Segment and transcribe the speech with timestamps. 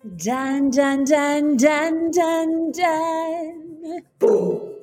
[0.00, 4.00] Dun dun dun dun dun dun.
[4.20, 4.74] Boom.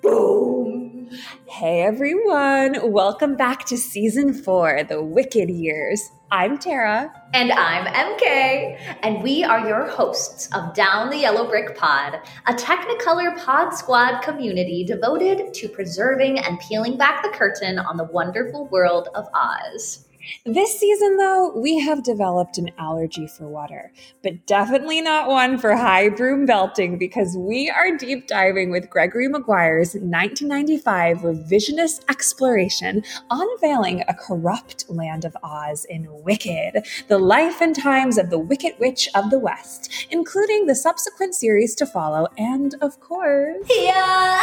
[0.00, 1.10] Boom.
[1.48, 6.00] Hey everyone, welcome back to season four, The Wicked Years.
[6.30, 7.12] I'm Tara.
[7.34, 8.98] And I'm EmKay.
[9.02, 14.20] And we are your hosts of Down the Yellow Brick Pod, a Technicolor Pod Squad
[14.20, 20.06] community devoted to preserving and peeling back the curtain on the wonderful world of Oz.
[20.44, 25.74] This season, though, we have developed an allergy for water, but definitely not one for
[25.74, 34.02] high broom belting because we are deep diving with Gregory Maguire's 1995 revisionist exploration unveiling
[34.08, 39.08] a corrupt land of Oz in Wicked, the life and times of the Wicked Witch
[39.14, 43.66] of the West, including the subsequent series to follow, and of course.
[43.68, 44.40] Yeah!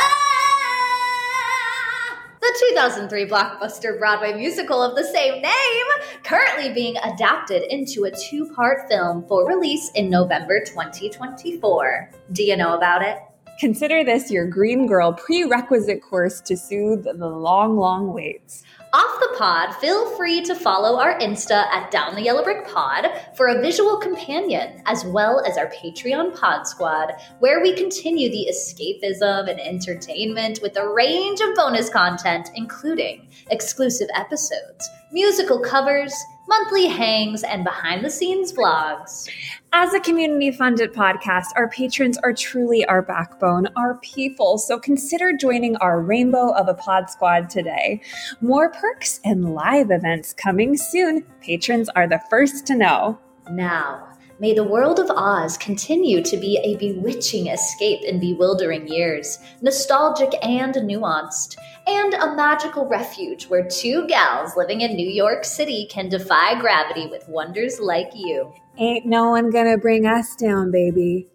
[2.42, 5.86] The 2003 blockbuster Broadway musical of the same name,
[6.24, 12.12] currently being adapted into a two part film for release in November 2024.
[12.32, 13.18] Do you know about it?
[13.60, 18.64] Consider this your Green Girl prerequisite course to soothe the long, long waits.
[18.92, 23.06] Off the pod, feel free to follow our Insta at Down the Yellow Brick Pod
[23.36, 28.50] for a visual companion, as well as our Patreon Pod Squad, where we continue the
[28.52, 36.16] escapism and entertainment with a range of bonus content, including exclusive episodes, musical covers,
[36.50, 39.30] monthly hangs, and behind the scenes vlogs.
[39.72, 44.58] As a community funded podcast, our patrons are truly our backbone, our people.
[44.58, 48.02] So consider joining our rainbow of a pod squad today.
[48.42, 51.24] More perks and live events coming soon.
[51.40, 53.20] Patrons are the first to know.
[53.52, 54.10] Now,
[54.42, 60.34] May the world of Oz continue to be a bewitching escape in bewildering years, nostalgic
[60.42, 61.58] and nuanced,
[61.90, 67.08] and a magical refuge where two gals living in New York City can defy gravity
[67.08, 68.54] with wonders like you.
[68.78, 71.28] Ain't no one gonna bring us down, baby.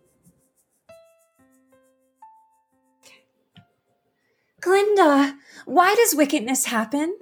[4.61, 7.19] Glinda, why does wickedness happen?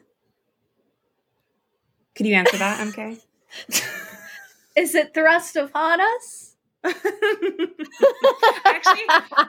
[2.14, 3.20] Could you answer that, MK?
[4.76, 6.41] Is it thrust upon us?
[6.84, 9.03] I actually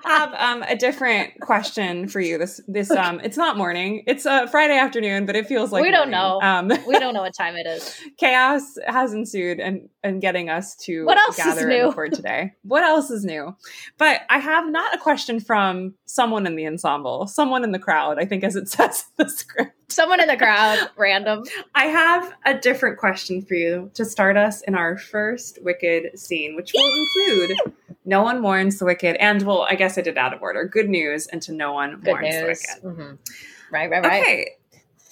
[0.06, 2.38] have um, a different question for you.
[2.38, 4.04] This this um, it's not morning.
[4.06, 6.40] It's a uh, Friday afternoon, but it feels like we don't know.
[6.42, 8.00] Um, we don't know what time it is.
[8.18, 11.92] chaos has ensued and and getting us to what else gather is new?
[11.92, 12.54] for today.
[12.62, 13.56] What else is new?
[13.98, 18.20] But I have not a question from someone in the ensemble, someone in the crowd.
[18.20, 19.83] I think, as it says in the script.
[19.94, 21.44] Someone in the crowd, random.
[21.76, 26.56] I have a different question for you to start us in our first Wicked scene,
[26.56, 26.92] which will
[27.28, 27.58] include
[28.04, 30.66] No One Mourns the Wicked, and well, I guess I did out of order.
[30.66, 32.64] Good news and to No One Good Mourns news.
[32.82, 33.00] the Wicked.
[33.00, 33.16] Mm-hmm.
[33.72, 34.22] Right, right, right.
[34.22, 34.48] Okay.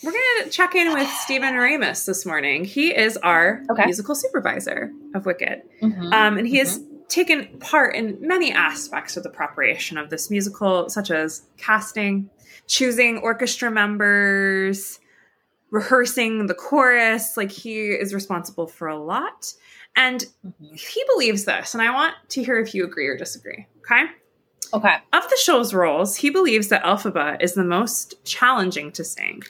[0.03, 2.66] We're going to check in with Stephen Oremus this morning.
[2.66, 3.86] He is our okay.
[3.86, 5.62] musical supervisor of Wicked.
[5.80, 6.12] Mm-hmm.
[6.12, 6.68] Um, and he mm-hmm.
[6.68, 12.31] has taken part in many aspects of the preparation of this musical, such as casting,
[12.72, 15.00] choosing orchestra members,
[15.72, 17.36] rehearsing the chorus.
[17.36, 19.54] Like he is responsible for a lot.
[19.94, 20.76] And mm-hmm.
[20.76, 23.68] he believes this, and I want to hear if you agree or disagree.
[23.80, 24.06] Okay.
[24.74, 24.96] Okay.
[25.12, 29.44] Of the show's roles, he believes that Elphaba is the most challenging to sing.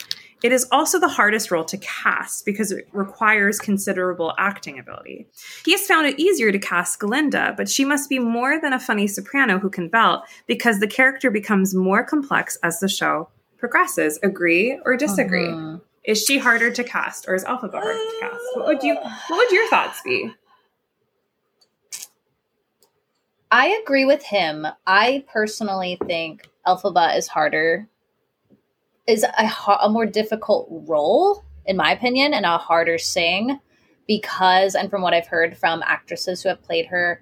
[0.44, 5.28] It is also the hardest role to cast because it requires considerable acting ability.
[5.64, 8.80] He has found it easier to cast Glinda, but she must be more than a
[8.80, 13.30] funny soprano who can belt because the character becomes more complex as the show
[13.60, 14.18] progresses.
[14.24, 15.48] Agree or disagree?
[15.48, 15.78] Uh-huh.
[16.04, 18.42] Is she harder to cast or is Elphaba harder to cast?
[18.56, 20.34] What would you what would your thoughts be?
[23.52, 24.66] I agree with him.
[24.88, 27.88] I personally think Elphaba is harder
[29.12, 29.52] is a,
[29.82, 33.60] a more difficult role in my opinion and a harder sing
[34.08, 37.22] because and from what I've heard from actresses who have played her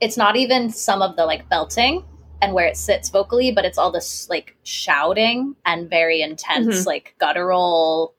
[0.00, 2.04] it's not even some of the like belting
[2.42, 6.86] and where it sits vocally but it's all this like shouting and very intense mm-hmm.
[6.86, 8.14] like guttural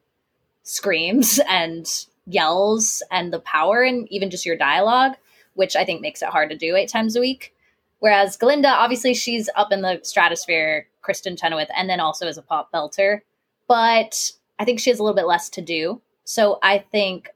[0.64, 5.14] screams and yells and the power and even just your dialogue,
[5.54, 7.54] which I think makes it hard to do eight times a week.
[8.00, 12.42] Whereas Glinda, obviously, she's up in the stratosphere, Kristin Chenoweth, and then also as a
[12.42, 13.22] pop belter.
[13.68, 16.02] But I think she has a little bit less to do.
[16.24, 17.30] So I think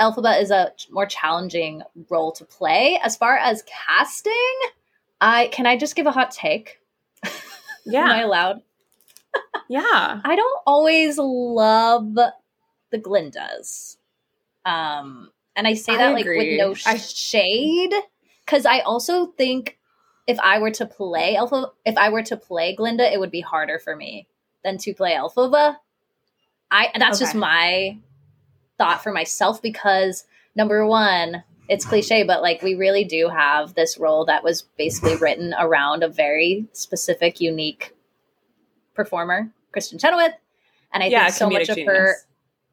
[0.00, 2.98] Elphaba is a more challenging role to play.
[3.02, 4.32] As far as casting,
[5.20, 6.80] I can I just give a hot take?
[7.86, 8.04] Yeah.
[8.04, 8.62] Am I allowed?
[9.68, 9.82] yeah.
[10.24, 13.98] I don't always love the Glindas.
[14.64, 17.92] Um, and I say that I like with no sh- shade
[18.44, 19.78] because I also think
[20.26, 23.40] if I were to play Alpha, if I were to play Glinda, it would be
[23.40, 24.26] harder for me
[24.62, 25.76] than to play Elphaba.
[26.70, 27.24] I that's okay.
[27.24, 27.98] just my
[28.78, 30.24] thought for myself because
[30.56, 35.16] number one, it's cliche, but like we really do have this role that was basically
[35.16, 37.94] written around a very specific, unique
[38.94, 40.34] performer, Kristin Chenoweth.
[40.92, 42.16] And I Yeah, think so much of her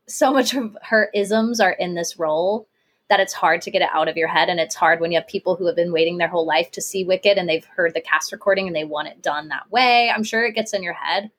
[0.08, 2.68] so much of her isms are in this role
[3.12, 5.20] that it's hard to get it out of your head and it's hard when you
[5.20, 7.94] have people who have been waiting their whole life to see wicked and they've heard
[7.94, 10.10] the cast recording and they want it done that way.
[10.10, 11.30] I'm sure it gets in your head.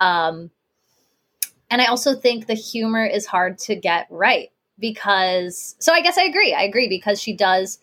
[0.00, 0.50] Um,
[1.70, 6.18] and i also think the humor is hard to get right because so i guess
[6.18, 6.52] i agree.
[6.52, 7.78] I agree because she does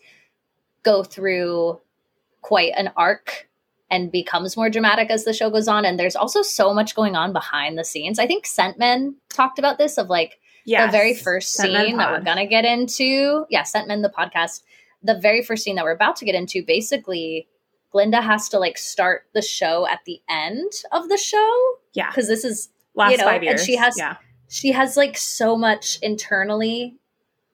[0.82, 1.80] go through
[2.42, 3.48] quite an arc
[3.90, 5.84] and becomes more dramatic as the show goes on.
[5.84, 8.18] And there's also so much going on behind the scenes.
[8.18, 10.88] I think scentmen talked about this of like Yes.
[10.90, 14.62] the very first scene that we're gonna get into yeah Scentmen the podcast
[15.02, 17.48] the very first scene that we're about to get into basically
[17.90, 22.10] glinda has to like start the show at the end of the show Yeah.
[22.10, 24.16] because this is Last you know, five and she has- yeah.
[24.48, 26.96] she has like so much internally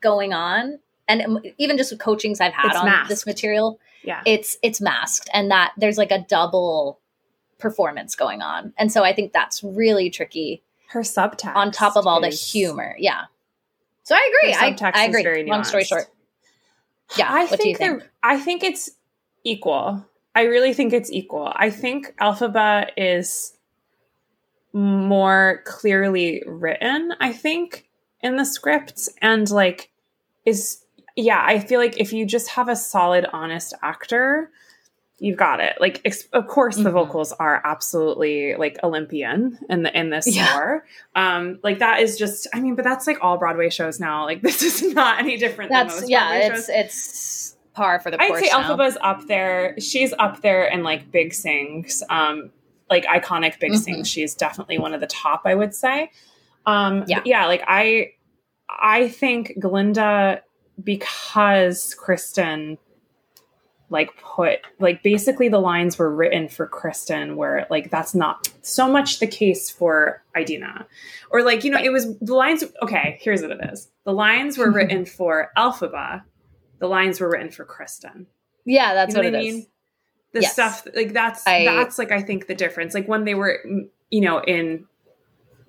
[0.01, 3.09] going on and even just with coachings i've had It's on masked.
[3.09, 4.23] this material Yeah.
[4.27, 7.01] it's it's masked and that there's like a double
[7.59, 11.57] performance going on and so i think that's really tricky Her subtext.
[11.57, 13.25] on top of all the humor yeah
[14.03, 16.07] so i agree I, subtext I is agree long story short
[17.17, 18.91] yeah I what do you think think I think it's
[19.47, 20.05] equal.
[20.35, 21.51] I really think it's equal.
[21.55, 23.57] I think Elphaba is
[24.73, 27.89] more clearly written, I think,
[28.21, 29.91] in the script and like
[30.45, 30.83] is
[31.15, 34.51] yeah, I feel like if you just have a solid honest actor,
[35.19, 35.77] you've got it.
[35.81, 36.93] Like ex- of course the Mhm.
[36.93, 40.47] vocals are absolutely like Olympian in the in this Yeah.
[40.47, 40.87] score.
[41.15, 44.25] Um like that is just I mean, but that's like all Broadway shows now.
[44.25, 46.69] Like this is not any different than that's most yeah Broadway it's shows.
[46.69, 48.63] it's par for the I'd say now.
[48.63, 49.75] Elphaba's up there.
[49.81, 52.51] She's up there in like big sings, um,
[52.91, 53.79] like iconic big Mhm.
[53.79, 54.09] sings.
[54.11, 56.11] She's definitely one of the top, I would say.
[56.67, 57.21] Um, Yeah.
[57.25, 58.13] yeah, like I,
[58.69, 60.43] I think Glinda
[60.83, 62.79] because Kristin
[63.89, 68.89] like put like basically the lines were written for Kristin where like that's not so
[68.91, 70.87] much the case for Idina.
[71.31, 73.89] Or like, you know, it was the lines okay, here's what it is.
[74.05, 76.23] The lines were written for Elphaba.
[76.79, 78.27] The lines were written for Kristin.
[78.65, 79.55] yeah that's You know what, what it I is.
[79.55, 79.67] mean?
[80.33, 80.53] The Yes.
[80.53, 82.93] stuff like that's I- that's like I think the difference.
[82.93, 83.63] Like when they were
[84.11, 84.87] you know in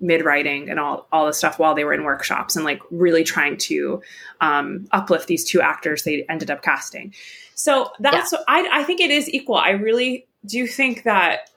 [0.00, 3.24] mid writing and all all the stuff while they were in workshops and like really
[3.24, 4.00] trying to
[4.40, 7.12] um, uplift these two actors they ended up casting.
[7.54, 9.56] So that's what I I think it is equal.
[9.56, 11.50] I really do think that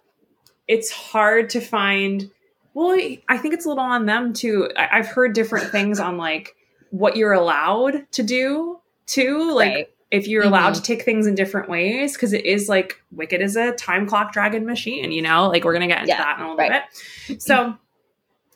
[0.67, 2.29] it's hard to find.
[2.73, 2.97] Well,
[3.27, 4.69] I think it's a little on them too.
[4.77, 6.55] I, I've heard different things on like
[6.89, 9.51] what you're allowed to do too.
[9.53, 10.75] Like right if you're allowed Mhm.
[10.75, 14.33] to take things in different ways because it is like wicked is a time clock
[14.33, 16.83] dragon machine you know like we're gonna get into Yeah, that in a little right.
[17.29, 17.77] bit so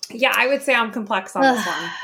[0.09, 1.89] yeah i would say i'm complex on this one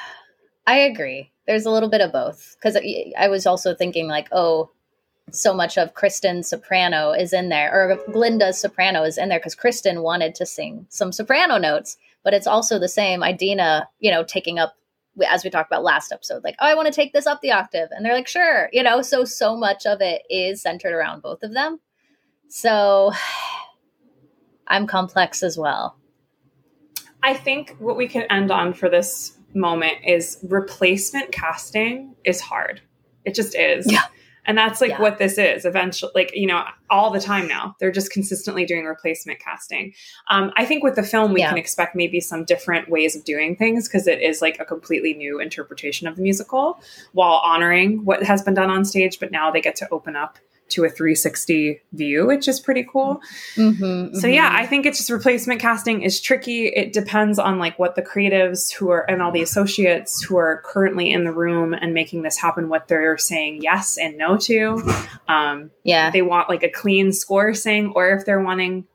[0.67, 1.31] I agree.
[1.47, 2.77] There's a little bit of both because
[3.17, 4.69] I was also thinking like, oh,
[5.31, 9.55] so much of Kristin soprano is in there, or Glinda's soprano is in there because
[9.55, 13.23] Kristin wanted to sing some soprano notes, but it's also the same.
[13.23, 14.75] Idina, you know, taking up
[15.27, 17.51] as we talked about last episode, like, oh, I want to take this up the
[17.51, 19.01] octave, and they're like, sure, you know.
[19.01, 21.79] So so much of it is centered around both of them.
[22.49, 23.11] So
[24.67, 25.97] I'm complex as well.
[27.23, 32.81] I think what we can end on for this moment is replacement casting is hard
[33.25, 33.99] it just is Yeah.
[34.45, 35.01] and that's like Yeah.
[35.01, 38.85] what this is eventually like you know all the time now they're just consistently doing
[38.85, 39.93] replacement casting
[40.29, 41.49] um, i think with the film we Yeah.
[41.49, 45.13] can expect maybe some different ways of doing things because it is like a completely
[45.13, 49.51] new interpretation of the musical while honoring what has been done on stage but now
[49.51, 50.37] they get to open up
[50.71, 53.21] to a 360 view which is pretty cool
[53.55, 56.67] Mm-hmm, so yeah, I think it's just replacement casting is tricky.
[56.67, 60.61] It depends on like what the creatives who are and all the associates who are
[60.65, 64.81] currently in the room and making this happen, what they're saying yes and no to.
[65.27, 68.85] Um, yeah, they want like a clean score sing, or if they're wanting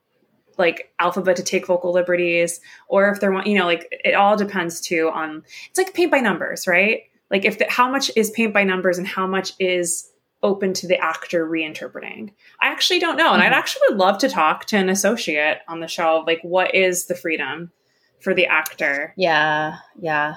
[0.58, 4.36] like Elphaba to take vocal liberties, or if they're want you know like it all
[4.36, 7.02] depends too on it's like paint by numbers, right?
[7.30, 10.10] Like if the, how much is paint by numbers and how much is
[10.42, 12.32] open to the actor reinterpreting.
[12.60, 13.32] I actually don't know.
[13.32, 13.56] And I'd Mhm.
[13.56, 16.22] actually would love to talk to an associate on the show.
[16.26, 17.72] Like, what is the freedom
[18.20, 19.14] for the actor?
[19.16, 20.34] Yeah, yeah.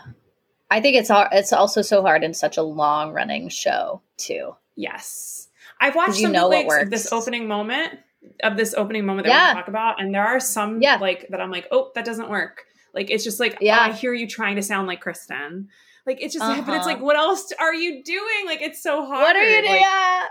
[0.72, 1.10] I think it's.
[1.32, 4.56] It's also so hard in such a long running show too.
[4.76, 5.50] Yes.
[5.82, 8.00] I've watched you some know what of this opening moment
[8.44, 9.48] of this opening moment that Yeah.
[9.54, 10.02] gonna talk about.
[10.02, 10.98] And there are some Yeah.
[10.98, 12.66] like that I'm like, oh, that doesn't work.
[12.94, 13.78] Like it's just like, Yeah.
[13.80, 15.68] oh, I hear you trying to sound like Kristin.
[16.10, 16.86] Like it's just but it's Uh-huh.
[16.86, 18.46] like, what else are you doing?
[18.46, 19.22] Like it's so hard.
[19.22, 19.72] What are you doing?
[19.74, 20.26] Like, yeah.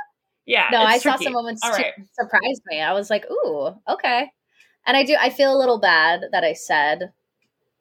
[0.47, 0.67] yeah.
[0.73, 1.25] No, I it's saw tricky.
[1.25, 1.85] some moments All too
[2.21, 2.81] surprised me.
[2.81, 4.31] I was like, ooh, okay.
[4.87, 5.17] And I do.
[5.21, 7.13] I feel a little bad that I said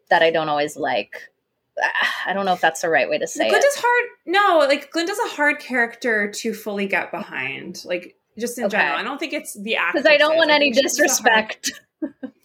[0.09, 1.29] that I don't always like
[2.25, 3.83] I don't know if that's the right way to say Glinda's it.
[3.83, 4.09] hard.
[4.25, 7.83] No, like Glinda's a hard character to fully get behind.
[7.85, 8.77] Like just in Okay.
[8.77, 10.03] general, I don't think it's the actress.
[10.03, 12.33] Because I don't want any think she's just a hard- disrespect.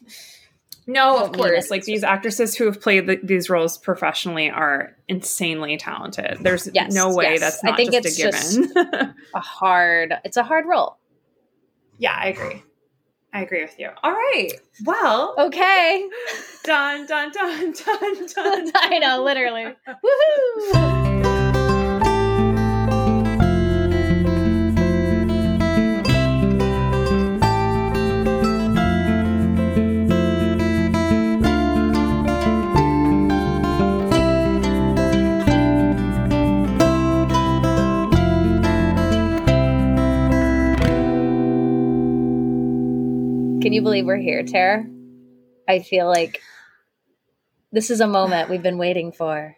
[0.87, 1.71] No, of course.
[1.71, 6.39] Like these actresses who have played the, these roles professionally are insanely talented.
[6.41, 7.61] There's Yes, no way yes.
[7.61, 9.15] that's I think just it's a given.
[9.35, 10.15] A hard.
[10.25, 10.97] It's a hard role.
[11.99, 12.63] yeah, I agree.
[13.35, 13.89] I agree with you.
[14.03, 14.51] All right.
[14.85, 16.07] Well, Okay.
[16.65, 18.71] done, done, done, done, done.
[18.75, 19.75] I know, literally.
[19.89, 21.32] Woohoo!
[43.63, 44.85] Can you believe we're here, Tara?
[45.69, 46.41] I feel like
[47.71, 49.57] this is a moment we've been waiting for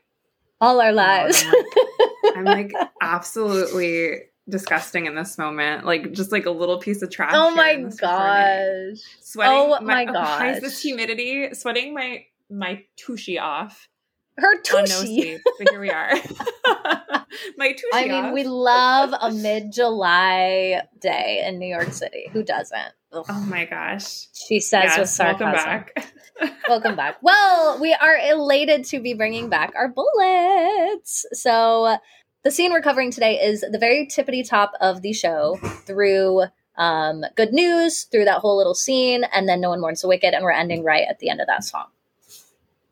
[0.60, 1.42] all our lives.
[2.36, 5.86] I'm like absolutely disgusting in this moment.
[5.86, 7.32] Like just like a little piece of trash.
[7.34, 8.98] oh my gosh.
[9.22, 9.56] Sweating.
[9.56, 10.60] Oh my oh, Why is gosh.
[10.60, 11.54] this humidity?
[11.54, 13.88] Sweating my my tushy off
[14.36, 15.06] Her oh, no tushy.
[15.06, 15.40] sleep.
[15.58, 16.10] But here we are.
[17.56, 18.34] my tushy I mean, off.
[18.34, 22.28] we love a mid July day in New York City.
[22.32, 22.92] Who doesn't?
[23.14, 23.24] Ugh.
[23.28, 24.26] Oh my gosh.
[24.32, 25.52] She says with sarcasm.
[25.52, 26.06] welcome back.
[26.68, 27.18] Welcome back.
[27.22, 31.24] Well, we are elated to be bringing back our bullets.
[31.32, 31.96] So,
[32.42, 35.56] the scene we're covering today is the very tippity top of the show
[35.86, 36.42] through
[36.76, 40.34] um, good news, through that whole little scene, and then No One Mourns the Wicked,
[40.34, 41.86] and we're ending right at the end of that song.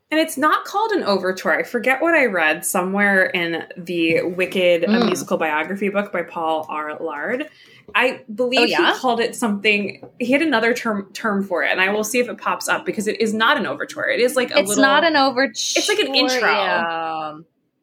[0.09, 1.51] And it's not called an overture.
[1.51, 5.05] I forget what I read somewhere in the Wicked Mm.
[5.07, 6.97] musical biography book by Paul R.
[6.99, 7.49] Laird.
[7.95, 8.93] I oh, believe Oh, yeah?
[8.93, 10.07] he called it something.
[10.19, 12.85] He had another term term for it, and I will see if it pops up
[12.85, 14.07] because it is not an overture.
[14.07, 14.83] It is like a little it's little.
[14.83, 15.79] not an overture.
[15.79, 16.49] It's like an intro.
[16.49, 17.37] Yeah.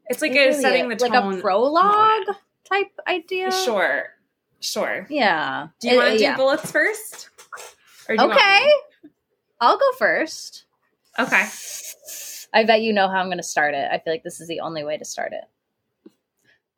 [0.09, 1.03] It's like a really setting the is.
[1.03, 1.11] tone.
[1.11, 2.37] like a prologue
[2.69, 3.53] type idea.
[3.53, 4.05] Sure,
[4.59, 5.07] sure.
[5.09, 5.69] Yeah.
[5.81, 6.37] Do you want to uh, do yeah.
[6.37, 7.31] bullets first?
[8.09, 8.73] Or do Okay.
[9.61, 10.65] I'll go first.
[11.19, 11.47] Okay.
[12.53, 13.89] I bet you know how I'm going to start it.
[13.91, 15.45] I feel like this is the only way to start it.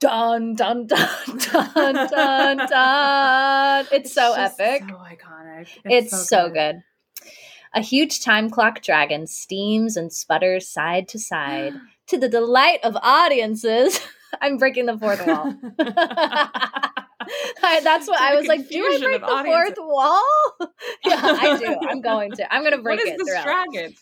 [0.03, 3.87] Dun dun dun dun dun dun.
[3.93, 4.83] It's, so just epic.
[4.89, 5.69] So iconic.
[5.85, 6.83] It's, so, good.
[7.73, 11.75] A huge time clock dragon steams and sputters side to side
[12.09, 14.01] to the delight of audiences.
[14.43, 15.55] I'm breaking the fourth wall.
[17.63, 18.69] I, that's what I was like.
[18.69, 19.77] Do I break the audiences.
[19.77, 20.57] fourth wall?
[21.05, 21.77] yeah, I do.
[21.89, 22.53] I'm going to.
[22.53, 23.45] I'm going to break what is it this throughout.
[23.45, 23.95] dragon?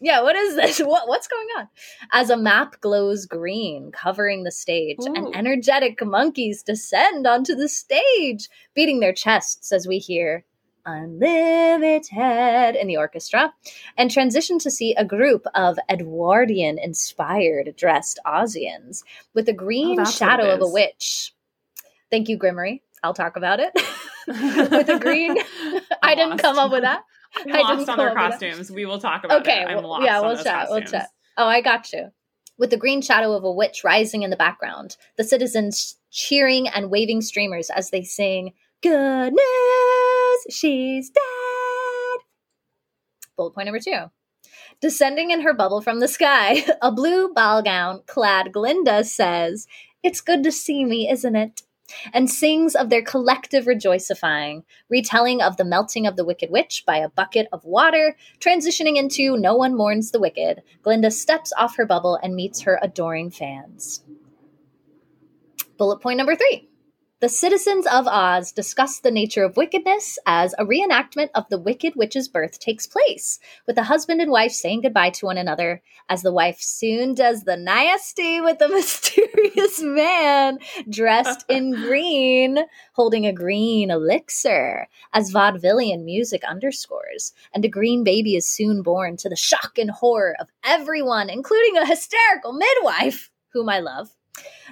[0.00, 0.78] Yeah, what is this?
[0.84, 1.68] What what's going on?
[2.12, 5.14] As a map glows green, covering the stage, Ooh.
[5.14, 10.44] and energetic monkeys descend onto the stage, beating their chests as we hear
[10.88, 13.52] Unlimited in the orchestra,
[13.98, 19.02] and transition to see a group of Edwardian inspired dressed Ozians
[19.34, 21.34] with a oh, green that's what shadow of a witch.
[22.10, 22.80] Thank you, Grimmerie.
[23.02, 23.70] I'll talk about it.
[24.26, 25.36] with a green.
[26.02, 27.02] I didn't come up with that.
[27.46, 28.50] Lost on their up with that.
[28.50, 28.70] costumes.
[28.70, 29.68] We will talk about Okay, it.
[29.68, 30.68] I'm well, yeah, we'll chat.
[30.70, 31.08] We'll chat.
[31.36, 32.10] Oh, I got you.
[32.58, 36.90] With the green shadow of a witch rising in the background, the citizens cheering and
[36.90, 41.22] waving streamers as they sing, Good news, she's dead.
[43.36, 44.10] Bullet point number two.
[44.80, 49.66] Descending in her bubble from the sky, a blue ball gown clad Glinda says,
[50.02, 51.62] It's good to see me, isn't it?
[52.12, 56.98] And sings of their collective rejoicifying, retelling of the melting of the Wicked Witch by
[56.98, 60.62] a bucket of water, transitioning into No One Mourns the Wicked.
[60.82, 64.04] Glinda steps off her bubble and meets her adoring fans.
[65.78, 66.67] Bullet point number three.
[67.20, 71.94] The citizens of Oz discuss the nature of wickedness as a reenactment of the Wicked
[71.96, 76.22] Witch's birth takes place, with the husband and wife saying goodbye to one another as
[76.22, 82.60] the wife soon does the nasty with the mysterious man dressed in green,
[82.92, 89.16] holding a green elixir, as vaudevillian music underscores, and a green baby is soon born
[89.16, 94.14] to the shock and horror of everyone, including a hysterical midwife, whom I love.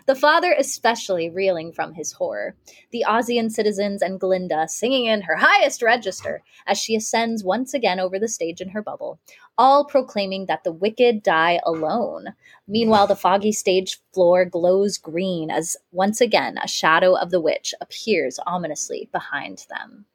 [0.07, 2.55] The father especially reeling from his horror.
[2.93, 7.99] The Ozian citizens and Glinda singing in her highest register as she ascends once again
[7.99, 9.19] over the stage in her bubble,
[9.59, 12.35] all proclaiming that the wicked die alone.
[12.69, 17.75] Meanwhile, the foggy stage floor glows green as once again a shadow of the witch
[17.81, 20.07] appears ominously behind them.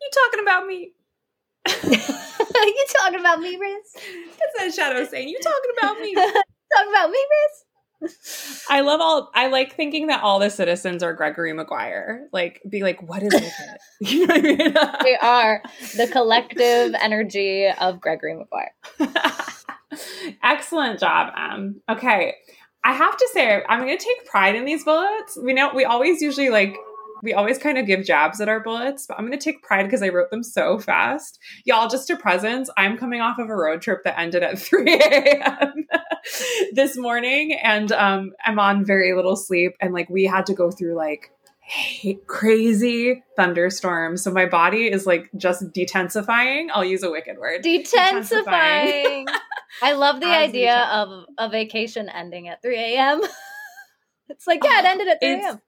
[0.00, 0.92] You talking about me?
[1.84, 3.92] you talking about me, Riz?
[3.94, 6.14] That's that shadow saying, You talking about me?
[6.14, 7.64] talking about me, Riz?
[8.70, 12.28] I love all I like thinking that all the citizens are Gregory Maguire.
[12.32, 13.52] Like be like, what is it?
[14.00, 14.74] you know what I mean?
[15.04, 15.62] We are
[15.96, 18.74] the collective energy of Gregory Maguire.
[20.42, 21.80] Excellent job, Em.
[21.88, 22.34] Okay.
[22.84, 25.38] I have to say, I'm going to take pride in these bullets.
[25.40, 26.74] We know we always usually like
[27.22, 29.84] we always kind of give jabs at our bullets, but I'm going to take pride
[29.84, 31.38] because I wrote them so fast.
[31.64, 32.68] Y'all, just a presence.
[32.76, 35.86] I'm coming off of a road trip that ended at 3 a.m.
[36.72, 39.74] this morning, and um, I'm on very little sleep.
[39.80, 41.30] And like, we had to go through like
[42.26, 44.24] crazy thunderstorms.
[44.24, 46.66] So my body is like just detensifying.
[46.74, 47.62] I'll use a wicked word.
[47.62, 49.26] Detensifying.
[49.80, 53.22] I love the idea of a vacation ending at 3 a.m.
[54.28, 55.60] it's like, yeah, it ended at 3 a.m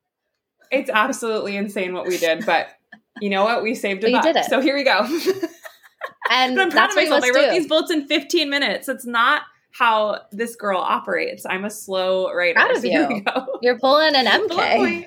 [0.81, 2.69] it's absolutely insane what we did, but
[3.21, 3.62] you know what?
[3.62, 4.23] We saved a buck.
[4.23, 4.47] Did it.
[4.47, 5.00] So here we go.
[6.31, 7.25] and but I'm proud of myself.
[7.25, 7.50] I wrote do.
[7.50, 8.88] these bullets in 15 minutes.
[8.88, 11.45] It's not how this girl operates.
[11.47, 12.54] I'm a slow writer.
[12.54, 13.25] Proud of so you.
[13.62, 15.07] You're pulling an EmKay.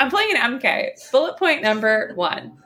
[0.00, 1.10] I'm playing an EmKay.
[1.12, 2.56] Bullet point number one.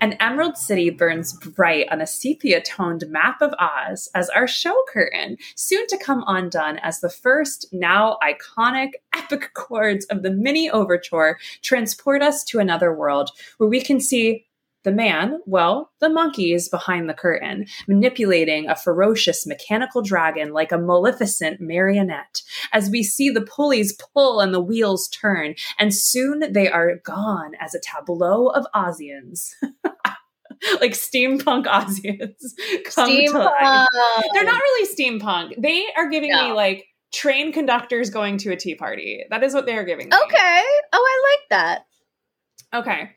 [0.00, 4.74] An emerald city burns bright on a sepia toned map of Oz as our show
[4.92, 10.68] curtain, soon to come undone as the first, now iconic, epic chords of the mini
[10.68, 14.48] overture transport us to another world where we can see
[14.82, 20.72] the man, well, the monkey is behind the curtain, manipulating a ferocious mechanical dragon like
[20.72, 26.52] a maleficent marionette, as we see the pulleys pull and the wheels turn, and soon
[26.52, 29.50] they are gone as a tableau of Ozians.
[30.80, 32.36] like steampunk Ozians
[32.86, 33.86] steampunk.
[34.32, 35.54] They're not really steampunk.
[35.58, 36.48] They are giving no.
[36.48, 39.24] me like train conductors going to a tea party.
[39.30, 40.16] That is what they are giving me.
[40.16, 40.62] Okay.
[40.92, 41.86] Oh, I like that.
[42.72, 43.10] Okay.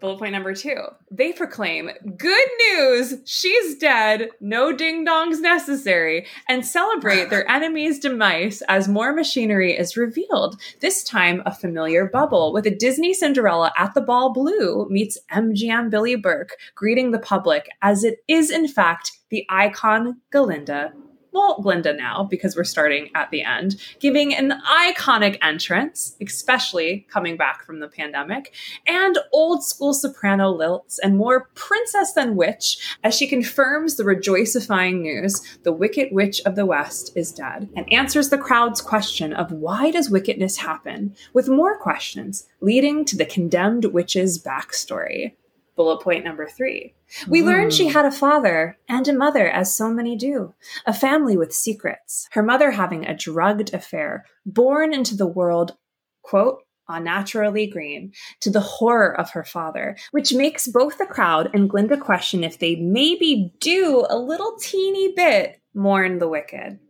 [0.00, 0.76] Bullet point number two.
[1.10, 8.62] They proclaim, good news, she's dead, no ding dongs necessary, and celebrate their enemy's demise
[8.68, 10.60] as more machinery is revealed.
[10.80, 15.90] This time, a familiar bubble with a Disney Cinderella at the ball blue meets MGM
[15.90, 20.92] Billie Burke, greeting the public as it is, in fact, the icon Galinda
[21.38, 27.36] well, Glinda now, because we're starting at the end, giving an iconic entrance, especially coming
[27.36, 28.52] back from the pandemic,
[28.86, 35.00] and old school soprano lilts and more princess than witch as she confirms the rejoicifying
[35.00, 39.52] news the Wicked Witch of the West is dead and answers the crowd's question of
[39.52, 45.34] why does wickedness happen, with more questions leading to the condemned witch's backstory.
[45.78, 46.92] Bullet point number three.
[47.28, 47.46] We mm.
[47.46, 51.54] learned she had a father and a mother, as so many do, a family with
[51.54, 52.28] secrets.
[52.32, 55.76] Her mother having a drugged affair, born into the world,
[56.22, 61.70] quote, unnaturally green, to the horror of her father, which makes both the crowd and
[61.70, 66.80] Glinda question if they maybe do a little teeny bit mourn the wicked.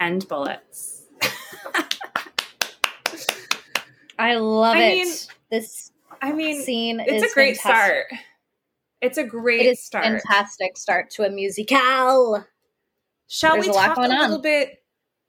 [0.00, 1.04] End bullets.
[4.18, 5.04] I love I it.
[5.04, 5.14] Mean,
[5.52, 5.92] this
[6.26, 8.06] I mean, scene it's a great fantastic.
[8.08, 8.20] start.
[9.00, 10.04] It's a great it is start.
[10.04, 12.44] Fantastic start to a musical.
[13.28, 14.82] Shall There's we a talk a little bit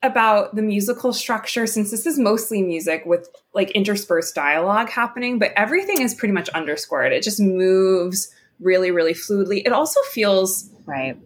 [0.03, 5.51] about the musical structure since this is mostly music with like interspersed dialogue happening, but
[5.55, 7.11] everything is pretty much underscored.
[7.11, 9.63] It just moves really, really fluidly.
[9.65, 11.17] It also feels right.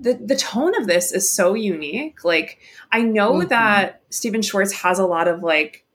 [0.00, 2.24] The, the tone of this is so unique.
[2.24, 2.58] Like
[2.92, 3.48] I know mm-hmm.
[3.48, 5.85] that Stephen Schwartz has a lot of like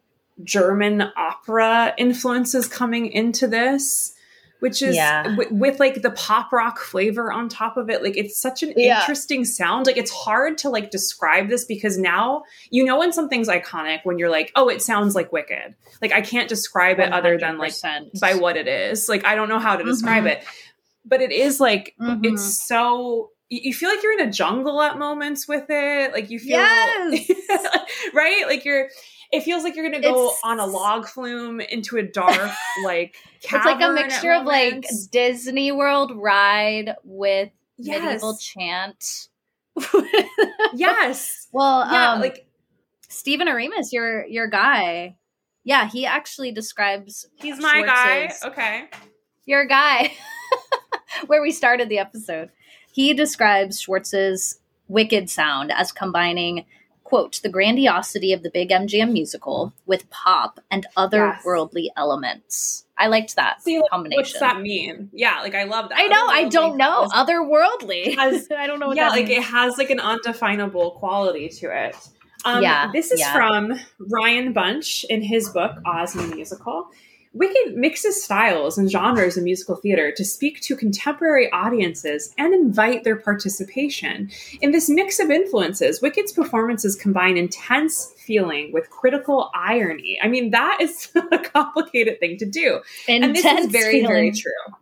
[0.44, 4.14] German opera influences coming into this,
[4.60, 5.24] which is yeah.
[5.24, 8.04] w- with like the pop rock flavor on top of it.
[8.04, 9.00] Like it's such an yeah.
[9.00, 9.88] interesting sound.
[9.88, 14.20] Like it's hard to like describe this because now you know when something's iconic when
[14.20, 15.76] you're like, oh, it sounds like Wicked.
[16.02, 17.14] Like I can't describe it 100%.
[17.14, 17.74] other than like
[18.20, 19.10] by what it is.
[19.10, 20.42] Like I don't know how to describe mm-hmm.
[20.42, 20.46] it.
[21.04, 22.24] But it is like mm-hmm.
[22.26, 26.14] it's so you feel like you're in a jungle at moments with it.
[26.14, 27.30] Like you feel yes!
[28.14, 28.44] right?
[28.48, 28.90] Like you're
[29.32, 32.52] it feels like you're gonna go it's, on a log flume into a dark
[32.84, 38.04] like it's like a mixture of like Disney World ride with yes.
[38.04, 39.30] medieval chant.
[40.74, 41.48] yes.
[41.52, 42.46] Well, yeah, um, like
[43.08, 45.18] Stephen Oremus, your your guy.
[45.64, 47.26] Yeah, he actually describes.
[47.36, 48.34] He's my guy.
[48.44, 48.90] Okay.
[49.46, 50.12] Your guy.
[51.28, 52.50] Where we started the episode.
[52.92, 56.66] He describes Schwartz's wicked sound as combining
[57.12, 61.94] quote, the grandiosity of the big MGM musical with pop and otherworldly yes.
[61.98, 62.86] elements.
[62.98, 64.20] I liked that See, combination.
[64.22, 65.10] What's that mean?
[65.12, 65.98] Yeah, like I love that.
[65.98, 67.10] I know, I don't know.
[67.12, 68.16] Otherworldly.
[68.16, 69.40] Has, I don't know What that yeah, like means.
[69.40, 71.98] it has like an undefinable quality to it.
[72.46, 73.34] Um, yeah, this is yeah.
[73.34, 76.92] from Ryan Bunch in his book Oz the Musical.
[77.34, 83.06] Wicked mixes styles and genres in musical theater to speak to contemporary audiences and invite
[83.06, 84.30] their participation.
[84.60, 90.20] In this mix of influences, Wicked's performances combine intense feeling with critical irony.
[90.22, 92.82] I mean, that is a complicated thing to do.
[93.08, 94.08] Intense and this is very, feeling.
[94.08, 94.76] very true.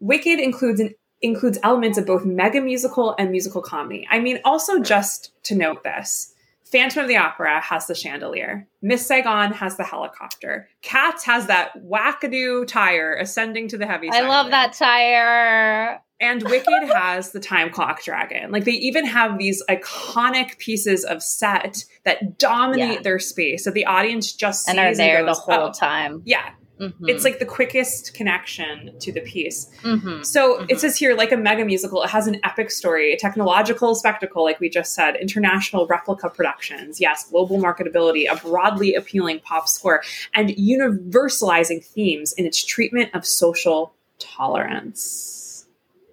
[0.00, 4.06] Wicked includes an includes elements of both mega musical and musical comedy.
[4.10, 6.33] I mean, also just to note this.
[6.70, 8.66] Phantom of the Opera has the chandelier.
[8.82, 10.68] Miss Saigon has the helicopter.
[10.82, 14.08] Cats has that wackadoo tire ascending to the heavy.
[14.10, 16.00] I love that tire.
[16.20, 18.50] And Wicked has the time clock dragon.
[18.50, 23.02] Like they even have these iconic pieces of set that dominate Yeah.
[23.02, 23.64] their space.
[23.64, 26.22] So the audience just And sees are there the goes, whole "Oh." time.
[26.24, 27.08] Yeah, Mhm.
[27.08, 29.70] it's like the quickest connection to the piece.
[29.82, 30.26] Mhm.
[30.26, 30.66] So Mhm.
[30.70, 34.42] it says here, like a mega musical, it has an epic story, a technological spectacle,
[34.42, 40.02] like we just said, international replica productions, yes, global marketability, a broadly appealing pop score,
[40.34, 45.66] and universalizing themes in its treatment of social tolerance.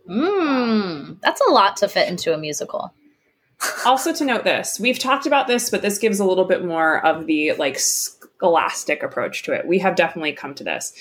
[0.10, 2.94] Mm, that's a lot to fit into a musical.
[3.86, 7.06] also to note this we've talked about this but this gives a little bit more
[7.06, 7.78] of the like
[8.42, 10.94] scholastic approach to it we have definitely come to this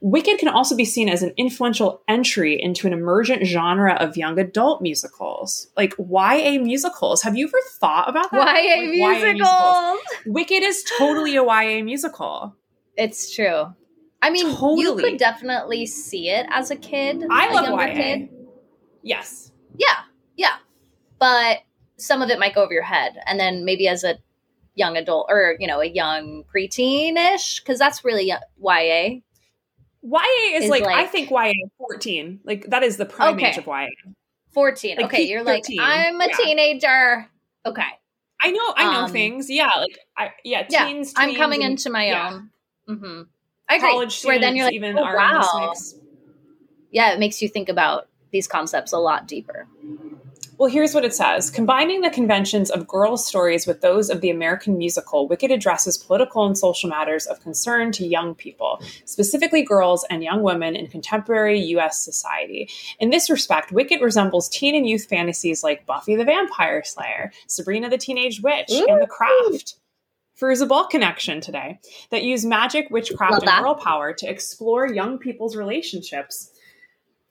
[0.00, 4.38] wicked can also be seen as an influential entry into an emergent genre of young
[4.38, 8.76] adult musicals like ya musicals have you ever thought about that YA
[9.08, 9.98] Like, musicals.
[10.26, 12.54] wicked is totally a ya musical
[12.96, 13.74] It's true.
[14.22, 14.46] I mean,
[14.78, 17.24] you could definitely see it as a kid.
[17.28, 18.28] i a love younger ya kid.
[19.02, 19.98] yes Yeah,
[20.36, 20.56] yeah.
[21.18, 21.58] But
[21.96, 23.16] some of it might go over your head.
[23.26, 24.14] And then maybe as a
[24.74, 29.20] young adult or, you know, a young preteen ish, because that's really uh, YA.
[30.02, 30.20] ya
[30.52, 33.50] is, Is like, i think ya 14 like that is the prime Okay.
[33.50, 33.86] age of ya
[34.52, 34.96] 14.
[34.96, 36.36] Like okay, you're like, I'm a Yeah.
[36.36, 37.28] teenager.
[37.66, 37.82] Okay.
[38.42, 39.50] I know, I know Um, things.
[39.50, 41.12] Yeah, like I yeah, Yeah, teens.
[41.16, 42.30] I'm coming and into my yeah.
[42.30, 42.50] own.
[42.98, 43.22] hmm
[43.68, 43.88] I agree.
[43.90, 45.72] college Where then you're like, even oh, are in this wow.
[46.90, 49.66] Yeah, it makes you think about these concepts a lot deeper.
[50.64, 54.30] Well, here's what it says: combining the conventions of girls' stories with those of the
[54.30, 60.06] American musical, Wicked addresses political and social matters of concern to young people, specifically girls
[60.08, 62.02] and young women in contemporary U.S.
[62.02, 62.70] society.
[62.98, 67.90] In this respect, Wicked resembles teen and youth fantasies like Buffy the Vampire Slayer, Sabrina
[67.90, 69.74] the Teenage Witch, and The Craft.
[70.34, 71.78] For a Ball connection today
[72.10, 76.53] that use magic, witchcraft, and girl power to explore young people's relationships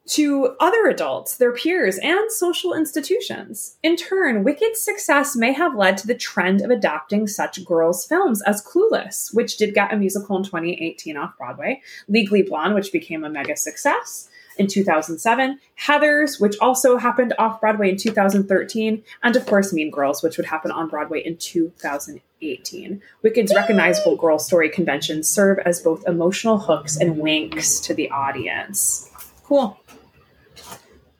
[0.05, 3.77] to other adults, their peers, and social institutions.
[3.83, 8.41] In turn, Wicked's success may have led to the trend of adapting such girls' films
[8.43, 13.23] as Clueless, which did get a musical in 2018 off Broadway, Legally Blonde, which became
[13.23, 19.45] a mega success in 2007, Heathers, which also happened off Broadway in 2013, and of
[19.45, 23.01] course Mean Girls, which would happen on Broadway in 2018.
[23.21, 29.09] Wicked's recognizable girl story conventions serve as both emotional hooks and winks to the audience.
[29.43, 29.77] Cool.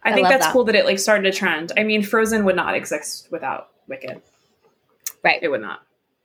[0.04, 0.54] I, I think love that's that.
[0.54, 1.72] cool that it like started a trend.
[1.78, 4.22] I mean, Frozen would not exist without Wicked.
[5.24, 5.42] Right.
[5.42, 5.82] It would not.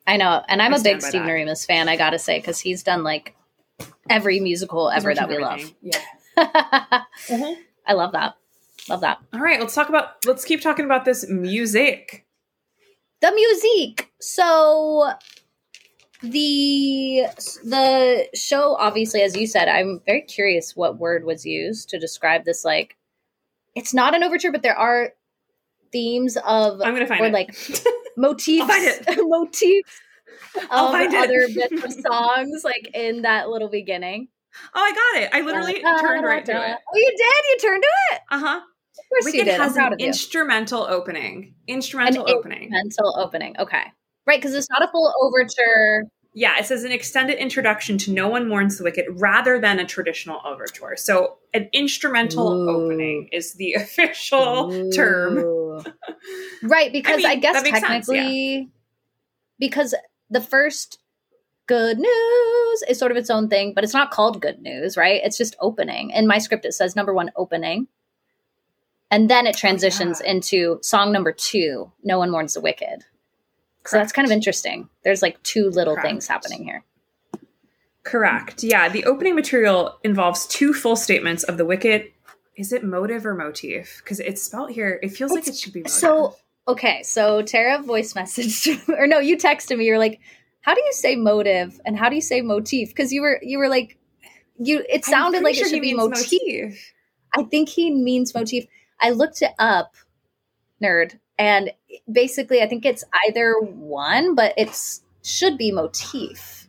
[0.07, 0.43] I know.
[0.49, 1.33] And I'm I a big stand by Stephen that.
[1.33, 3.37] Oremus fan, I gotta say, because he's done like
[4.09, 5.61] every musical ever that we love.
[5.61, 5.75] Everything.
[5.83, 6.01] Yeah.
[7.27, 7.61] Mm-hmm.
[7.85, 8.37] I love that.
[8.89, 9.19] Love that.
[9.35, 10.25] All right, let's talk about.
[10.25, 12.27] Let's keep talking about this music.
[13.21, 14.13] The music.
[14.21, 15.13] So
[16.23, 17.27] the
[17.65, 22.45] the show obviously as you said i'm very curious what word was used to describe
[22.45, 22.97] this like
[23.79, 25.13] it's not an overture but there are
[25.93, 27.33] themes of I'm gonna find or it.
[27.33, 27.57] like
[28.17, 29.07] motifs I'll find it.
[29.29, 30.01] motifs
[30.71, 31.19] I'll of find it.
[31.19, 34.29] other bits of songs like in that little beginning
[34.75, 35.31] Oh, I got it.
[35.33, 36.77] I literally turned right to it.
[36.93, 38.57] oh you did you turned to it Uh huh.
[38.57, 41.55] of course you Wicked has an instrumental opening.
[41.69, 42.63] Instrumental An opening.
[42.75, 43.83] Instrumental opening okay
[44.27, 48.29] right because it's not a full overture Yeah, it says an extended introduction to No
[48.29, 50.95] One Mourns the Wicked rather than a traditional overture.
[50.97, 52.69] So, an instrumental Ooh.
[52.71, 55.85] opening is the official term.
[56.65, 58.69] Right, because mean, I, guess that makes sense, technically,
[59.61, 59.95] because
[60.29, 60.99] the first
[61.69, 65.21] good news is sort of its own thing, but it's not called good news, right?
[65.23, 66.11] It's just opening.
[66.11, 67.87] In my script, it says number one, opening.
[69.11, 70.33] And then it oh transitions yeah.
[70.33, 73.05] into song number two, No One Mourns the Wicked.
[73.89, 74.89] So that's kind of interesting.
[75.03, 76.07] There's like two little Correct.
[76.07, 76.85] things happening here.
[78.03, 78.63] Correct.
[78.63, 82.13] Yeah, the opening material involves two full statements of the Wicked.
[82.57, 84.03] Is it motive or motif?
[84.03, 84.99] Because it's spelled here.
[85.03, 85.93] It feels like it should be motive.
[85.93, 89.87] So, okay, so Tara voice messaged, or no, you texted me.
[89.87, 90.21] You're like,
[90.61, 93.59] "How do you say motive and how do you say motif?" Because you were you
[93.59, 93.97] were like,
[94.59, 94.85] you.
[94.89, 96.93] It sounded like sure it should be means motif.
[97.35, 98.67] I think he means motif.
[99.01, 99.95] I looked it up,
[100.83, 101.71] nerd, and
[102.11, 106.69] basically, I think it's either one, but it's should be motif.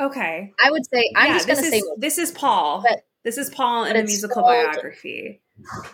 [0.00, 0.52] Okay.
[0.62, 2.82] I would say I'm yeah, just gonna this say is, this is Paul.
[2.88, 5.40] But- this is Paul in a musical biography.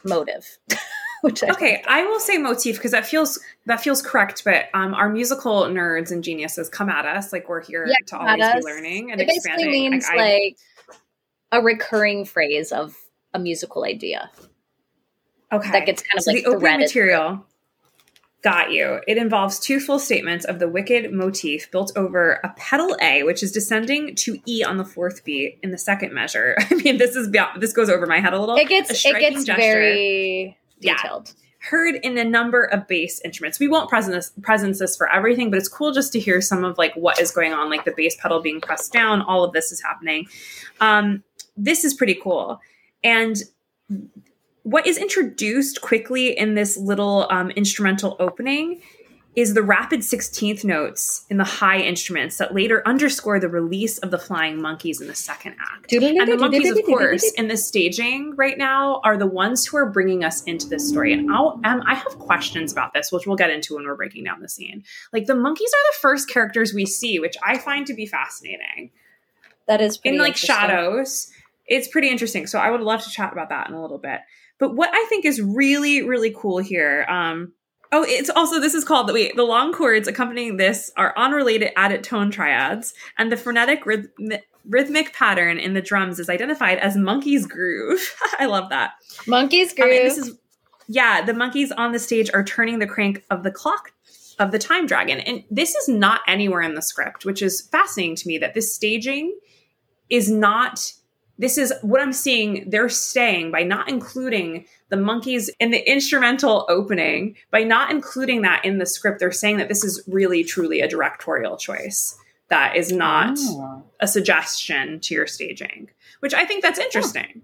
[0.05, 0.47] motive.
[1.23, 4.43] Which I Okay, I will say motif because that feels that feels correct.
[4.45, 8.19] But um, our musical nerds and geniuses come at us like we're here Yeah, to
[8.19, 8.55] always us.
[8.57, 9.91] be learning and it basically expanding.
[9.93, 10.57] means I- like
[11.53, 12.95] a recurring phrase of
[13.33, 14.31] a musical idea.
[15.53, 15.71] Okay.
[15.71, 17.45] that gets kind of so like the opening material
[18.43, 19.01] got you.
[19.07, 23.43] It involves two full statements of the wicked motif built over a pedal a which
[23.43, 26.57] is descending to e on the fourth beat in the second measure.
[26.71, 28.57] I mean this is beyond, this goes over my head a little.
[28.57, 29.61] It gets it gets gesture.
[29.63, 30.97] very Yeah.
[30.97, 31.35] detailed.
[31.61, 33.61] heard in a number of bass instruments.
[33.61, 36.65] We won't present this, presence this for everything but it's cool just to hear some
[36.65, 39.53] of like what is going on like the bass pedal being pressed down all of
[39.53, 40.27] this is happening.
[40.81, 41.23] Um,
[41.57, 42.61] this is pretty cool.
[43.05, 43.37] And
[44.63, 48.81] what is introduced quickly in this little um, instrumental opening
[49.35, 54.11] is the rapid 16th notes in the high instruments that later underscore the release of
[54.11, 55.91] the flying monkeys in the second act.
[55.91, 59.87] And the monkeys, of course, in the staging right now are the ones who are
[59.87, 61.15] bringing us into this story.
[61.15, 64.25] And I'll, um, I have questions about this, which we'll get into when we're breaking
[64.25, 64.85] down the scene.
[65.15, 68.91] Like the monkeys are the first characters we see, which I find to be fascinating
[69.67, 71.31] That is pretty in like shadows.
[71.67, 72.47] It's pretty interesting.
[72.47, 74.21] So I would love to chat about that in a little bit.
[74.63, 77.05] But what I think is really, really cool here.
[77.09, 77.53] Um,
[77.91, 81.73] oh, it's also this is called the wait, the long chords accompanying this are unrelated
[81.75, 86.97] added tone triads, and the frenetic rhythm, rhythmic pattern in the drums is identified as
[86.97, 88.15] monkey's groove.
[88.39, 88.93] I love that.
[89.27, 89.89] Monkeys groove.
[89.89, 90.39] this is
[90.87, 93.91] yeah, the monkeys on the stage are turning the crank of the clock
[94.39, 95.19] of the time dragon.
[95.19, 98.73] And this is not anywhere in the script, which is fascinating to me that this
[98.73, 99.37] staging
[100.09, 100.93] is not
[101.39, 106.67] this is what I'm seeing they're saying by not including the monkeys in the instrumental
[106.69, 110.81] opening, by not including that in the script, they're saying that this is really truly
[110.81, 112.17] a directorial choice
[112.49, 113.83] that is not Oh.
[114.01, 115.89] a suggestion to your staging,
[116.21, 117.43] which I think that's interesting.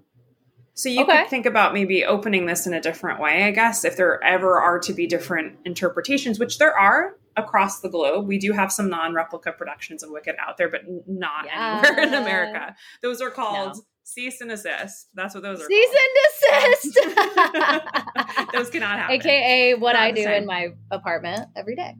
[0.78, 1.22] So you Okay.
[1.22, 4.60] could think about maybe opening this in a different way, I guess, if there ever
[4.60, 8.28] are to be different interpretations, which there are across the globe.
[8.28, 11.82] We do have some non-replica productions of Wicked out there, but not Yeah.
[11.82, 12.76] anywhere in America.
[13.02, 13.82] Those are called No.
[14.04, 15.08] cease and assist.
[15.14, 15.66] That's what those are.
[15.66, 16.94] Cease and desist.
[18.52, 19.16] Those cannot happen.
[19.16, 21.94] AKA what Not I do in my apartment every day.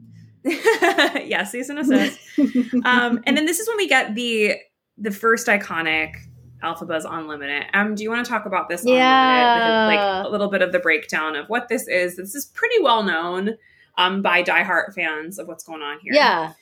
[1.25, 2.17] yeah, cease and assist.
[2.85, 4.55] um, and then this is when we get the
[4.97, 6.15] the first iconic
[6.63, 7.65] Elphaba's Unlimited.
[7.73, 8.83] Um, do you want to talk about this?
[8.85, 9.85] Yeah.
[9.87, 12.17] Like a little bit of the breakdown of what this is.
[12.17, 13.57] This is pretty well known
[13.97, 16.13] um, by diehard fans of what's going on here.
[16.13, 16.53] Yeah.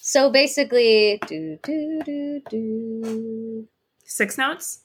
[0.00, 3.68] So basically, do do do do.
[4.04, 4.80] six notes.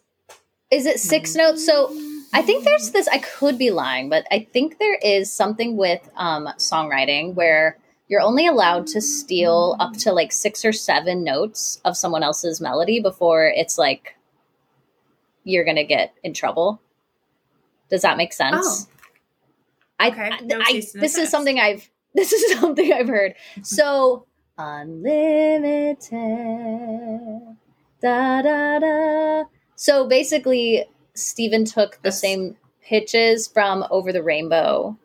[0.69, 1.65] Is it six notes?
[1.65, 1.95] So
[2.33, 3.07] I think there's this.
[3.07, 7.77] I could be lying, but I think there is something with um, songwriting where
[8.07, 12.61] you're only allowed to steal up to like six or seven notes of someone else's
[12.61, 14.16] melody before it's like
[15.47, 16.81] you're gonna get in trouble.
[17.89, 18.87] Does that make sense?
[18.89, 18.93] Oh.
[19.99, 20.29] I, Okay.
[20.29, 23.33] I- No I- and this is something I've this is something I've heard.
[23.63, 24.25] So
[24.57, 25.97] unlimited
[28.01, 29.43] da da da.
[29.75, 34.97] So basically, Stephen took the That's- same pitches from Over the Rainbow.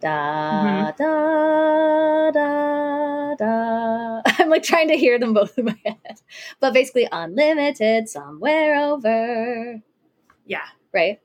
[0.00, 1.02] Da Mm-hmm.
[1.02, 3.05] da da
[3.36, 4.22] da.
[4.38, 6.20] I'm like trying to hear them both in my head,
[6.60, 9.80] but basically, unlimited somewhere over
[10.46, 10.60] Yeah.
[10.92, 11.20] right?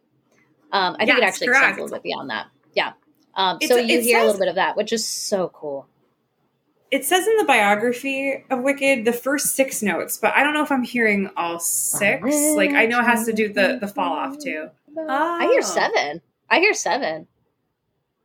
[0.72, 1.60] Um, I think it actually correct.
[1.64, 2.48] extends a little bit beyond that.
[2.74, 2.94] Yeah.
[3.36, 5.88] Um, It's- so you hear a little bit of that, which is so cool.
[6.92, 10.64] It says in the biography of Wicked the first six notes, but I don't know
[10.64, 12.22] if I'm hearing all six.
[12.56, 14.70] Like I know it has to do the the fall off too.
[15.08, 15.66] I hear Oh.
[15.66, 16.22] seven.
[16.50, 17.28] I hear seven.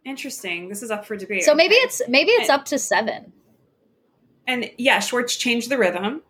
[0.04, 0.68] Interesting.
[0.68, 1.44] This is up for debate.
[1.44, 1.84] So maybe Okay.
[1.84, 3.32] it's maybe it's And- up to seven.
[4.46, 6.22] And yeah, Schwartz changed the rhythm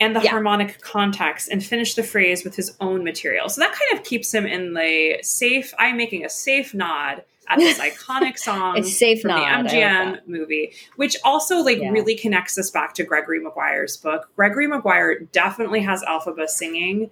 [0.00, 0.30] and the Yeah.
[0.30, 3.48] harmonic context and finished the phrase with his own material.
[3.48, 5.72] So that kind of keeps him in the safe.
[5.78, 9.68] I'm making a safe nod at this iconic song It's safe from nod.
[9.68, 11.90] The MGM movie, which also like Yeah.
[11.90, 14.28] really connects us back to Gregory Maguire's book.
[14.36, 17.10] Gregory Maguire definitely has Elphaba singing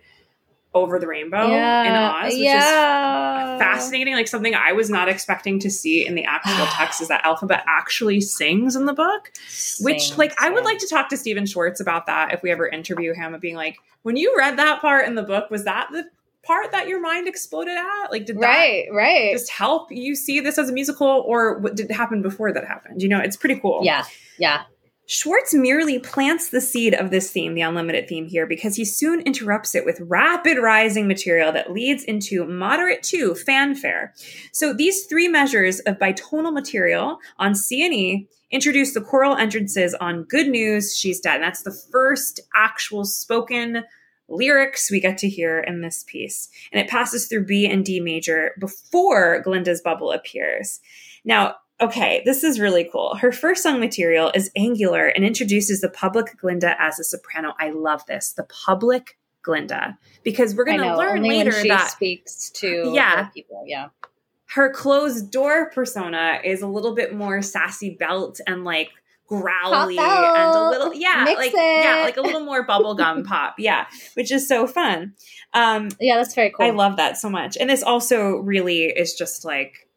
[0.73, 2.65] over the rainbow in Oz, which is
[3.59, 4.15] fascinating.
[4.15, 7.63] Like something I was not expecting to see in the actual text is that Elphaba
[7.67, 9.33] actually sings in the book.
[9.81, 12.51] Which, Sings, like, I would like to talk to Stephen Schwartz about that if we
[12.51, 15.65] ever interview him, of being like, when you read that part in the book, was
[15.65, 16.05] that the
[16.43, 18.11] part that your mind exploded at?
[18.11, 19.33] Like, did Right, that right.
[19.33, 22.65] just help you see this as a musical, or what did it happen before that
[22.65, 23.03] happened?
[23.03, 23.81] You know, it's pretty cool.
[23.83, 24.05] Yeah,
[24.39, 24.63] yeah.
[25.13, 29.23] Schwartz merely plants the seed of this theme, the unlimited theme here, because he soon
[29.23, 34.15] interrupts it with rapid rising material that leads into moderate to fanfare.
[34.53, 39.95] So these three measures of bitonal material on C and E introduce the choral entrances
[39.95, 41.35] on Good News, She's Dead.
[41.35, 43.83] And that's the first actual spoken
[44.29, 46.49] lyrics we get to hear in this piece.
[46.71, 50.79] And it passes through B and D major before Glinda's bubble appears.
[51.25, 53.15] Now, okay, this is really cool.
[53.17, 57.55] Her first song material is angular and introduces the public Glinda as a soprano.
[57.59, 58.33] I love this.
[58.33, 59.99] The public Glinda.
[60.23, 63.29] Because we're going to learn later she that speaks to Yeah.
[63.29, 63.65] people.
[63.67, 63.89] Yeah.
[64.49, 68.91] her closed door persona is a little bit more sassy belt and like
[69.29, 71.85] growly and a little yeah Mix like it.
[71.85, 75.15] yeah like a little more bubblegum pop yeah which is so fun
[75.55, 76.67] um Yeah, that's very cool.
[76.67, 77.57] I love that so much.
[77.57, 79.89] And this also really is just like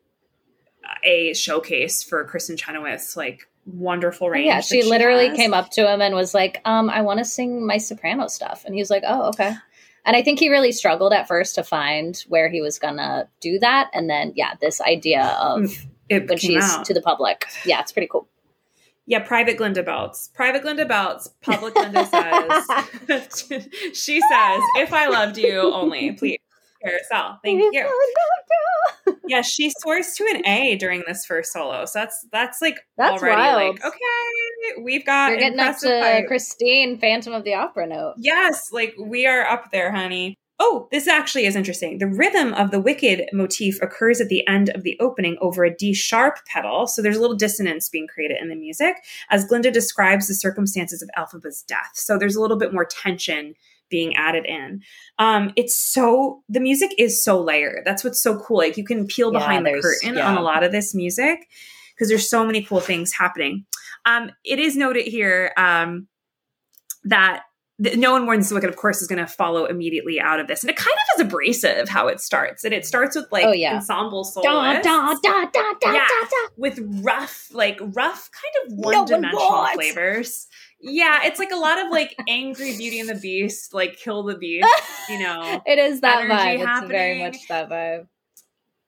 [1.03, 4.47] a showcase for Kristin Chenoweth's like wonderful range.
[4.47, 5.37] yeah, that she literally has.
[5.37, 8.63] came up to him and was like, um, I want to sing my soprano stuff.
[8.65, 9.55] And he was like, oh, okay.
[10.05, 13.27] And I think he really struggled at first to find where he was going to
[13.39, 13.89] do that.
[13.93, 15.71] And then, yeah, this idea of
[16.09, 16.83] It when she's out.
[16.85, 17.45] to the public.
[17.65, 18.27] Yeah, it's pretty cool.
[19.05, 20.29] yeah, private Glinda belts.
[20.33, 21.29] Private Glinda belts.
[21.41, 22.67] Public Glinda says
[23.93, 26.39] she says, if I loved you only, please.
[26.83, 27.39] Carousel.
[27.43, 27.89] Thank you.
[29.27, 31.85] Yeah, she soars to an A during this first solo.
[31.85, 33.75] So that's that's like That's already wild.
[33.75, 36.23] like okay, we've got You're getting up to.
[36.27, 38.15] Christine, Phantom of the Opera note.
[38.17, 40.35] Yes, like we are up there, honey.
[40.59, 41.97] Oh, this actually is interesting.
[41.97, 45.75] The rhythm of the Wicked motif occurs at the end of the opening over a
[45.75, 48.97] D sharp pedal, so there's a little dissonance being created in the music
[49.29, 51.91] as Glinda describes the circumstances of Elphaba's death.
[51.95, 53.55] So there's a little bit more tension
[53.93, 54.81] being added in.
[55.19, 57.83] Um, it's so the music is so layered.
[57.85, 58.57] That's what's so cool.
[58.57, 60.27] Like you can peel Yeah, behind the curtain yeah.
[60.27, 61.47] on a lot of this music
[61.93, 63.65] because there's so many cool things happening.
[64.05, 66.07] Um, it is noted here um,
[67.05, 67.43] that
[67.83, 70.47] th- no one mourns the wicked of course is going to follow immediately out of
[70.47, 73.45] this and it kind of is abrasive how it starts and it starts with like
[73.45, 73.75] Oh, yeah.
[73.75, 76.07] ensemble soloists da, da, da, da, Yeah.
[76.07, 76.47] da, da.
[76.57, 80.47] with rough like rough kind of No one one-dimensional flavors
[80.83, 84.37] yeah it's like a lot of like angry beauty and the beast like kill the
[84.37, 84.67] beast
[85.09, 86.59] you know It is that vibe.
[86.81, 88.07] It's very much that vibe.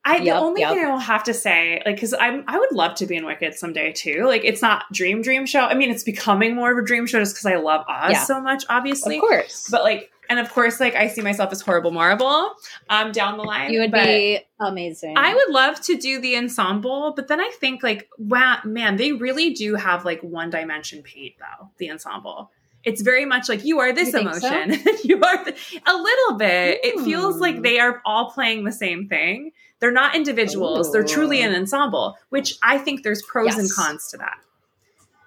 [0.08, 0.76] I the only yup.
[0.76, 3.26] thing I will have to say, like, because I'm I would love to be in
[3.26, 4.26] Wicked someday too.
[4.28, 5.62] Like, it's not dream dream show.
[5.62, 8.24] I mean, it's becoming more of a dream show just because I love Oz Yeah.
[8.24, 9.16] so much, obviously.
[9.18, 9.68] Of course.
[9.72, 12.54] But like, and of course, like I see myself as horrible Morrible
[12.90, 13.72] um down the line.
[13.72, 15.16] you would be amazing.
[15.18, 19.12] I would love to do the ensemble, but then I think like, wow, man, they
[19.14, 21.70] really do have like one dimension paint though.
[21.78, 22.52] The ensemble.
[22.84, 24.48] It's very much like you are this You think so?
[24.48, 24.84] emotion.
[25.04, 25.56] you are the,
[25.88, 26.82] a little bit.
[26.84, 27.42] It feels Hmm.
[27.42, 29.52] like they are all playing the same thing.
[29.80, 30.92] They're not individuals.
[30.94, 34.38] They're truly an ensemble, which I think there's pros and cons to that.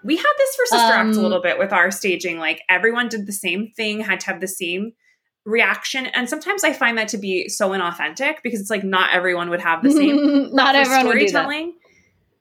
[0.04, 2.38] We had this for Sister Act a Um, little bit with our staging.
[2.38, 4.92] Like everyone did the same thing, had to have the same
[5.44, 6.06] reaction.
[6.06, 9.60] And sometimes I find that to be so inauthentic because it's like not everyone would
[9.60, 11.28] have the same Not everyone would do that.
[11.30, 11.74] storytelling.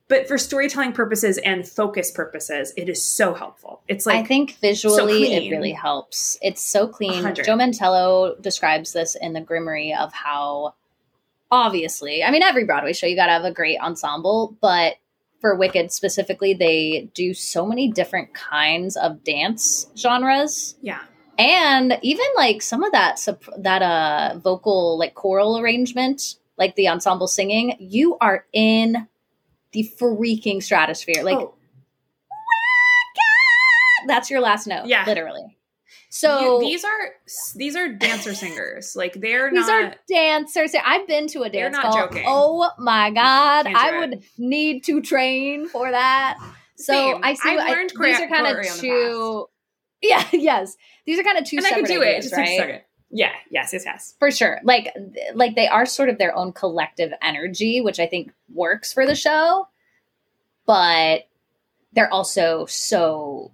[0.10, 3.82] But for storytelling purposes and focus purposes, it is so helpful.
[3.90, 6.38] It's like I think visually it really helps.
[6.42, 7.12] It's so clean.
[7.12, 7.44] 100.
[7.46, 10.76] Joe Mantello describes this in the Grimmerie of how
[11.52, 14.96] obviously, I mean every Broadway show you got to have a great ensemble, but
[15.48, 20.76] for Wicked specifically, they do so many different kinds of dance genres.
[20.82, 21.00] Yeah,
[21.40, 23.26] and even like some of that
[23.60, 29.08] that uh vocal like choral arrangement like the ensemble singing you are in
[29.72, 31.24] the freaking stratosphere.
[31.24, 31.54] Like Oh,
[34.08, 35.06] that's your last note Yeah.
[35.06, 35.57] literally
[36.20, 37.10] so you- these are
[37.56, 38.96] these are dancer singers.
[38.96, 39.84] Like they're these not.
[39.84, 42.24] are dancers i've been to a dance not call joking.
[42.28, 44.00] oh my god i it.
[44.00, 46.38] would need to train for that
[46.76, 47.20] so Same.
[47.24, 49.46] i see I've I- learned these are kind of two
[50.02, 50.76] yeah yes
[51.06, 52.22] these are kind of two and I could do it.
[52.22, 52.82] Just right a second.
[53.10, 53.32] Yeah.
[53.50, 53.72] Yes.
[53.72, 53.84] Yes.
[53.86, 54.16] Yes.
[54.20, 54.94] for sure like
[55.34, 59.16] like they are sort of their own collective energy which i think works for the
[59.16, 59.68] show
[60.66, 61.28] but
[61.94, 63.52] they're also so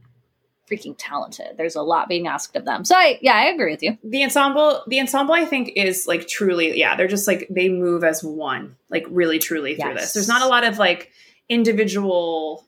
[0.69, 3.84] freaking talented there's a lot being asked of them so i yeah i agree with
[3.84, 6.95] you The ensemble, the ensemble, I think is like truly, yeah.
[6.95, 9.99] They're just like they move as one, like really, truly through Yes.
[10.02, 10.13] this.
[10.13, 11.12] There's not a lot of like
[11.49, 12.65] individual,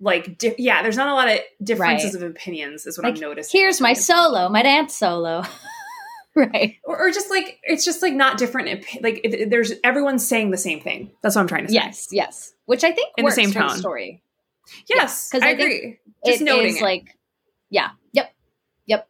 [0.00, 0.82] like di- yeah.
[0.82, 3.60] There's not a lot of differences of opinions, is what Like, I'm noticing.
[3.60, 5.42] here's my solo my dance solo
[6.34, 10.50] right or, or just like it's just like not different like it, there's everyone's saying
[10.52, 13.24] the same thing that's what i'm trying to say yes yes which i think In
[13.24, 13.70] the same tone.
[13.76, 14.22] story
[14.88, 17.16] yes 'cause i, I think agree just It noting is it like
[17.70, 18.32] yeah yep,
[18.86, 19.08] yep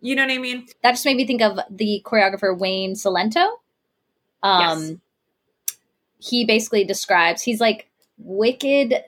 [0.00, 3.48] you know what i mean that just made me think of the choreographer Wayne Cilento.
[4.42, 4.92] Um, Yes.
[6.18, 9.02] he basically describes he's like wicked.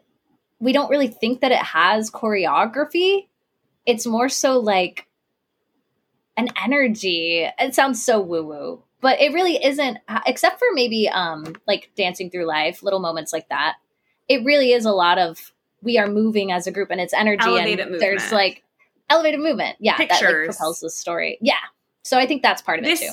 [0.58, 3.28] We don't really think that it has choreography.
[3.86, 5.06] It's more so like
[6.36, 7.48] an energy.
[7.58, 9.98] It sounds so woo woo, but it really isn't.
[10.26, 13.76] Except for maybe um like dancing through life, little moments like that.
[14.28, 15.52] It really is a lot of
[15.82, 17.44] we are moving as a group, and it's energy.
[17.44, 18.62] Elevated and there's like
[19.08, 19.76] elevated movement.
[19.80, 21.38] Yeah, that like propels the story.
[21.40, 21.54] Yeah.
[22.02, 23.10] So I think that's part of it too.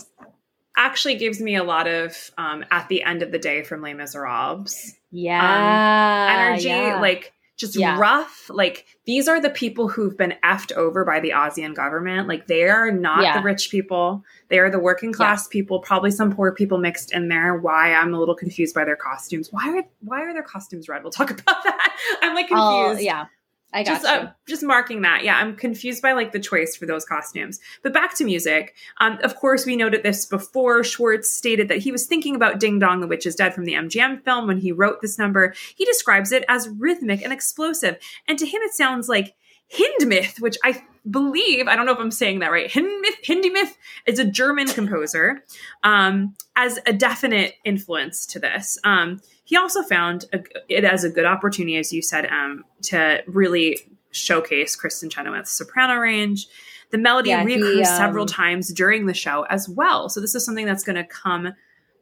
[0.76, 3.94] actually gives me a lot of um at the end of the day from les
[3.94, 6.50] miserables Yeah.
[6.52, 7.00] energy yeah.
[7.02, 8.00] like just Yeah.
[8.00, 8.50] rough.
[8.50, 12.28] Like these are the people who've been effed over by the Ozian government.
[12.28, 13.38] Like they are not Yeah.
[13.40, 14.24] the rich people.
[14.50, 15.80] They are the working class people.
[15.80, 17.56] Probably some poor people mixed in there.
[17.58, 19.50] Why I'm a little confused by their costumes.
[19.52, 21.02] Why are why are their costumes red?
[21.04, 21.98] We'll talk about that.
[22.22, 23.26] I'm like confused Oh, yeah.
[23.74, 24.10] I got just you.
[24.10, 25.24] uh, just marking that.
[25.24, 27.60] Yeah i'm confused by like the choice for those costumes.
[27.84, 28.76] But back to music.
[29.00, 32.80] Um, of course we noted this before schwartz stated that he was thinking about ding
[32.80, 35.54] dong the witch is dead from the mgm film when he wrote this number.
[35.76, 37.98] He describes it as rhythmic and explosive.
[38.28, 39.36] And to him it sounds like
[39.70, 43.74] hindmith which i believe i don't know if i'm saying that right hindmith hindemith
[44.06, 45.44] is a german composer
[45.84, 48.80] um, as a definite influence to this.
[48.84, 53.24] Um, he also found a, it as a good opportunity, as you said, um, to
[53.28, 53.80] really
[54.12, 56.48] showcase Kristin Chenoweth's soprano range.
[56.92, 60.10] The melody Yeah, reoccurs um, several times during the show as well.
[60.10, 61.54] So this is something that's going to come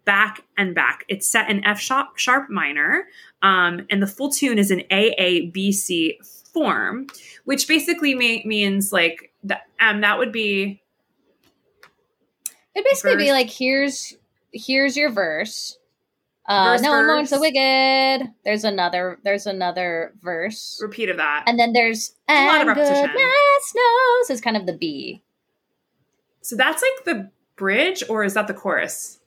[0.06, 1.06] back and back.
[1.08, 3.06] It's set in F sharp, sharp minor,
[3.44, 7.06] um, and the full tune is in AABC form,
[7.44, 9.68] which basically ma- means like that.
[9.80, 10.82] Um, that would be
[12.76, 14.16] It'd basically be like here's
[14.52, 15.78] here's your verse.
[16.48, 17.42] Uh, Verse, no one mourns the verse.
[17.42, 18.32] wicked.
[18.44, 19.18] There's another.
[19.24, 21.44] There's another verse, repeat of that.
[21.48, 23.08] and then there's a lot of and repetition.
[23.08, 25.24] goodness knows is kind of the B.
[26.42, 29.20] so that's like the bridge, or is that the chorus?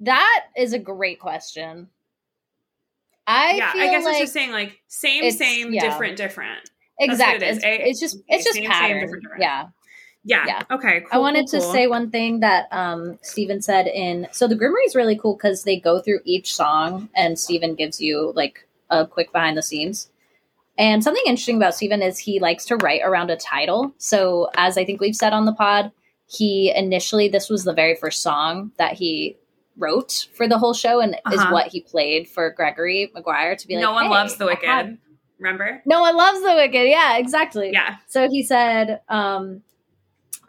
[0.00, 1.88] That is a great question.
[3.26, 5.80] I yeah, I guess like it's just saying like same, same, yeah.
[5.82, 6.70] different, different.
[6.98, 7.46] it exactly.
[7.48, 9.42] It's, it's just it's just same, same, different, different.
[9.42, 9.66] Yeah.
[10.24, 10.44] Yeah.
[10.46, 10.62] Yeah.
[10.70, 11.00] Okay.
[11.00, 11.72] Cool, I wanted cool, to cool.
[11.72, 15.64] say one thing that um, Stephen said in so the Grimmerie is really cool because
[15.64, 20.10] they go through each song and Stephen gives you like a quick behind the scenes.
[20.76, 23.94] And something interesting about Stephen is he likes to write around a title.
[23.98, 25.92] So as I think we've said on the pod,
[26.26, 29.36] he initially this was the very first song that he
[29.76, 31.52] wrote for the whole show and is Uh-huh.
[31.52, 34.98] what he played for Gregory Maguire to be like no one "Hey, loves the wicked.
[35.38, 35.82] Remember?
[35.84, 36.88] No one loves the wicked.
[36.88, 37.70] Yeah, exactly.
[37.72, 37.96] Yeah.
[38.06, 39.62] So he said, um,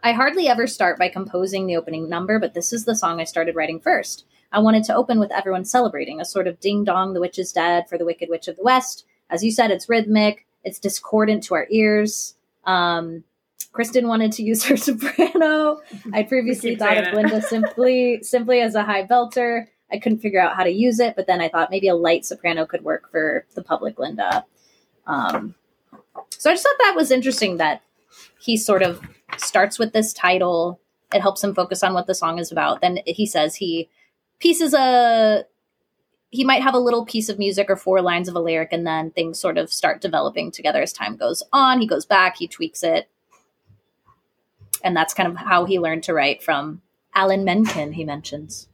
[0.05, 3.23] I hardly ever start by composing the opening number, but this is the song I
[3.23, 4.23] started writing first.
[4.51, 7.51] I wanted to open with everyone celebrating, a sort of ding dong, the witch is
[7.51, 9.03] dead for the Wicked Witch of the West.
[9.31, 12.35] As you said, it's rhythmic, it's discordant to our ears.
[12.65, 13.23] Um,
[13.73, 15.81] Kristin wanted to use her soprano.
[16.13, 17.11] I previously thought of.
[17.11, 19.65] Glinda simply simply as a high belter.
[19.91, 22.25] I couldn't figure out how to use it, but then I thought maybe a light
[22.25, 24.45] soprano could work for the public Glinda.
[25.07, 25.55] Um,
[26.29, 27.81] so I just thought that was interesting that
[28.45, 29.01] he sort of
[29.37, 30.79] starts with this title.
[31.13, 32.81] It helps him focus on what the song is about.
[32.81, 33.89] Then he says he
[34.39, 35.45] pieces a
[36.29, 38.85] he might have a little piece of music or four lines of a lyric, and
[38.85, 41.79] then things sort of start developing together as time goes on.
[41.79, 43.09] He goes back, he tweaks it,
[44.83, 46.81] and that's kind of how he learned to write from
[47.13, 47.93] Alan Menken.
[47.93, 48.67] He mentions.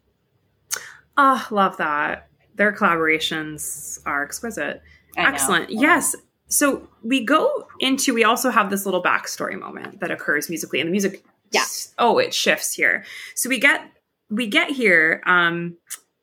[1.17, 2.27] Oh, love that.
[2.55, 4.81] Their collaborations are exquisite.
[5.15, 5.29] I know.
[5.29, 5.69] Excellent.
[5.69, 6.15] Yes.
[6.51, 10.87] So we go into, we also have this little backstory moment that occurs musically, and
[10.87, 11.63] the music, Yeah.
[11.97, 13.05] Oh, it shifts here.
[13.35, 13.81] So we get,
[14.29, 15.21] we get here.
[15.25, 15.77] Um,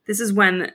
[0.06, 0.72] this is when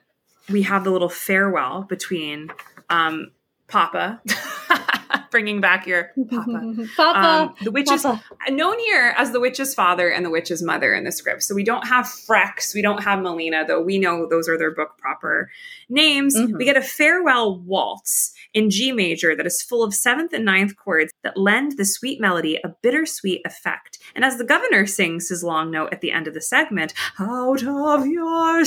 [0.49, 2.51] we have the little farewell between
[2.89, 3.31] um,
[3.67, 4.21] Papa,
[5.33, 6.75] bringing back your Papa.
[6.95, 7.19] Papa.
[7.19, 8.23] Um, the witch's Papa.
[8.49, 11.43] known here as the witch's father and the witch's mother in the script.
[11.43, 14.73] So we don't have Frex, we don't have Melena, though we know those are their
[14.73, 15.49] book proper
[15.89, 16.35] names.
[16.37, 16.57] Mhm.
[16.57, 20.77] We get a farewell waltz in G major that is full of seventh and ninth
[20.77, 23.97] chords that lend the sweet melody a bittersweet effect.
[24.15, 27.63] And as the governor sings his long note at the end of the segment, out
[27.63, 28.63] of your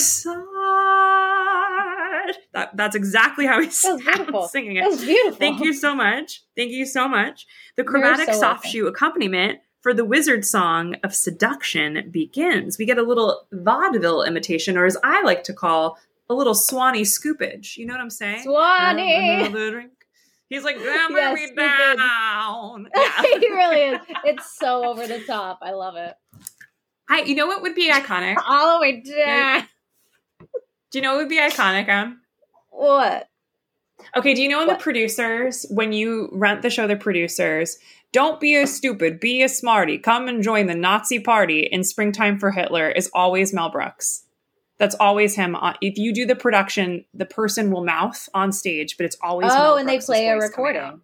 [2.53, 4.41] That, that's exactly how he That was beautiful.
[4.43, 4.81] sounds singing it.
[4.83, 5.39] That was beautiful.
[5.39, 6.43] Thank you so much.
[6.57, 7.47] Thank you so much.
[7.77, 12.79] The chromatic so soft shoe accompaniment for the wizard song of seduction begins.
[12.79, 15.99] We get a little vaudeville imitation, or as I like to call,
[16.29, 17.77] a little swanny scoopage.
[17.77, 18.43] You know what I'm saying?
[18.43, 19.43] Swanee.
[19.43, 19.93] Have another drink.
[20.49, 21.97] He's like, hammer Yes, me scoopage.
[21.97, 22.89] down.
[22.97, 23.23] Yeah.
[23.41, 24.01] he really is.
[24.25, 25.59] It's so over the top.
[25.63, 26.15] I love it.
[27.09, 28.37] Hi, you know what would be iconic?
[28.45, 29.67] All the way down.
[30.91, 32.17] Do you know what would be iconic?
[32.71, 33.29] What?
[34.17, 37.79] Okay, do you know in the producers, when you rent the show, the producers,
[38.13, 42.39] don't be a stupid, be a smarty, come and join the Nazi party in Springtime
[42.39, 44.25] for Hitler is always Mel Brooks.
[44.79, 45.57] That's always him.
[45.57, 49.51] Uh, if you do the production, the person will mouth on stage, but it's always
[49.51, 51.01] oh, Mel Oh, and they play a recording.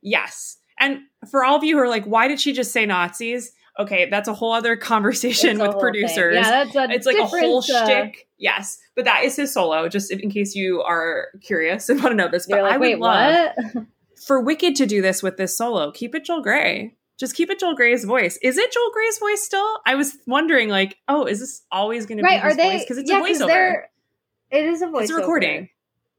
[0.00, 0.58] Yes.
[0.78, 1.00] And
[1.30, 3.52] for all of you who are like, why did she just say Nazis?
[3.78, 6.44] Okay, that's a whole other conversation with producers thing.
[6.44, 8.28] Yeah, that's a it's like a whole uh, shtick.
[8.38, 9.88] Yes, but that is his solo.
[9.88, 12.84] Just in, case you are curious and want to know this, but like, I would
[12.84, 13.86] wait, love what?
[14.26, 15.90] for Wicked to do this with this solo.
[15.90, 16.94] Keep it Joel Grey.
[17.18, 18.38] Just keep it Joel Grey's voice.
[18.42, 19.78] Is it Joel Grey's voice still?
[19.86, 22.72] I was wondering, like, oh, is this always going to be his they?
[22.72, 22.82] voice?
[22.82, 23.82] Because it's yeah, a voiceover.
[24.50, 25.02] It is a voiceover.
[25.02, 25.68] It's a recording.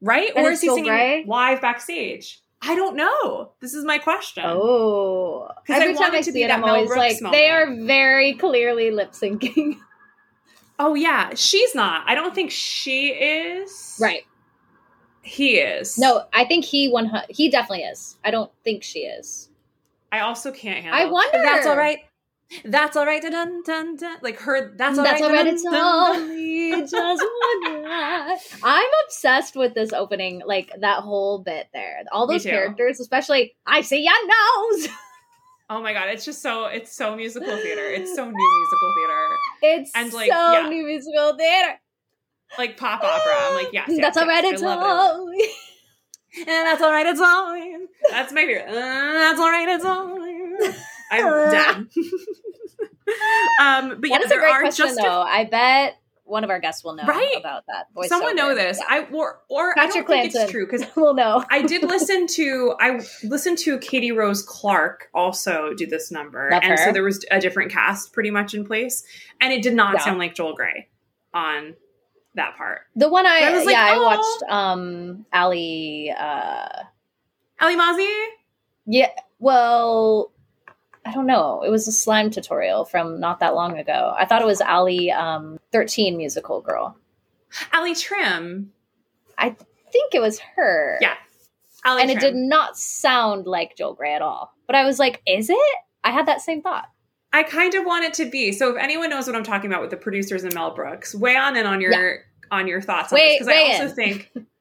[0.01, 0.31] right?
[0.35, 1.25] And or is he singing Grey?
[1.27, 2.41] live backstage?
[2.65, 3.51] I don't know.
[3.59, 4.43] This is my question.
[4.45, 6.87] Oh, 'Cause I every time want it I to be it, that I'm Mel always
[6.89, 9.77] Brooks like, they are very clearly lip syncing.
[10.79, 12.03] Oh yeah, she's not.
[12.09, 13.95] I don't think she is.
[14.01, 14.23] right.
[15.21, 15.97] He is.
[15.99, 18.17] No, I think he one he definitely is.
[18.25, 19.49] I don't think she is.
[20.11, 20.99] I also can't handle.
[20.99, 21.37] I wonder.
[21.43, 21.99] That's all right.
[22.65, 23.21] That's all right.
[23.21, 24.17] Dun, dun, dun.
[24.21, 24.73] Like her.
[24.75, 25.29] That's all That's right.
[25.29, 25.47] all right.
[25.47, 27.23] It's just.
[28.63, 32.03] I'm obsessed with this opening, like that whole bit there.
[32.11, 34.87] All those characters, especially I see your nose.
[35.69, 37.85] Oh my god, it's just so it's so musical theater.
[37.85, 39.29] It's so new musical theater.
[39.81, 40.67] It's And, like, so yeah.
[40.69, 41.79] new musical theater.
[42.57, 43.33] Like pop opera.
[43.39, 43.85] I'm like, yes.
[43.89, 44.43] yes That's all right.
[44.43, 45.21] yes, It's I love it, I love it.
[45.21, 45.49] only.
[46.39, 47.05] And that's all right.
[47.07, 47.55] It's all.
[48.11, 48.67] That's my favorite.
[48.69, 49.69] Uh, that's all right.
[49.69, 50.17] It's all.
[51.21, 51.87] I'm dead.
[53.59, 55.21] um, but yeah, That is a there great are question, just though.
[55.21, 57.35] I bet one of our guests will know Right.
[57.37, 57.87] about that.
[57.95, 58.07] voiceover.
[58.07, 58.79] Someone know this.
[58.79, 58.85] Yeah.
[58.89, 61.43] I or or I don't think it's true because we'll know.
[61.51, 66.63] I did listen to I listened to Katie Rose Clarke also do this number, Love
[66.63, 66.77] and her.
[66.85, 69.03] so there was a different cast pretty much in place,
[69.41, 69.99] and it did not Yeah.
[70.05, 70.87] sound like Joel Grey
[71.33, 71.75] on
[72.35, 72.81] that part.
[72.95, 76.83] The one I, I was like, yeah, I "Oh." watched um Ali uh
[77.59, 78.25] Alli Mauzey,
[78.85, 79.09] yeah,
[79.39, 80.31] well
[81.05, 81.63] I don't know.
[81.65, 84.15] It was a slime tutorial from not that long ago.
[84.17, 86.97] I thought it was Ali um 13 musical girl.
[87.71, 88.67] Allie Trimm,
[89.37, 89.55] I
[89.91, 90.97] think it was her.
[91.01, 91.15] yeah,
[91.85, 94.53] Ali and it did not sound like Joel Grey at all.
[94.65, 95.75] But I was like, is it?
[96.03, 96.89] I had that same thought.
[97.31, 98.51] I kind of want it to be.
[98.51, 101.35] So if anyone knows what I'm talking about with the producers and Mel Brooks, weigh
[101.35, 102.19] on in on your
[102.51, 103.95] on your thoughts on this because I also in.
[103.95, 104.31] think.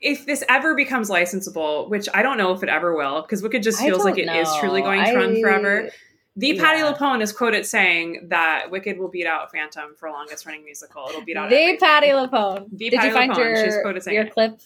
[0.00, 3.62] If this ever becomes licensable, which I don't know if it ever will, because Wicked
[3.62, 5.90] just feels like it is truly going to run I- forever.
[6.36, 6.62] The Yeah.
[6.62, 11.06] Patti LuPone is quoted saying that Wicked will beat out Phantom for longest running musical.
[11.08, 11.80] It'll beat out The everything.
[11.80, 12.68] Patti LuPone.
[12.72, 13.64] The Did Patti you find LuPone.
[13.64, 14.32] She's your, quoted saying your it.
[14.32, 14.60] clip?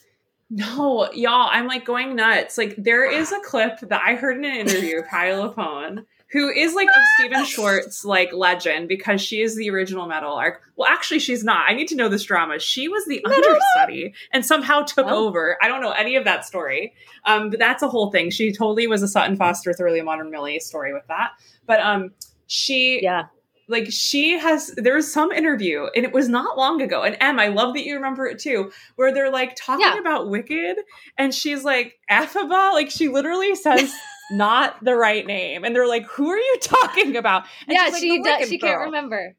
[0.50, 2.58] No, y'all, I'm like going nuts.
[2.58, 6.04] Like there is a clip that I heard in an interview of Patti LuPone,
[6.34, 10.60] who is like of Stephen Schwartz like legend because she is the original metal arc.
[10.76, 11.64] Well, actually, she's not.
[11.70, 12.58] I need to know this drama.
[12.58, 15.26] She was the understudy and somehow took Oh.
[15.28, 15.56] over.
[15.62, 16.92] I don't know any of that story.
[17.24, 18.30] Um, but that's a whole thing.
[18.30, 21.30] She totally was a Sutton Foster Thoroughly Modern Millie story with that.
[21.66, 22.10] But um,
[22.48, 23.26] she Yeah.
[23.68, 27.48] like she has there's some interview and it was not long ago and em i
[27.48, 29.98] love that you remember it too where they're like talking Yeah.
[29.98, 30.76] about wicked
[31.16, 33.90] and she's like affaba like she literally says
[34.32, 37.96] not the right name and they're like who are you talking about and yeah, like,
[38.00, 38.48] she does.
[38.48, 39.34] She can't girl." remember.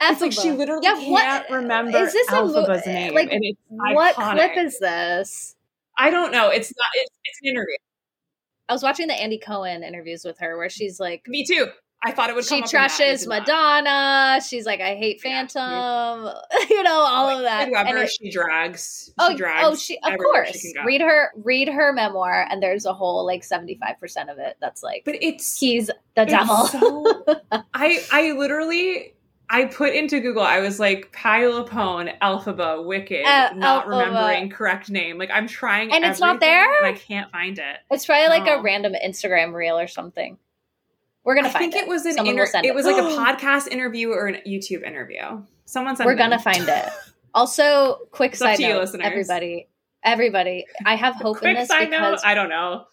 [0.00, 3.14] it's like she literally Yeah, what- can't uh, remember is this a Alphaba's uh, name
[3.14, 4.52] like, and it's What iconic.
[4.54, 5.56] clip is this?
[5.98, 7.76] i don't know it's not it's, it's an interview
[8.70, 11.68] I was watching the Andy Cohen interviews with her where she's like, me too
[12.04, 13.40] i thought it would she come up in that, and it trashes did not.
[13.40, 14.40] Madonna.
[14.46, 15.46] She's like, I hate Yeah.
[15.46, 16.32] Phantom.
[16.70, 17.68] you know, all of that.
[17.72, 20.60] And it- she drags she oh, drags oh, she of course.
[20.60, 24.38] she read her, read her memoir, and there's a whole like seventy five percent of
[24.38, 26.66] it that's like but it's he's the It's devil.
[26.66, 27.16] so-
[27.74, 29.14] I I literally
[29.50, 30.42] I put into Google.
[30.42, 35.16] I was like Patti LuPone, Alphaba, Wicked, Uh, not remembering correct name.
[35.18, 36.76] Like I'm trying, And it's not there?
[36.84, 37.78] and I can't find it.
[37.90, 38.58] it's probably like No.
[38.58, 40.36] a random Instagram reel or something.
[41.28, 42.74] We're gonna I find think it, was an Someone inter- it it.
[42.74, 45.42] was like a podcast interview or an YouTube interview.
[45.66, 46.40] Someone sent We're it gonna in.
[46.40, 46.88] find it.
[47.34, 49.04] Also, quick It's side note, listeners.
[49.06, 49.68] everybody,
[50.02, 50.64] everybody.
[50.86, 52.86] I have hope in this side note, because I don't know.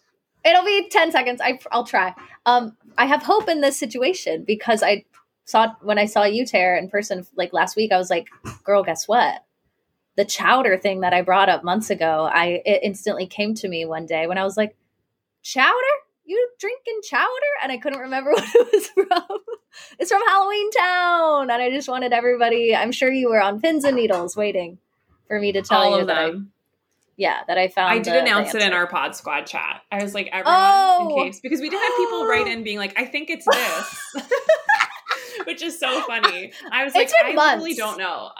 [0.44, 2.14] it'll be 10 seconds I, i'll try
[2.44, 5.04] um i have hope in this situation because i
[5.46, 8.28] saw when i saw you Tara, in person like last week i was like
[8.62, 9.42] girl guess what
[10.16, 13.84] the chowder thing that i brought up months ago i it instantly came to me
[13.86, 14.76] one day when i was like
[15.42, 15.74] chowder
[16.26, 17.26] you drinking chowder
[17.62, 19.38] and i couldn't remember what it was from
[19.98, 23.84] it's from halloween town and i just wanted everybody i'm sure you were on pins
[23.84, 24.78] and needles waiting
[25.28, 26.52] for me to tell All you of that I, them.
[27.16, 29.82] yeah that i found I did the- announce the it in our pod squad chat.
[29.92, 31.08] I was like, everyone, Oh.
[31.18, 34.24] in case, because we did have people write in being like, I think it's this,
[35.46, 36.52] which is so funny.
[36.70, 37.62] I was like, It's been I months.
[37.62, 38.30] literally don't know.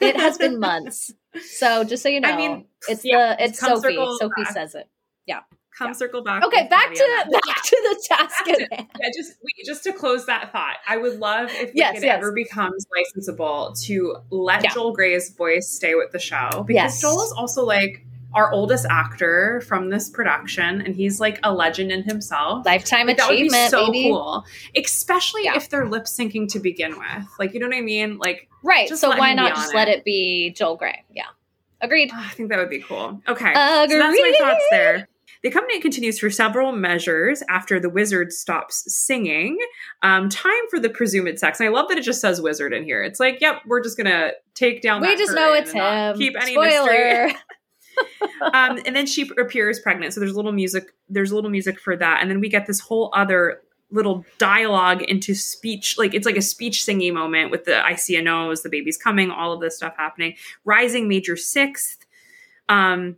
[0.00, 1.12] it has been months.
[1.56, 3.96] So just so you know, I mean, it's yeah, the it's Sophie.
[3.96, 4.52] Sophie back.
[4.52, 4.88] says it.
[5.78, 5.92] Come Yeah.
[5.94, 6.44] circle back.
[6.44, 7.42] Okay, back to on that.
[7.46, 8.88] back to the task Back at hand.
[9.00, 12.04] Yeah, just wait, just to close that thought, I would love if Yes, yes.
[12.18, 14.70] ever becomes licensable to let Yeah.
[14.74, 17.00] Joel Grey's voice stay with the show because Yes.
[17.00, 18.04] Joel is also like
[18.34, 22.64] our oldest actor from this production, and he's like a legend in himself.
[22.64, 24.04] Lifetime Like, that would be achievement, so baby.
[24.10, 24.44] cool,
[24.74, 25.56] especially Yeah.
[25.56, 27.26] if they're lip syncing to begin with.
[27.38, 28.16] Like, you know what I mean?
[28.18, 28.88] Like, Right.
[28.88, 29.76] Just so why not just it.
[29.76, 31.04] let it be Joel Grey?
[31.10, 31.24] Yeah.
[31.82, 32.10] Agreed.
[32.14, 33.20] ah, I think that would be cool.
[33.28, 35.08] Okay, so that's my thoughts there.
[35.42, 39.58] The accompaniment continues for several measures after the wizard stops singing.
[40.02, 41.58] Um, time for the presumed sex.
[41.58, 43.02] And I love that it just says wizard in here.
[43.02, 45.00] It's like, yep, we're just gonna take down.
[45.00, 46.16] We that just know it's him.
[46.16, 47.26] Keep any Spoiler.
[47.26, 47.40] mystery.
[48.52, 50.14] um, and then she appears pregnant.
[50.14, 50.94] So there's a little music.
[51.08, 55.02] There's a little music for that, and then we get this whole other little dialogue
[55.02, 58.62] into speech like it's like a speech singing moment with the i see a nose
[58.62, 60.34] the baby's coming all of this stuff happening
[60.64, 62.06] rising major sixth
[62.70, 63.16] um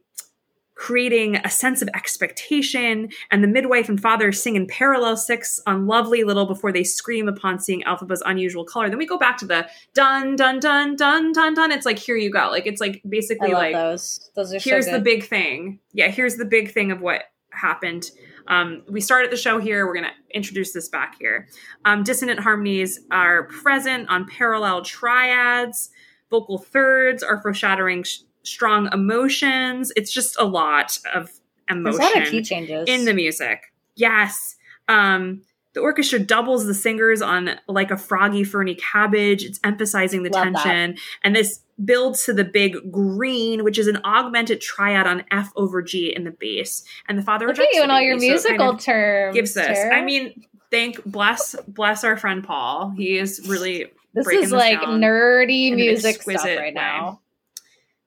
[0.75, 5.87] creating a sense of expectation and the midwife and father sing in parallel six on
[5.87, 8.89] lovely little before they scream upon seeing Elphaba's unusual color.
[8.89, 11.72] Then we go back to the dun dun dun dun dun dun.
[11.72, 12.49] It's like here you go.
[12.51, 14.31] Like it's like basically like those.
[14.35, 15.79] Those are here's so the big thing.
[15.93, 18.11] Yeah here's the big thing of what happened.
[18.47, 19.87] Um, we started the show here.
[19.87, 21.49] We're going to introduce this back here.
[21.85, 25.91] Um, dissonant harmonies are present on parallel triads.
[26.31, 31.31] Vocal thirds are foreshadowing sh- strong emotions it's just a lot of
[31.69, 33.73] There's a lot of key changes in the music.
[33.97, 34.57] Yes.
[34.89, 35.43] Um,
[35.73, 39.43] the orchestra doubles the singers on like a froggy ferny cabbage.
[39.43, 40.63] It's emphasizing the Love that.
[40.63, 40.97] tension.
[41.23, 45.83] And this builds to the big green, which is an augmented triad on F over
[45.83, 46.85] G in the bass.
[47.09, 49.35] And the father Look at you and all your baby, so kind musical of terms.
[49.35, 49.79] gives this.
[49.93, 52.91] I mean, thank bless bless our friend Paul.
[52.97, 56.71] He is really this is this like nerdy music stuff right way.
[56.71, 57.21] now.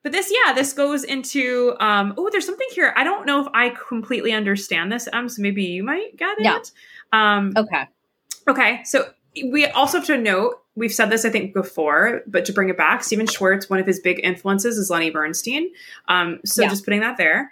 [0.08, 2.94] But this, yeah, this goes into um oh, there's something here.
[2.96, 6.46] I don't know if I completely understand this, um, so maybe you might get it.
[6.46, 6.60] Yeah.
[7.12, 7.90] Um Okay.
[8.48, 9.10] okay, so
[9.52, 12.78] we also have to note, we've said this I think before, but to bring it
[12.78, 15.72] back, Stephen Schwartz, one of his big influences is Lenny Bernstein.
[16.08, 16.70] Um, so Yeah.
[16.70, 17.52] just putting that there.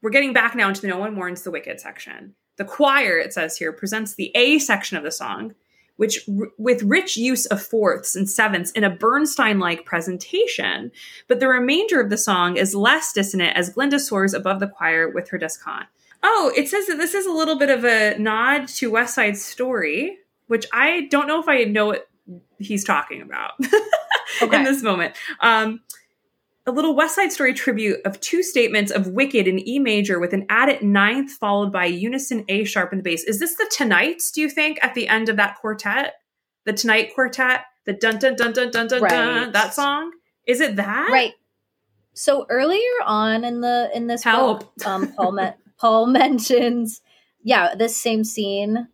[0.00, 2.34] We're getting back now into the No One Mourns the Wicked section.
[2.56, 5.54] The choir, it says here, presents the A section of the song,
[6.00, 10.90] which r- with rich use of fourths and sevenths in a Bernstein-like presentation,
[11.28, 15.10] but the remainder of the song is less dissonant as Glinda soars above the choir
[15.10, 15.84] with her descant.
[16.22, 19.36] Oh, it says that this is a little bit of a nod to West Side
[19.36, 22.08] Story, which I don't know if I know what
[22.58, 23.52] he's talking about
[24.42, 24.56] Okay.
[24.56, 25.14] in this moment.
[25.40, 25.80] Um,
[26.70, 30.32] a little West Side Story tribute of two statements of Wicked in E major with
[30.32, 33.24] an added ninth followed by unison A sharp in the bass.
[33.24, 36.14] Is this the Tonights, do you think, at the end of that quartet?
[36.66, 37.62] The Tonight Quartet?
[37.86, 40.12] The dun dun dun dun dun dun dun, that song?
[40.46, 41.08] Is it that?
[41.10, 41.32] Right.
[42.14, 44.76] So earlier on in the in this Help.
[44.76, 47.00] book, um, Paul me- Paul mentions,
[47.42, 48.86] yeah, this same scene.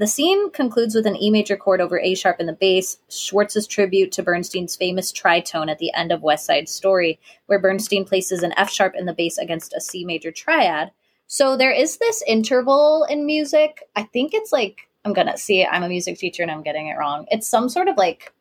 [0.00, 3.66] The scene concludes with an E major chord over A sharp in the bass, Schwartz's
[3.66, 8.42] tribute to Bernstein's famous tritone at the end of West Side Story, where Bernstein places
[8.42, 10.90] an F sharp in the bass against a C major triad.
[11.26, 13.82] So there is this interval in music.
[13.94, 15.66] I think it's like I'm gonna see.
[15.66, 17.26] I'm a music teacher and I'm getting it wrong.
[17.30, 18.32] It's some sort of like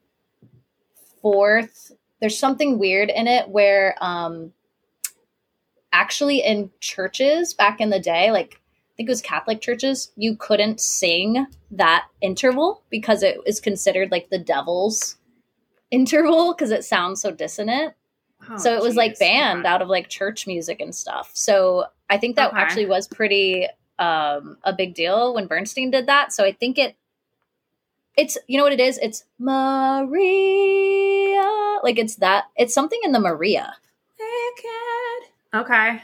[1.21, 1.91] fourth.
[2.21, 4.53] There's something weird in it where um
[5.91, 8.58] actually in churches back in the day, like
[8.99, 14.29] think it was Catholic churches, you couldn't sing that interval because it is considered like
[14.29, 15.15] the devil's
[15.89, 17.93] interval because it sounds so dissonant.
[18.49, 21.31] Oh, so it was like banned out of like church music and stuff.
[21.33, 22.59] So I think that Okay.
[22.59, 23.67] actually was pretty
[23.99, 26.33] um a big deal when Bernstein did that.
[26.33, 26.97] So I think it
[28.17, 28.97] it's you know what it is?
[28.97, 30.09] It's Maria.
[31.83, 33.77] Like it's that it's something in the Maria.
[35.53, 36.01] Okay.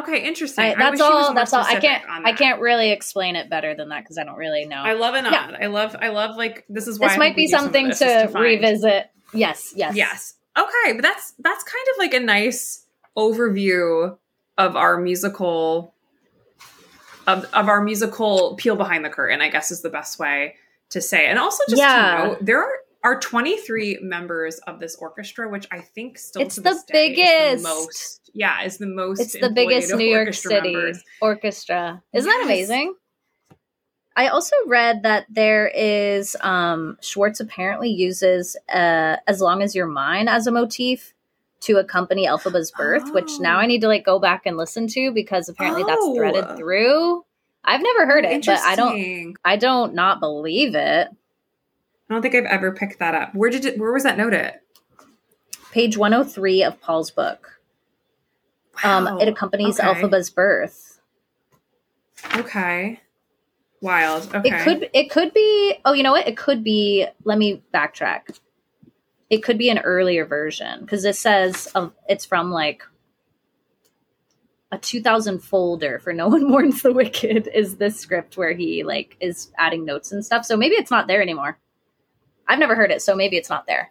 [0.00, 0.64] Okay, interesting.
[0.64, 1.62] I, I that's was all that's all.
[1.62, 4.76] I can't I can't really explain it better than that because I don't really know.
[4.82, 5.48] I love an Yeah.
[5.48, 5.54] odd.
[5.60, 5.96] I love.
[6.00, 8.38] I love like this is why this I might be some something this, is to,
[8.38, 9.10] revisit.
[9.32, 9.94] Yes, yes.
[9.96, 10.34] Yes.
[10.58, 12.84] Okay, but that's that's kind of like a nice
[13.16, 14.16] overview
[14.58, 15.94] of our musical
[17.26, 19.40] of of our musical peel behind the curtain.
[19.40, 20.56] I guess is the best way
[20.90, 21.26] to say.
[21.26, 22.16] And also just Yeah.
[22.22, 22.72] to note, there are
[23.06, 27.16] are 23 members of this orchestra, which I think still It's the this day is
[27.16, 27.62] biggest.
[27.62, 28.30] the most.
[28.34, 29.20] Yeah, is the most.
[29.20, 31.02] It's the biggest New York City members.
[31.20, 32.02] orchestra.
[32.12, 32.94] Isn't that amazing?
[34.16, 39.86] I also read that there is um Schwartz apparently uses uh as long as you're
[39.86, 41.12] mine as a motif
[41.60, 43.38] to accompany Elphaba's birth, which Oh.
[43.40, 45.86] now I need to like go back and listen to because apparently Oh.
[45.86, 47.24] that's threaded through.
[47.64, 51.08] I've never heard it, but I don't I don't not believe it.
[52.08, 53.34] I don't think I've ever picked that up.
[53.34, 53.78] Where did it?
[53.78, 54.54] Where was that noted?
[55.72, 57.60] Page 103 of Paul's book.
[58.84, 59.18] Um Wow.
[59.18, 59.88] it accompanies Okay.
[59.88, 61.00] Elphaba's birth.
[62.36, 63.00] Okay.
[63.80, 64.34] Wild.
[64.34, 64.48] Okay.
[64.48, 68.38] It could it could be oh you know what it could be let me backtrack.
[69.28, 72.82] It could be an earlier version because this says of it's from like
[74.72, 79.16] a 2000 folder for No One Mourns the Wicked is this script where he like
[79.20, 80.44] is adding notes and stuff.
[80.44, 81.58] So maybe it's not there anymore.
[82.48, 83.90] I've never heard it, so maybe it's not there.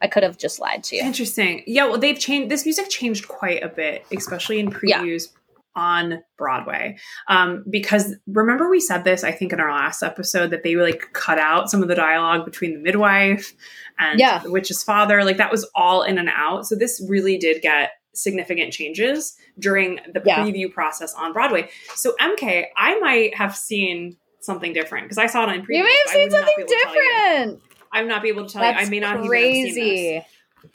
[0.00, 1.02] I could have just lied to you.
[1.02, 1.62] Interesting.
[1.66, 2.50] Yeah, well, they've changed.
[2.50, 5.00] This music changed quite a bit, especially in Yeah.
[5.00, 5.28] previews
[5.76, 6.96] on Broadway.
[7.26, 11.08] Um, because remember we said this, I think, in our last episode that they like
[11.14, 13.54] cut out some of the dialogue between the midwife
[13.98, 14.38] and Yeah.
[14.38, 15.24] the witch's father.
[15.24, 16.66] Like that was all in and out.
[16.66, 20.38] So this really did get significant changes during the Yeah.
[20.44, 21.68] preview process on Broadway.
[21.96, 25.78] So EmKay, I might have seen something different because I saw it on preview.
[25.78, 27.00] You may have seen would not be something able to tell you.
[27.46, 27.62] different.
[27.94, 28.86] I would not be able to tell That's you.
[28.86, 30.22] I may not even have crazy.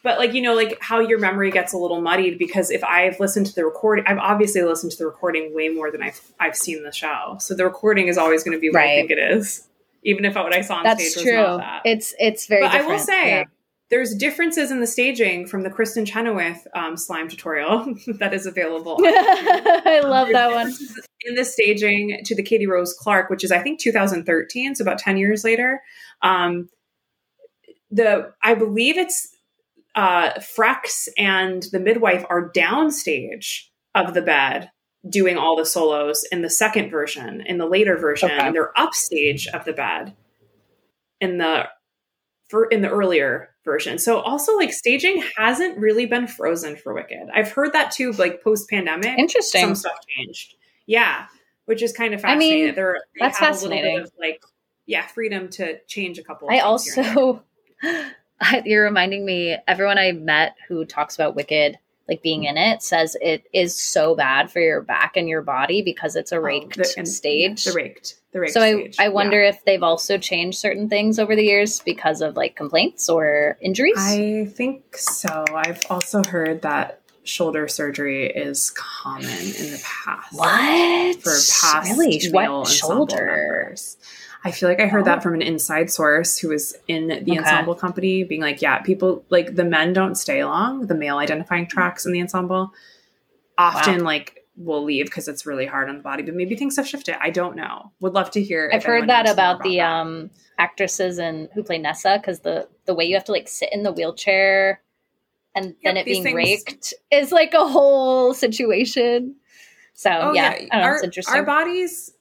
[0.03, 3.19] but like you know like how your memory gets a little muddied because if i've
[3.19, 6.55] listened to the recording i've obviously listened to the recording way more than i've i've
[6.55, 9.17] seen the show so the recording is always going to be what i think it
[9.19, 9.67] is
[10.03, 11.37] even if what i saw on That's stage true.
[11.37, 12.61] was not that It's it's very.
[12.61, 13.43] but i will say Yeah.
[13.89, 18.97] there's differences in the staging from the kristin chenoweth um, slime tutorial that is available
[19.03, 20.71] I love that one.
[21.25, 24.99] in the staging to the Katie Rose Clarke, which is I think 2013, so about
[24.99, 25.81] 10 years later.
[26.21, 26.69] Um,
[27.91, 29.29] the I believe it's
[29.95, 33.63] uh, Frex and the midwife are downstage
[33.95, 34.69] of the bed
[35.09, 37.41] doing all the solos in the second version.
[37.41, 38.51] In the later version, Okay.
[38.51, 40.15] they're upstage of the bed
[41.21, 41.67] in the
[42.49, 43.97] for in the earlier version.
[43.99, 47.29] So also like staging hasn't really been frozen for Wicked.
[47.33, 49.61] I've heard that too, like post pandemic Interesting.
[49.61, 50.55] some stuff changed.
[50.87, 51.25] Yeah,
[51.65, 52.39] which is kind of I mean,
[52.73, 52.75] fascinating.
[52.75, 53.95] They're, they that's have a little fascinating.
[53.97, 54.43] bit of like,
[54.87, 56.47] yeah, freedom to change a couple.
[56.49, 57.43] Of I also,
[58.65, 59.57] you're reminding me.
[59.67, 61.77] Everyone I met who talks about Wicked,
[62.07, 65.81] like being in it, says it is so bad for your back and your body
[65.81, 67.65] because it's a Oh, raked the- and- stage.
[67.65, 68.53] yeah, the raked, the raked.
[68.53, 68.95] so I, stage.
[68.99, 69.49] I wonder Yeah.
[69.49, 73.93] if they've also changed certain things over the years because of like complaints or injuries.
[73.97, 75.45] I think so.
[75.53, 80.33] I've also heard that shoulder surgery is common in the past.
[80.33, 83.15] what for past really male what shoulder?
[83.25, 83.97] members.
[84.43, 85.05] I feel like I heard Oh.
[85.05, 87.37] that from an inside source who was in the Okay.
[87.39, 90.87] ensemble company, being like, "Yeah, people like the men don't stay long.
[90.87, 92.71] The male identifying tracks in the ensemble
[93.57, 96.23] often like will leave because it's really hard on the body.
[96.23, 97.15] But maybe things have shifted.
[97.21, 97.91] I don't know.
[98.01, 98.69] Would love to hear.
[98.73, 99.89] I've heard that about the that.
[99.91, 103.69] um actresses and who play Nessa because the the way you have to like sit
[103.71, 104.81] in the wheelchair
[105.55, 109.35] and then it being things- raked is like a whole situation.
[109.93, 111.35] So Oh yeah, yeah, I don't know, our, it's interesting.
[111.35, 112.13] our bodies.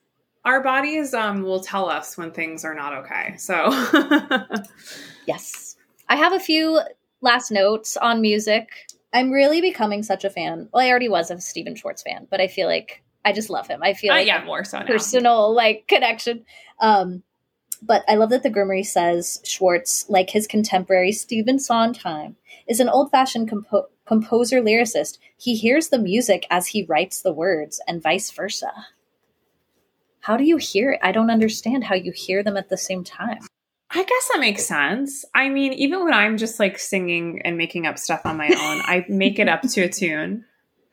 [0.48, 3.34] Our bodies um, will tell us when things are not okay.
[3.36, 3.54] So
[5.26, 5.76] yes,
[6.08, 6.80] I have a few
[7.20, 8.68] last notes on music.
[9.12, 10.68] I'm really becoming such a fan.
[10.72, 13.66] Well, I already was a Stephen Schwartz fan, but I feel like I just love
[13.66, 13.82] him.
[13.82, 14.86] I feel Uh, like yeah, more so now.
[14.86, 16.46] personal like connection.
[16.80, 17.22] Um,
[17.82, 22.36] but I love that the Grimmerie says Schwartz, like his contemporary Stephen Sondheim,
[22.66, 25.18] is an old-fashioned compo- composer lyricist.
[25.36, 28.72] He hears the music as he writes the words, and vice versa.
[30.28, 31.00] How do you hear it?
[31.02, 33.38] I don't understand how you hear them at the same time.
[33.90, 35.24] I guess that makes sense.
[35.34, 38.82] I mean, even when I'm just like singing and making up stuff on my own,
[38.84, 40.44] I make it up to a tune.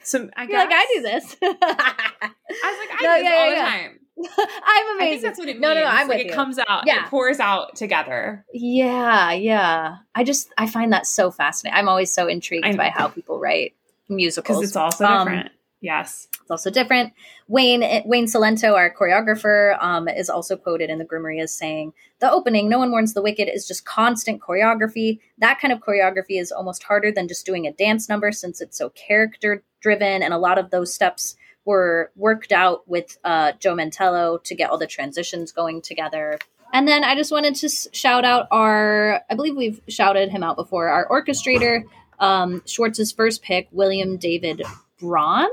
[0.02, 1.36] So I guess like, I do this.
[1.42, 3.66] I was like, I No, do this yeah, all yeah, the yeah.
[3.66, 4.00] time.
[4.38, 5.12] I'm I amazing.
[5.12, 5.62] think that's what it means.
[5.64, 6.34] No, no, no, I'm like with it you.
[6.34, 6.84] comes out.
[6.88, 7.04] Yeah.
[7.04, 8.46] It pours out together.
[8.54, 9.98] Yeah, yeah.
[10.16, 11.78] I just I find that so fascinating.
[11.78, 13.74] I'm always so intrigued I by how people write
[14.08, 15.52] musicals Because it's also Um, different.
[15.82, 16.28] Yes.
[16.46, 17.14] It's also different.
[17.48, 22.32] Wayne Wayne Cilento, our choreographer, um, is also quoted in the Grimmerie as saying, "The
[22.32, 25.20] opening, No One Mourns the Wicked, is just constant choreography.
[25.40, 28.78] That kind of choreography is almost harder than just doing a dance number since it's
[28.78, 33.76] so character driven, and a lot of those steps were worked out with uh, Joe
[33.76, 36.38] Mantello to get all the transitions going together."
[36.74, 40.58] And then I just wanted to shout out our, I believe we've shouted him out
[40.58, 41.84] before, our orchestrator,
[42.20, 44.62] um, Schwartz's first pick, William David
[45.02, 45.50] Brohn.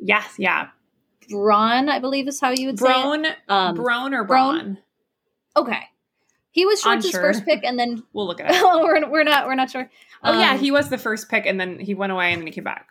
[0.00, 0.34] Yes.
[0.38, 0.68] Yeah.
[1.30, 3.36] Brohn, I believe is how you would say it.
[3.48, 4.76] Um, brown or Brohn?
[5.56, 5.80] okay,
[6.50, 7.20] he was Schwartz's Unsure.
[7.22, 8.62] first pick, and then We'll look at it.
[8.62, 9.90] we're we're not we're not sure.
[10.22, 12.46] Oh yeah, Um, he was the first pick, and then he went away, and then
[12.46, 12.88] he came back.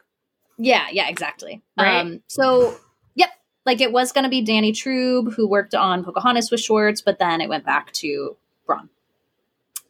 [0.57, 1.61] yeah, yeah, exactly.
[1.77, 1.99] Right?
[1.99, 2.75] Um, so
[3.13, 3.29] yep,
[3.65, 7.19] like it was going to be Danny Troob who worked on Pocahontas with Schwartz, but
[7.19, 8.35] then it went back to
[8.67, 8.89] Brohn,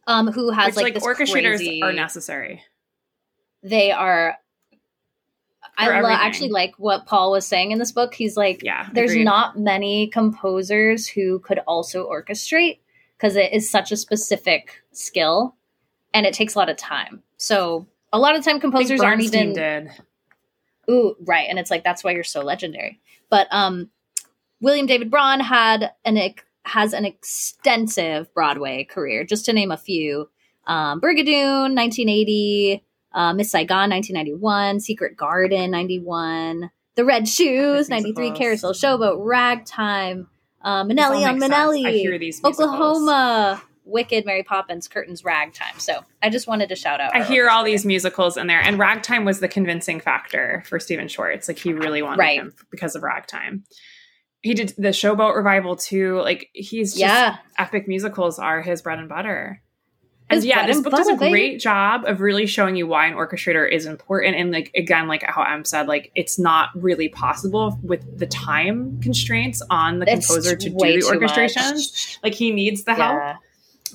[0.07, 2.61] um, who has Which, like, like, orchestrators crazy- are necessary.
[3.61, 4.37] They are.
[5.77, 8.13] I lo- actually like what Paul was saying in this book.
[8.13, 9.23] He's like, Yeah, there's agreed.
[9.25, 12.79] not many composers who could also orchestrate
[13.17, 15.55] because it is such a specific skill
[16.13, 17.23] and it takes a lot of time.
[17.37, 19.89] So a lot of time composers aren't even did.
[20.89, 22.99] ooh right, and it's like that's why you're so legendary.
[23.29, 23.89] But um,
[24.61, 26.17] William David Brohn had an
[26.65, 29.23] has an extensive Broadway career.
[29.23, 30.29] Just to name a few:
[30.67, 38.37] um, Brigadoon, 1980, uh, Miss Saigon, 1991, Secret Garden, 91, The Red Shoes, 93, musicals.
[38.39, 40.27] Carousel Showboat, Ragtime,
[40.61, 41.39] uh, Minnelli on.
[41.39, 42.41] Minnelli, I hear these.
[42.43, 45.77] Oklahoma, Wicked, Mary Poppins, Curtains, Ragtime.
[45.79, 47.15] So I just wanted to shout out.
[47.15, 51.07] I hear all these musicals in there, and Ragtime was the convincing factor for Stephen
[51.07, 51.47] Schwartz.
[51.47, 52.39] Like he really wanted Right.
[52.39, 53.63] him because of Ragtime.
[54.41, 56.19] He did the Showboat revival too.
[56.21, 57.37] Like he's just Yeah.
[57.57, 59.61] epic musicals are his bread and butter.
[60.29, 63.13] And yeah, this and book does a great job of really showing you why an
[63.13, 64.35] orchestrator is important.
[64.35, 68.99] And like again, like how Em said, like it's not really possible with the time
[69.01, 71.73] constraints on the It's composer to do the orchestrations.
[71.73, 72.19] much.
[72.23, 73.15] Like he needs the help.
[73.19, 73.35] Yeah.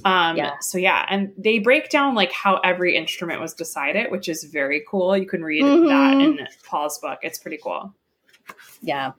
[0.04, 0.52] Um, Yeah.
[0.60, 4.84] So yeah, and they break down like how every instrument was decided, which is very
[4.88, 5.16] cool.
[5.16, 6.38] You can read that Mhm.
[6.40, 7.18] in Paul's book.
[7.22, 7.92] It's pretty cool.
[8.80, 9.12] Yeah.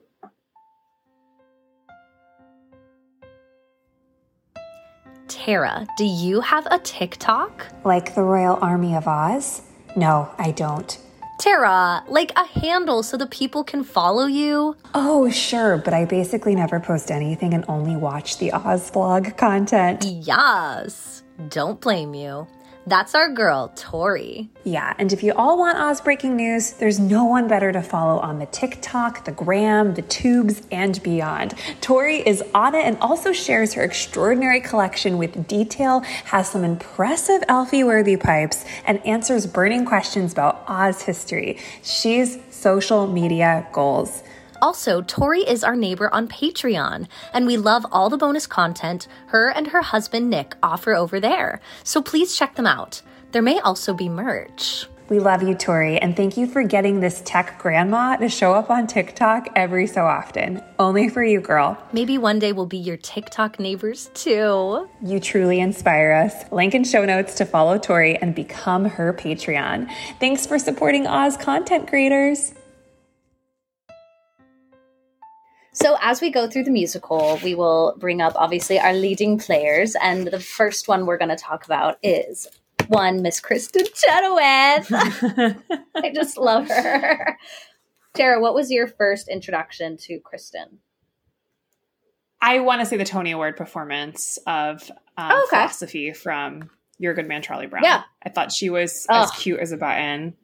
[5.30, 7.64] Tara, do you have a TikTok?
[7.84, 9.62] Like the Royal Army of Oz?
[9.94, 10.98] No, I don't.
[11.38, 14.76] Tara, like a handle so the people can follow you?
[14.92, 20.04] Oh, sure, but I basically never post anything and only watch the Oz vlog content.
[20.04, 21.22] Yes.
[21.48, 22.48] Don't blame you.
[22.86, 24.48] That's our girl, Tori.
[24.64, 28.18] Yeah, and if you all want Oz breaking news, there's no one better to follow
[28.20, 31.54] on the TikTok, the gram, the tubes, and beyond.
[31.82, 37.42] Tori is on it and also shares her extraordinary collection with detail, has some impressive
[37.48, 41.58] Elfie worthy pipes, and answers burning questions about Oz history.
[41.82, 44.22] She's social media goals.
[44.62, 49.48] Also, Tori is our neighbor on Patreon, and we love all the bonus content her
[49.48, 51.60] and her husband Nick offer over there.
[51.82, 53.02] So please check them out.
[53.32, 54.86] There may also be merch.
[55.10, 58.70] We love you, Tori, and thank you for getting this tech grandma to show up
[58.70, 60.62] on TikTok every so often.
[60.78, 61.76] Only for you, girl.
[61.92, 64.88] Maybe one day we'll be your TikTok neighbors too.
[65.02, 66.52] You truly inspire us.
[66.52, 69.90] Link in show notes to follow Tori and become her Patreon.
[70.20, 72.54] Thanks for supporting Oz content creators.
[75.82, 79.96] So, as we go through the musical, we will bring up obviously our leading players.
[80.02, 82.46] And the first one we're going to talk about is
[82.88, 84.92] one, Miss Kristin Chenoweth.
[85.96, 87.38] I just love her.
[88.12, 90.78] Tara, what was your first introduction to Kristin?
[92.42, 95.56] I want to say the Tony Award performance of um, Oh, okay.
[95.56, 96.68] philosophy from
[96.98, 97.84] Your Good Man Charlie Brown.
[97.84, 98.02] Yeah.
[98.22, 100.34] I thought she was as cute as a button.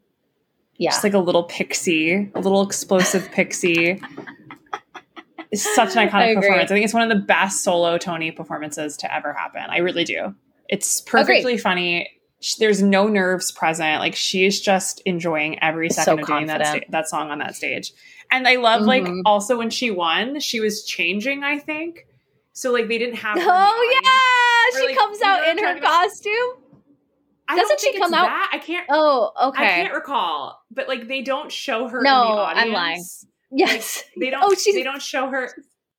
[0.79, 0.91] Yeah.
[0.93, 4.01] Just like a little pixie, a little explosive pixie.
[5.53, 6.35] It's such an iconic agree.
[6.43, 6.71] performance.
[6.71, 9.63] I think it's one of the best solo Tony performances to ever happen.
[9.69, 10.35] I really do.
[10.69, 12.11] It's perfectly funny.
[12.59, 14.01] There's no nerves present.
[14.01, 17.55] Like she's just enjoying every So second of doing that sta- that song on that
[17.57, 17.93] stage.
[18.31, 19.23] And I love like Mhm.
[19.25, 21.45] also when she won, she was changing.
[21.45, 22.07] I think
[22.53, 22.73] so.
[22.73, 23.39] Like they didn't have.
[23.41, 25.83] Oh yeah, Or, she like, comes out in her about?
[26.05, 26.63] costume.
[27.49, 28.51] I Doesn't she come out- That.
[28.53, 28.87] I can't.
[28.91, 29.65] Oh, okay.
[29.65, 30.61] I can't recall.
[30.71, 32.03] But like they don't show her.
[32.03, 32.67] No, in the audience.
[32.67, 33.05] I'm lying.
[33.51, 34.03] Yes.
[34.19, 34.43] They don't.
[34.43, 35.51] Oh, she's They don't show her.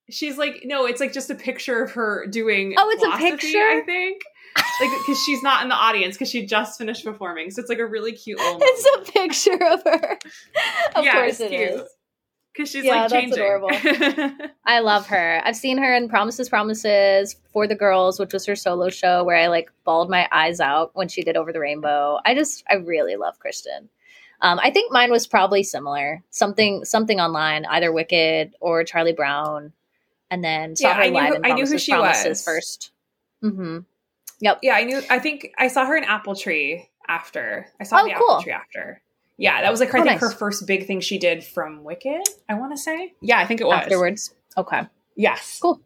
[0.10, 0.86] She's like no.
[0.86, 2.74] It's like just a picture of her doing.
[2.78, 3.58] Oh, it's a picture?
[3.58, 4.22] I think.
[4.82, 7.80] Like because she's not in the audience because she just finished performing, so it's like
[7.80, 8.58] a really cute little.
[8.62, 10.18] it's a picture of her.
[10.96, 11.62] Of Yeah, course it's it cute.
[11.82, 11.90] is.
[12.54, 13.34] Because she's Yeah, like that's changing.
[13.40, 13.70] adorable.
[14.66, 15.42] I love her.
[15.46, 19.36] I've seen her in Promises, Promises for the Girls, which was her solo show where
[19.38, 22.18] I like bawled my eyes out when she did Over the Rainbow.
[22.26, 23.90] I just, I really love Kristin.
[24.42, 26.24] Um, I think mine was probably similar.
[26.30, 29.74] Something, something online, either Wicked or Charlie Brown,
[30.30, 32.44] and then saw Yeah, her I knew live who- in I knew who she was.
[32.44, 32.92] first.
[33.44, 33.80] Mm-hmm.
[34.40, 34.60] Yep.
[34.62, 35.02] yeah, I knew.
[35.10, 37.68] I think I saw her in Apple Tree after.
[37.80, 38.32] I saw Oh, the cool.
[38.34, 39.02] Apple Tree after.
[39.38, 40.32] Yeah, that was like her, Oh, I think nice.
[40.32, 42.22] her first big thing she did from Wicked.
[42.50, 43.14] I want to say.
[43.22, 44.34] Yeah, I think it was Afterwards.
[44.58, 44.82] Okay.
[45.16, 45.60] Yes.
[45.62, 45.82] Cool.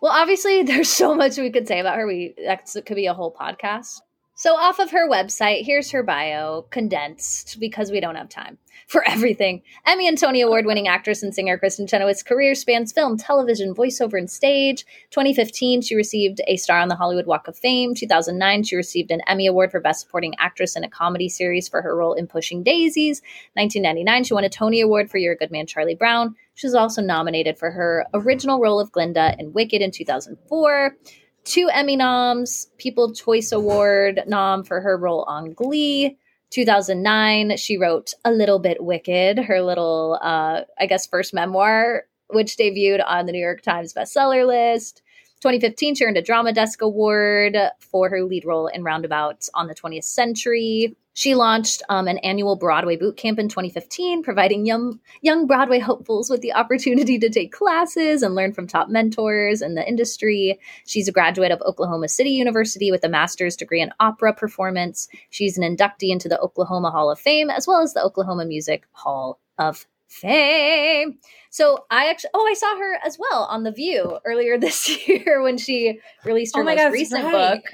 [0.00, 2.06] Well, obviously, there's so much we could say about her.
[2.06, 4.00] We that could be a whole podcast.
[4.40, 9.02] So, off of her website, here's her bio, condensed because we don't have time for
[9.08, 9.62] everything.
[9.84, 14.16] Emmy and Tony Award winning actress and singer Kristin Chenoweth's career spans film, television, voiceover,
[14.16, 14.86] and stage.
[15.10, 17.96] 2015, she received a star on the Hollywood Walk of Fame.
[17.96, 21.82] 2009, she received an Emmy Award for Best Supporting Actress in a Comedy Series for
[21.82, 23.20] her role in Pushing Daisies.
[23.54, 26.36] 1999, she won a Tony Award for Your Good Man Charlie Brown.
[26.54, 30.96] She was also nominated for her original role of Glinda in Wicked in 2004.
[31.44, 36.18] Two Emmy noms, People Choice Award nom for her role on Glee.
[36.50, 42.56] 2009, she wrote A Little Bit Wicked, her little, uh, I guess, first memoir, which
[42.56, 45.02] debuted on the New York Times bestseller list.
[45.40, 49.74] 2015, she earned a Drama Desk Award for her lead role in Roundabout on the
[49.74, 50.96] 20th Century.
[51.18, 56.30] She launched um, an annual Broadway boot camp in 2015, providing young, young Broadway hopefuls
[56.30, 60.60] with the opportunity to take classes and learn from top mentors in the industry.
[60.86, 65.08] She's a graduate of Oklahoma City University with a master's degree in opera performance.
[65.30, 68.86] She's an inductee into the Oklahoma Hall of Fame as well as the Oklahoma Music
[68.92, 71.18] Hall of Fame.
[71.50, 75.42] So I actually, oh, I saw her as well on The View earlier this year
[75.42, 77.62] when she released her Oh most God, recent right.
[77.62, 77.72] book,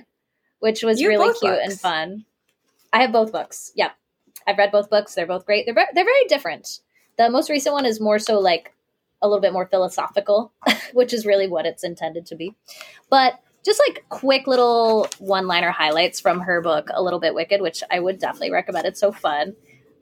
[0.58, 1.62] which was You really cute books.
[1.64, 2.24] and fun.
[2.92, 3.72] I have both books.
[3.74, 3.90] Yeah,
[4.46, 5.14] I've read both books.
[5.14, 5.64] They're both great.
[5.66, 6.80] They're they're very different.
[7.16, 8.72] The most recent one is more so like
[9.22, 10.52] a little bit more philosophical,
[10.92, 12.54] which is really what it's intended to be.
[13.10, 17.62] But just like quick little one liner highlights from her book, A Little Bit Wicked,
[17.62, 18.86] which I would definitely recommend.
[18.86, 19.54] It's so fun.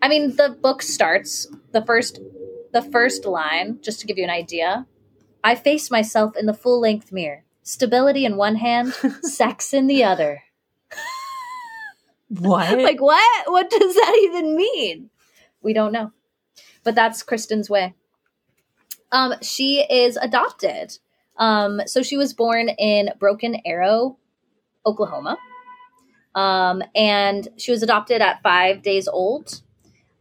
[0.02, 2.20] I mean, the book starts the first
[2.72, 4.86] the first line, just to give you an idea.
[5.44, 7.44] I face myself in the full length mirror.
[7.62, 8.92] Stability in one hand,
[9.22, 10.42] sex in the other.
[12.28, 12.78] What?
[12.78, 13.44] Like what?
[13.46, 15.10] What does that even mean?
[15.60, 16.12] We don't know.
[16.82, 17.94] But that's Kristin's way.
[19.12, 20.98] Um, she is adopted.
[21.36, 24.16] Um, so she was born in Broken Arrow,
[24.86, 25.36] Oklahoma.
[26.34, 29.60] Um, and she was adopted at five days old.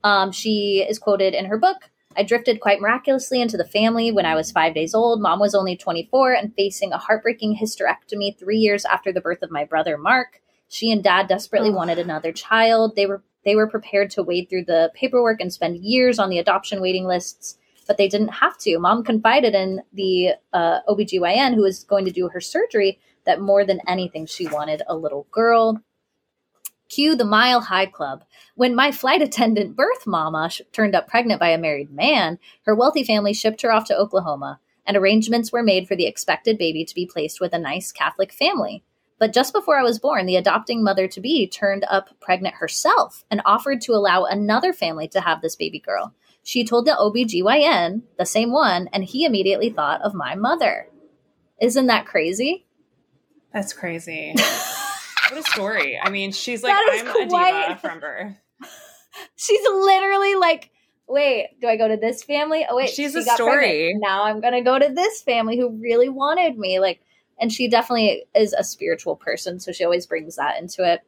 [0.04, 4.26] Um, she is quoted in her book I drifted quite miraculously into the family when
[4.26, 5.22] I was five days old.
[5.22, 9.52] Mom was only 24 and facing a heartbreaking hysterectomy three years after the birth of
[9.52, 10.42] my brother Mark.
[10.68, 11.74] She and dad desperately Oh.
[11.74, 12.96] wanted another child.
[12.96, 16.38] They were they were prepared to wade through the paperwork and spend years on the
[16.38, 18.78] adoption waiting lists, but they didn't have to.
[18.78, 23.66] Mom confided in the uh, OBGYN who was going to do her surgery that more
[23.66, 25.82] than anything, she wanted a little girl.
[26.92, 28.26] Cue the Mile High Club.
[28.56, 32.76] When my flight attendant birth mama sh- turned up pregnant by a married man, her
[32.76, 36.84] wealthy family shipped her off to Oklahoma, and arrangements were made for the expected baby
[36.84, 38.84] to be placed with a nice Catholic family.
[39.20, 43.24] But just before I was born, the adopting mother to be turned up pregnant herself
[43.32, 46.14] and offered to allow another family to have this baby girl.
[46.44, 50.90] She told the OBGYN, the same one, and he immediately thought of my mother.
[51.62, 52.66] Isn't that crazy?
[53.54, 54.36] That's crazy.
[55.32, 56.00] what a story.
[56.02, 58.34] I mean, she's like, I'm a diva from birth.
[59.36, 60.70] She's literally like,
[61.08, 62.66] wait, do I go to this family?
[62.70, 63.58] Oh wait, She's she a got story.
[63.58, 64.02] pregnant.
[64.02, 66.80] Now I'm gonna go to this family who really wanted me.
[66.80, 67.02] Like,
[67.40, 71.02] and she definitely is a spiritual person, so she always brings that into it.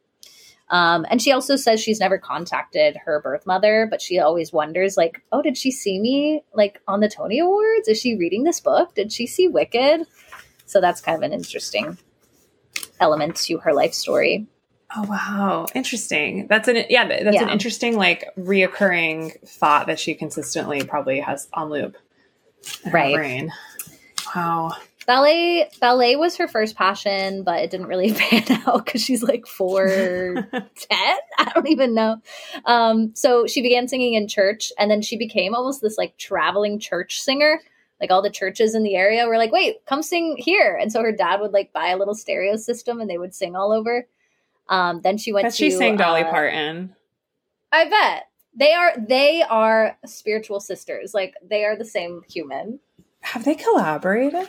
[0.70, 4.96] Um, and she also says she's never contacted her birth mother, but she always wonders,
[4.96, 7.88] like, oh, did she see me like on the Tony Awards?
[7.88, 8.94] Is she reading this book?
[8.94, 10.06] Did she see Wicked?
[10.66, 11.98] So that's kind of an interesting
[13.00, 14.46] element to her life story.
[14.96, 16.46] Oh wow, interesting.
[16.46, 21.70] That's an yeah, that's an interesting like reoccurring thought that she consistently probably has on
[21.70, 21.96] loop
[22.84, 23.14] in her Right.
[23.14, 23.52] brain.
[24.34, 24.72] Wow.
[25.06, 29.46] ballet ballet was her first passion but it didn't really pan out because she's like
[29.46, 29.86] four
[30.50, 32.16] ten i don't even know
[32.64, 36.78] um so she began singing in church and then she became almost this like traveling
[36.78, 37.60] church singer
[38.00, 40.76] like all the churches in the area were like wait come sing here.
[40.80, 43.54] And so her dad would like buy a little stereo system and they would sing
[43.56, 44.06] all over.
[44.68, 46.94] Um then she went But to she sang Dolly uh, Parton.
[47.72, 48.28] i bet.
[48.56, 51.12] They are they are spiritual sisters.
[51.14, 52.80] Like they are the same human.
[53.20, 54.46] Have they collaborated?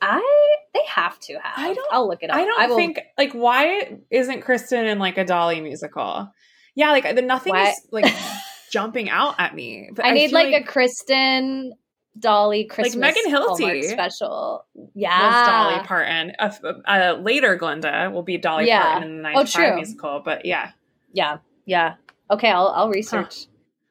[0.00, 1.54] i they have to have.
[1.56, 2.36] I don't- i'll look it up.
[2.36, 6.30] I don't will- think like why isn't Kristin in like a Dolly musical?
[6.74, 8.04] Yeah, like the nothing Why- is like
[8.70, 9.90] jumping out at me.
[9.92, 11.70] But I need feel like, a Kristin
[12.18, 14.64] Dolly Christmas Megan Hilty Hallmark special.
[14.94, 16.32] Yeah, Dolly Parton.
[16.38, 16.52] A,
[16.86, 18.82] a later Glinda will be Dolly Yeah.
[18.82, 19.76] Parton in the Oh, 95 true.
[19.76, 20.22] musical.
[20.24, 20.70] But yeah.
[21.12, 21.94] yeah, yeah.
[22.30, 23.46] Okay, I'll I'll research.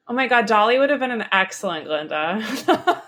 [0.08, 2.40] Oh my god, Dolly would have been an excellent Glinda.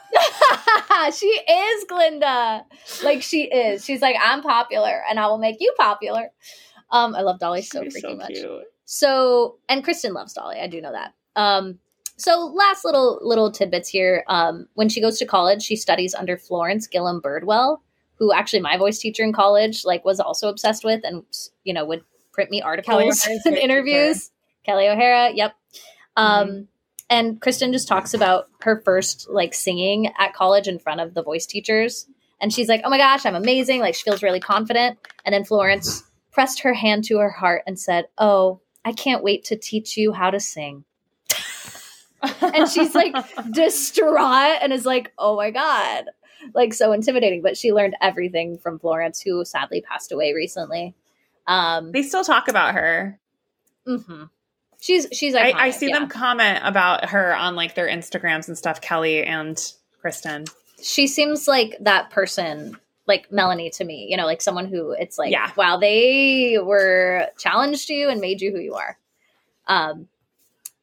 [1.14, 2.64] she is Glinda,
[3.04, 3.84] like she is.
[3.84, 6.30] She's like I'm popular, and I will make you popular.
[6.90, 8.28] Um, I love Dolly so She's freaking much.
[8.28, 8.62] cute.
[8.86, 10.56] So, and Kristin loves Dolly.
[10.58, 11.12] I do know that.
[11.38, 11.78] Um,
[12.16, 14.24] so last little little tidbits here.
[14.26, 17.78] Um, when she goes to college, she studies under Florence Gillum Birdwell,
[18.16, 21.22] who actually my voice teacher in college like was also obsessed with, and
[21.62, 24.30] you know would print me articles and interviews.
[24.66, 25.54] Kelli O'Hara, yep.
[26.16, 26.62] Um, Mm-hmm.
[27.08, 31.22] and Kristin just talks about her first like singing at college in front of the
[31.22, 32.08] voice teachers,
[32.40, 34.98] and she's like, "Oh my gosh, I'm amazing!" Like she feels really confident.
[35.24, 39.44] And then Florence pressed her hand to her heart and said, "Oh." I can't wait
[39.46, 40.84] to teach you how to sing.
[42.22, 43.14] And she's like
[43.52, 46.06] distraught and is like, oh my God.
[46.54, 47.42] Like so intimidating.
[47.42, 50.94] But she learned everything from Florence, who sadly passed away recently.
[51.46, 53.18] Um they still talk about her.
[53.86, 54.24] Mm-hmm.
[54.80, 55.98] she's she's I, I see yeah.
[55.98, 59.56] them comment about her on like their Instagrams and stuff, Kelli and
[60.04, 60.48] Kristin.
[60.82, 65.18] She seems like that person, like Melanie to me, you know, like someone who it's
[65.18, 65.50] like, Yeah.
[65.56, 68.98] wow, they were challenged you and made you who you are.
[69.66, 70.08] Um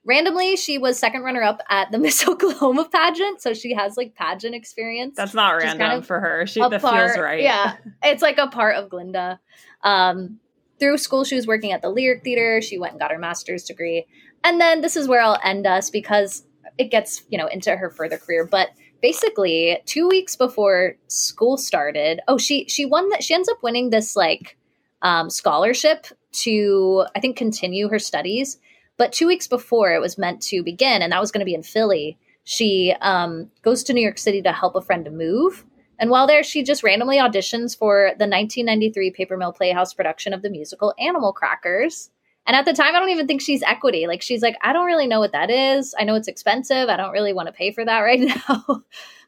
[0.05, 4.15] randomly she was second runner up at the Miss Oklahoma pageant, so she has like
[4.15, 5.15] pageant experience.
[5.17, 6.45] That's not random kind of for her.
[6.47, 7.41] She that part- feels right.
[7.41, 9.39] Yeah, it's like a part of Glinda.
[9.83, 10.39] Um,
[10.79, 12.61] through school, she was working at the Lyric Theater.
[12.61, 14.05] She went and got her master's degree,
[14.43, 16.45] and then this is where I'll end us because
[16.77, 18.45] it gets you know into her further career.
[18.45, 18.69] But
[19.01, 23.23] basically, two weeks before school started, oh, she she won that.
[23.23, 24.57] She ends up winning this like
[25.01, 26.07] um, scholarship
[26.43, 28.57] to I think continue her studies.
[28.97, 31.53] But two weeks before it was meant to begin, and that was going to be
[31.53, 35.65] in Philly, she um, goes to New York City to help a friend move
[35.97, 40.41] And while there, she just randomly auditions for the 1993 Paper Mill Playhouse production of
[40.41, 42.09] the musical Animal Crackers.
[42.45, 44.05] And at the time, I don't even think she's equity.
[44.05, 45.95] Like, she's like, I don't really know what that is.
[45.97, 46.89] I know it's expensive.
[46.89, 48.19] I don't really want to pay for that right
[48.49, 48.83] now.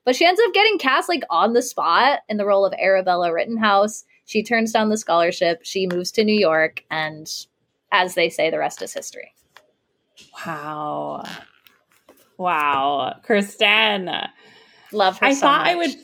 [0.05, 3.33] but she ends up getting cast like on the spot in the role of Arabella
[3.33, 4.05] Rittenhouse.
[4.25, 5.61] She turns down the scholarship.
[5.63, 6.83] She moves to New York.
[6.91, 7.27] And
[7.91, 9.33] as they say, the rest is history.
[10.45, 11.23] Wow.
[12.37, 13.15] Wow.
[13.27, 14.27] Kristin.
[14.91, 15.95] Love her I so thought I would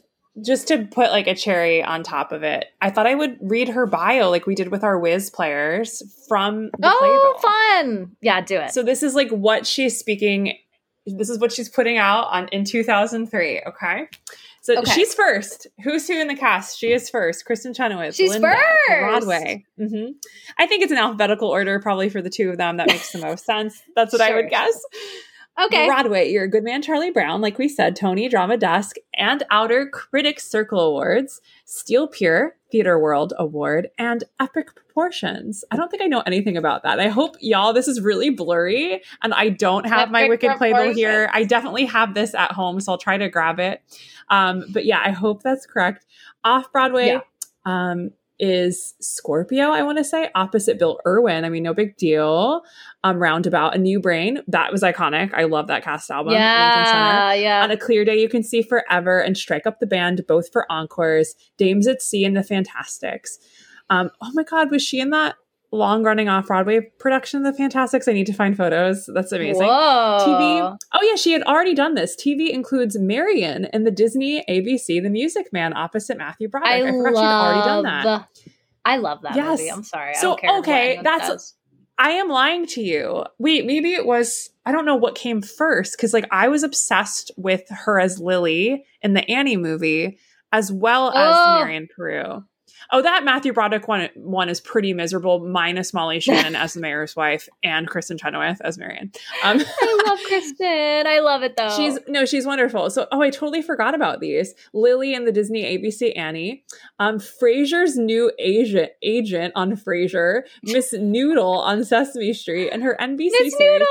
[0.43, 2.65] just to put like a cherry on top of it.
[2.81, 6.71] I thought I would read her bio like we did with our whiz players from
[6.79, 8.01] the Oh, playbill.
[8.03, 8.15] fun.
[8.21, 8.71] Yeah, do it.
[8.71, 10.57] So this is like what she's speaking.
[11.05, 13.61] This is what she's putting out on in 2003.
[13.67, 14.07] Okay.
[14.63, 14.91] So Okay.
[14.93, 15.67] she's first.
[15.83, 16.79] Who's who in the cast?
[16.79, 17.45] She is first.
[17.45, 18.15] Kristin Chenoweth.
[18.15, 18.47] She's Linda,
[18.87, 18.99] first!
[19.01, 19.65] Broadway.
[19.77, 20.11] hmm
[20.57, 22.77] I think it's an alphabetical order, probably for the two of them.
[22.77, 23.81] That makes the most sense.
[23.95, 24.73] That's what I would guess.
[25.61, 25.85] Okay.
[25.85, 29.87] Broadway, You're a Good Man, Charlie Brown, like we said, Tony, Drama Desk, and Outer
[29.87, 35.63] Critics Circle Awards, Steel Pier Theater World Award, and Epic Proportions.
[35.69, 36.99] I don't think I know anything about that.
[36.99, 41.29] I hope y'all, this is really blurry, and I don't have my Wicked Playbill here.
[41.31, 43.83] I definitely have this at home, so I'll try to grab it.
[44.29, 46.05] Um, but yeah, I hope that's correct.
[46.43, 47.19] Off Broadway, Yeah.
[47.65, 51.45] um, is Scorpio, I want to say, opposite Bill Irwin.
[51.45, 52.63] I mean, no big deal.
[53.05, 54.41] Um, Roundabout, A New Brain.
[54.47, 55.33] That was iconic.
[55.33, 56.33] I love that cast album.
[56.33, 57.63] Yeah, yeah.
[57.63, 60.65] On a clear day, you can see Forever and Strike Up the Band, both for
[60.71, 61.35] encores.
[61.57, 63.37] Dames at Sea and the Fantasticks.
[63.89, 65.35] Um, oh my God, was she in that
[65.73, 68.07] long running off Broadway production of the Fantasticks?
[68.07, 69.09] I need to find photos.
[69.13, 69.65] That's amazing.
[69.67, 70.17] Whoa.
[70.21, 70.77] TV.
[70.93, 72.15] Oh yeah, she had already done this.
[72.15, 76.71] TV includes Marion in the Disney ABC The Music Man opposite Matthew Broderick.
[76.71, 78.27] I, I, forgot love she'd already done that.
[78.85, 79.59] I love that Yes.
[79.59, 79.71] movie.
[79.71, 80.11] I'm sorry.
[80.11, 81.53] I So, don't care okay, that's- says.
[82.03, 83.23] I am lying to you.
[83.39, 87.31] Wait, maybe it was I don't know what came first because like I was obsessed
[87.37, 90.19] with her as Lily in the Annie movie
[90.51, 91.59] as well as Oh.
[91.59, 92.43] Marion Paroo.
[92.95, 97.15] Oh, that Matthew Broderick one one is pretty miserable, minus Molly Shannon as the mayor's
[97.15, 99.11] wife and Kristin Chenoweth as Marion.
[99.43, 101.07] Um, I love Kristin.
[101.07, 101.75] I love it though.
[101.75, 102.91] She's no, she's wonderful.
[102.91, 104.53] So, oh, I totally forgot about these.
[104.73, 106.65] Lily and the Disney ABC Annie,
[106.99, 113.17] um, Frasier's new agent agent on Frasier, Miss Noodle on Sesame Street, and her NBC
[113.17, 113.87] Miss series Noodle.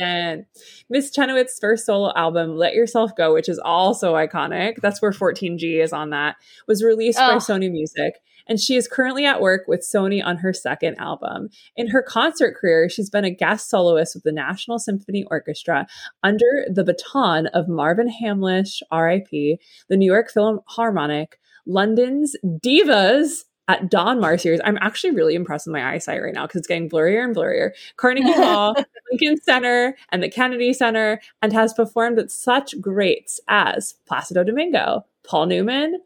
[0.00, 0.46] Kristin.
[0.88, 4.76] Miss Chenoweth's first solo album, "Let Yourself Go," which is also iconic.
[4.80, 6.36] That's where 14G is on that.
[6.66, 7.36] Was released by.
[7.36, 8.14] Sony Music.
[8.48, 11.50] And she is currently at work with Sony on her second album.
[11.76, 15.86] In her concert career, she's been a guest soloist with the National Symphony Orchestra
[16.22, 24.40] under the baton of Marvin Hamlisch, RIP, the New York Philharmonic, London's Divas at Donmar
[24.40, 24.60] series.
[24.64, 27.70] I'm actually really impressed with my eyesight right now because it's getting blurrier and blurrier.
[27.96, 28.74] Carnegie Hall,
[29.10, 35.04] Lincoln Center, and the Kennedy Center, and has performed with such greats as Placido Domingo,
[35.22, 36.00] Paul Newman,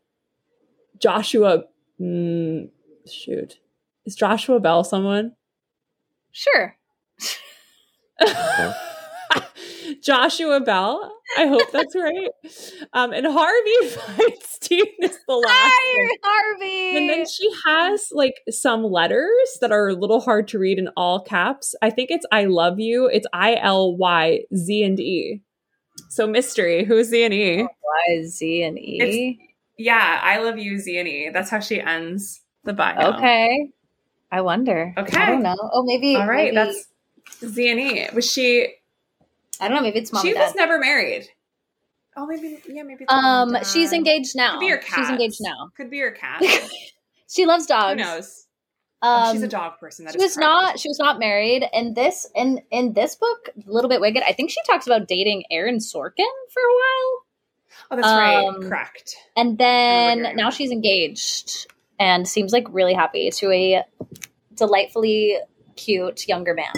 [0.99, 1.65] Joshua.
[2.01, 2.71] Mm,
[3.11, 3.59] shoot,
[4.05, 5.33] is Joshua Bell someone?
[6.33, 6.77] sure.
[10.03, 11.13] Joshua Bell.
[11.37, 12.29] I hope that's right.
[12.93, 15.53] Um, and Harvey Feinstein is the last.
[15.53, 16.19] Hi, one.
[16.23, 16.97] Harvey.
[16.97, 20.89] And then she has like some letters that are a little hard to read in
[20.97, 21.75] all caps.
[21.83, 23.07] I think it's I love you.
[23.07, 25.43] It's I L Y Z and E.
[26.11, 26.85] So mystery.
[26.85, 27.63] Who's Z and E?
[27.63, 29.39] Y, Z, and E.
[29.83, 31.31] Yeah, I love you, Z and E.
[31.31, 33.15] That's how she ends the bio.
[33.17, 33.71] Okay.
[34.31, 34.95] I wonder.
[34.97, 35.21] Okay.
[35.21, 35.57] I don't know.
[35.61, 36.15] Oh, maybe.
[36.17, 36.89] All right, maybe- that's
[37.45, 38.07] Z and E.
[38.15, 38.75] Was she?
[39.61, 39.83] I don't know.
[39.83, 41.29] Maybe it's mom she was never married.
[42.17, 43.07] Oh, maybe yeah, maybe.
[43.09, 44.53] Um, she's engaged now.
[44.53, 44.99] Could be your cat.
[44.99, 45.71] She's engaged now.
[45.77, 46.43] Could be your cat.
[47.29, 48.01] she loves dogs.
[48.01, 48.47] Who knows?
[49.03, 50.05] Um, oh, she's a dog person.
[50.05, 50.47] That she is was correct.
[50.47, 50.79] not.
[50.79, 51.65] She was not married.
[51.73, 54.23] And this, in in this book, a little bit wicked.
[54.23, 57.22] I think she talks about dating Aaron Sorkin for a while,
[57.91, 58.47] Oh, that's right.
[58.47, 59.17] um, Correct.
[59.37, 61.67] and then now she's engaged
[61.99, 63.83] and seems like really happy to a
[64.55, 65.39] delightfully
[65.77, 66.73] cute younger man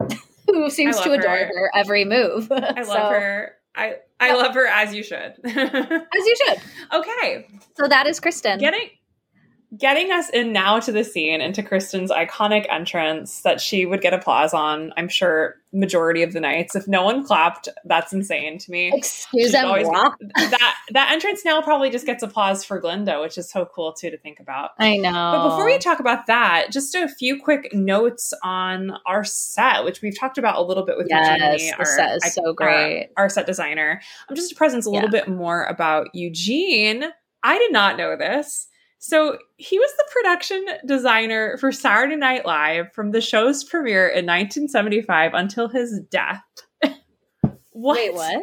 [0.46, 1.46] who seems to adore her.
[1.46, 2.50] her, every move.
[2.52, 3.52] I love her.
[3.74, 5.34] I I love her as you should.
[5.44, 6.58] as you should.
[6.92, 8.58] okay, So that is Kristin.
[8.60, 8.88] getting
[9.78, 14.12] getting us in now to the scene into Kristin's iconic entrance that she would get
[14.14, 14.92] applause on.
[14.96, 16.76] I'm sure majority of the nights.
[16.76, 18.92] If no one clapped, that's insane to me.
[18.94, 19.58] Excuse me.
[19.58, 19.88] always-
[20.36, 24.10] that that entrance now probably just gets applause for Glinda, which is so cool too
[24.10, 24.70] to think about.
[24.78, 25.10] I know.
[25.10, 30.00] But before we talk about that, just a few quick notes on our set, which
[30.02, 33.10] we've talked about a little bit with Yes, Eugenie, the set is so our- great.
[33.16, 34.00] Our, set designer.
[34.28, 37.04] I'm just to presence a little bit more about Eugene.
[37.42, 38.68] I did not know this.
[39.06, 44.24] So he was the production designer for Saturday Night Live from the show's premiere in
[44.24, 46.40] 1975 until his death.
[47.72, 47.96] what?
[47.98, 48.42] Wait, what?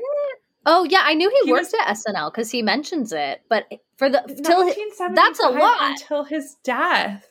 [0.67, 3.41] Oh yeah, I knew he, He worked at SNL because he mentions it.
[3.49, 3.65] But
[3.97, 4.71] for the till
[5.15, 5.99] that's a lot.
[5.99, 7.27] until his death.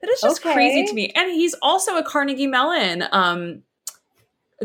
[0.00, 0.54] That is just Okay.
[0.54, 1.12] crazy to me.
[1.14, 3.62] And he's also a Carnegie Mellon um,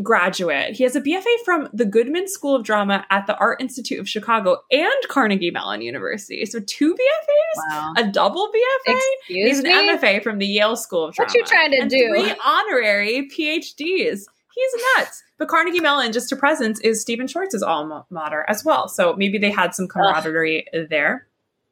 [0.02, 0.74] graduate.
[0.74, 4.08] He has a BFA from the Goodman School of Drama at the Art Institute of
[4.08, 6.44] Chicago and Carnegie Mellon University.
[6.46, 7.94] So two BFAs, wow.
[7.96, 8.98] a double BFA.
[9.20, 9.66] Excuse He's an.
[9.66, 11.28] MFA from the Yale School of Drama.
[11.28, 12.08] What you trying to and do?
[12.14, 14.22] Three honorary PhDs.
[14.56, 15.22] He's nuts.
[15.38, 18.88] But Carnegie Mellon, just to presence, is Stephen Schwartz's alma mater as well.
[18.88, 21.26] So maybe they had some camaraderie there.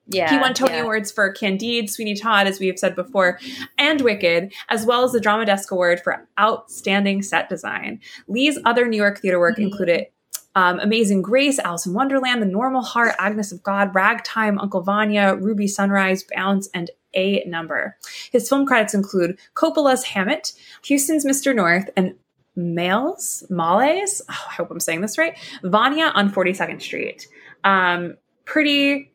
[0.06, 0.82] Yeah, he won Tony yeah.
[0.82, 3.39] Awards for Candide, Sweeney Todd, as we have said before,
[3.78, 8.01] and Wicked, as well as the Drama Desk Award for Outstanding Set Design.
[8.28, 9.62] Lee's other New York theater work Mhm.
[9.70, 10.06] included
[10.56, 15.35] um, Amazing Grace, Alice in Wonderland, The Normal Heart, Agnes of God, Ragtime, Uncle Vanya,
[15.35, 17.97] Ruby Sunrise, Bounce, and A Number.
[18.31, 20.52] His film credits include Coppola's Hammett,
[20.89, 21.52] Huston's Mr.
[21.56, 22.14] North, and
[22.55, 27.26] Males, Males, oh, I hope I'm saying this right, Vanya on 42nd Street.
[27.64, 29.10] Um, pretty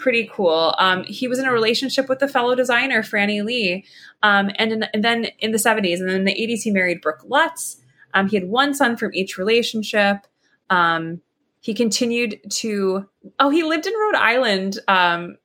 [0.00, 0.74] pretty cool.
[0.78, 3.84] Um, he was in a relationship with the fellow designer Franny Lee,
[4.22, 7.00] um, and, in, and then in the seventies, and then in the eighties, he married
[7.00, 7.76] Brooke Lutz.
[8.14, 10.26] Um, he had one son from each relationship.
[10.68, 11.20] Um,
[11.60, 13.06] he continued to.
[13.38, 14.78] Oh, he lived in Rhode Island.
[14.88, 15.36] Um,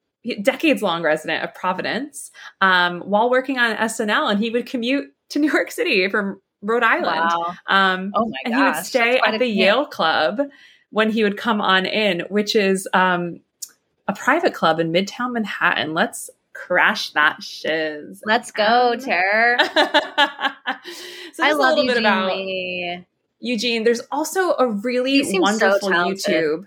[0.41, 5.40] decades long resident of Providence um, while working on SNL, and he would commute to
[5.40, 7.30] New York City from Rhode Island.
[7.32, 7.53] Wow.
[7.68, 8.60] Um, Oh my and gosh.
[8.60, 9.45] he would stay at the.
[9.45, 10.41] Yale Club
[10.90, 13.40] when he would come on in, which is um,
[14.07, 15.94] a private club in Midtown Manhattan.
[15.94, 18.22] Let's crash that shiz.
[18.26, 19.57] Let's go, Tara.
[21.34, 23.06] so I a love you, bit about Lee.
[23.40, 23.84] Eugene.
[23.84, 25.90] There's also a really seems so wonderful.
[25.90, 26.65] YouTube.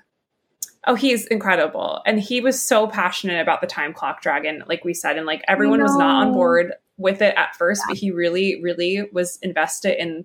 [0.87, 2.01] Oh, he's incredible.
[2.07, 5.43] And he was so passionate about the time clock dragon, like we said, and like
[5.49, 10.01] everyone was not on board with it at first, but he really, really was invested
[10.01, 10.25] in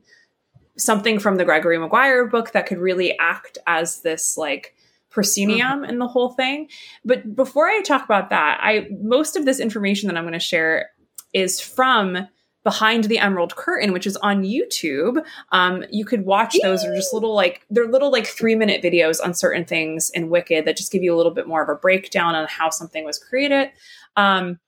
[0.77, 4.76] something from the Gregory Maguire book that could really act as this like
[5.14, 6.68] proscenium in the whole thing.
[7.06, 10.40] But before I talk about that, I most of this information that I'm going to
[10.40, 10.90] share
[11.34, 12.27] is from
[12.64, 15.23] behind the emerald curtain which is on youtube.
[15.52, 16.84] Um, you could watch those.
[16.85, 20.65] Are just little like they're little like three minute videos on certain things in wicked
[20.65, 23.19] that just give you a little bit more of a breakdown on how something was
[23.19, 23.69] created.
[24.15, 24.60] Um,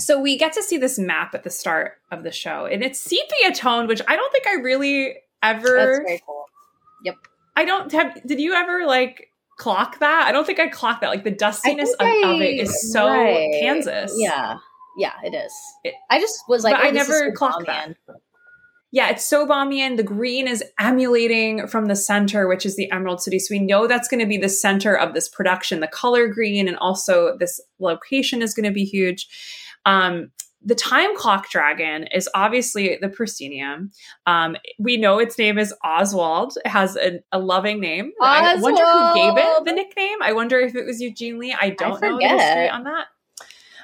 [0.00, 2.98] so we get to see this map at the start of the show and it's
[2.98, 6.46] sepia toned which i don't think i really That's ever very cool.
[7.04, 7.16] Yep.
[7.56, 11.08] I don't have did you ever like clock that i don't think i clocked that
[11.08, 13.50] like the dustiness of, think of it I- is so right.
[13.60, 14.58] kansas Yeah,
[14.96, 15.52] yeah, it is.
[15.82, 17.96] It- I just was like, oh, I never clocked Bombian.
[18.92, 19.96] Yeah, it's so Bombien.
[19.96, 23.40] The green is emulating from the center, which is the Emerald City.
[23.40, 25.80] So we know that's going to be the center of this production.
[25.80, 29.26] The color green and also this location is going to be huge.
[29.84, 30.30] Um,
[30.64, 33.90] the time clock dragon is obviously the proscenium.
[34.26, 36.56] Um, we know its name is Oswald.
[36.64, 38.12] It has a, a loving name.
[38.20, 40.18] I wonder who gave it the nickname.
[40.22, 41.54] I wonder if it was Eugene Lee.
[41.58, 43.06] I don't know the history on that.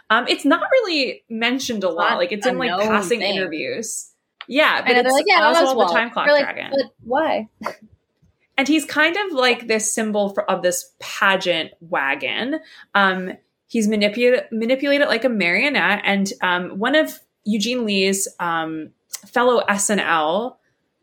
[0.09, 2.19] Um, it's not really mentioned a lot.
[2.19, 3.36] Like it's in like passing thing.
[3.36, 4.11] interviews.
[4.48, 5.89] Yeah, but it's like, yeah, Oswald, Oswald.
[5.90, 6.73] the time clock like, dragon.
[6.73, 7.48] But why?
[8.61, 12.61] and he's kind of like this symbol for, of this pageant wagon.
[12.94, 13.32] Um,
[13.71, 18.91] he's manipulated manipulated like a marionette, and um, one of Eugene Lee's um,
[19.27, 20.57] fellow SNL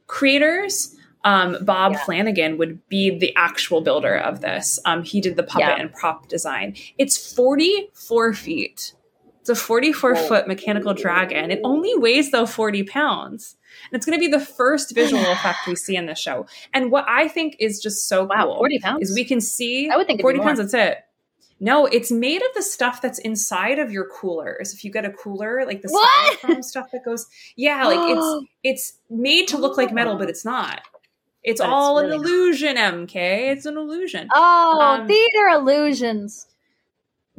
[0.07, 0.93] creators.
[1.23, 2.03] Um, Bob Yeah.
[2.05, 4.79] Flanagan would be the actual builder of this.
[4.85, 5.75] Um, he did the puppet Yeah.
[5.81, 6.75] and prop design.
[6.97, 8.93] It's 44 feet.
[9.41, 10.27] It's a 44 Whoa.
[10.27, 11.51] foot mechanical dragon.
[11.51, 13.57] It only weighs, though, 40 pounds.
[13.91, 16.45] And it's going to be the first visual effect we see in the show.
[16.73, 19.09] And what I think is just so Wow, cool forty pounds.
[19.09, 20.99] is we can see I would think 40 pounds, that's it.
[21.59, 24.73] No, it's made of the stuff that's inside of your coolers.
[24.73, 25.87] If you get a cooler, like the
[26.43, 27.25] styrofoam stuff that goes,
[27.55, 30.81] yeah, like it's it's made to look like metal, but it's not.
[31.43, 32.29] It's But it's all really an not.
[32.29, 33.51] illusion, EmKay.
[33.53, 34.27] It's an illusion.
[34.33, 36.45] oh, um, theater illusions.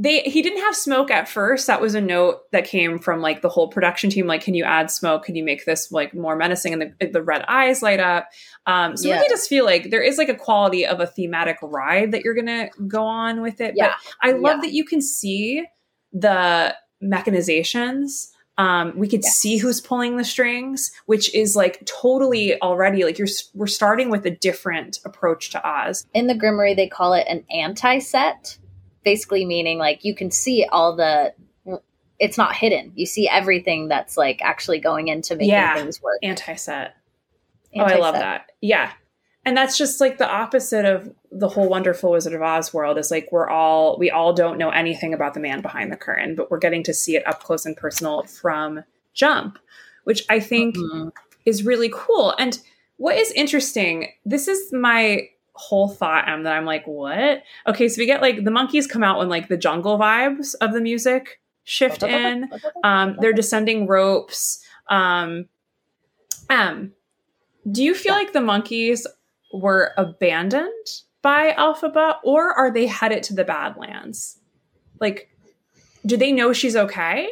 [0.00, 3.42] They he didn't have smoke at first that was a note that came from like
[3.42, 6.36] the whole production team like can you add smoke can you make this like more
[6.36, 8.28] menacing and the, the red eyes light up
[8.66, 9.16] um so Yeah.
[9.16, 12.36] really just feel like there is like a quality of a thematic ride that you're
[12.36, 13.94] gonna go on with it Yeah.
[14.22, 14.60] but i love Yeah.
[14.62, 15.64] that you can see
[16.12, 19.34] the mechanizations um we could Yes.
[19.36, 24.24] see who's pulling the strings which is like totally already like you're we're starting with
[24.26, 28.58] a different approach to oz In the Grimmerie, they call it an anti-set,
[29.10, 31.34] basically meaning like you can see all the.
[32.20, 32.92] It's not hidden.
[32.96, 35.76] You see everything that's like actually going into making Yeah.
[35.76, 36.18] things work.
[36.22, 36.96] anti-set
[37.76, 38.50] Oh, I love that.
[38.60, 38.90] Yeah.
[39.44, 43.10] And that's just like the opposite of the whole wonderful Wizard of Oz world is
[43.10, 46.50] like we're all we all don't know anything about the man behind the curtain, but
[46.50, 48.82] we're getting to see it up close and personal from
[49.14, 49.58] Jump,
[50.04, 51.12] which I think Mhm.
[51.44, 52.34] is really cool.
[52.38, 52.58] And
[52.96, 55.28] what is interesting, this is my
[55.58, 57.42] whole thought um, that I'm like, what?
[57.66, 60.72] Okay, so we get like the monkeys come out when like the jungle vibes of
[60.72, 62.48] the music shift in.
[62.84, 64.64] Um, they're descending ropes.
[64.88, 65.46] Um,
[66.48, 66.92] um,
[67.70, 69.06] do you feel like the monkeys
[69.52, 70.70] were abandoned
[71.20, 74.38] by Elphaba, or are they headed to the Badlands?
[75.00, 75.28] Like,
[76.06, 77.28] do they know she's okay?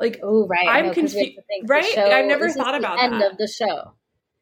[0.00, 1.98] Like, oh right, I'm know, 'cause we have confu- to think the right?
[1.98, 3.32] I've never thought the about end that.
[3.32, 3.92] of the show.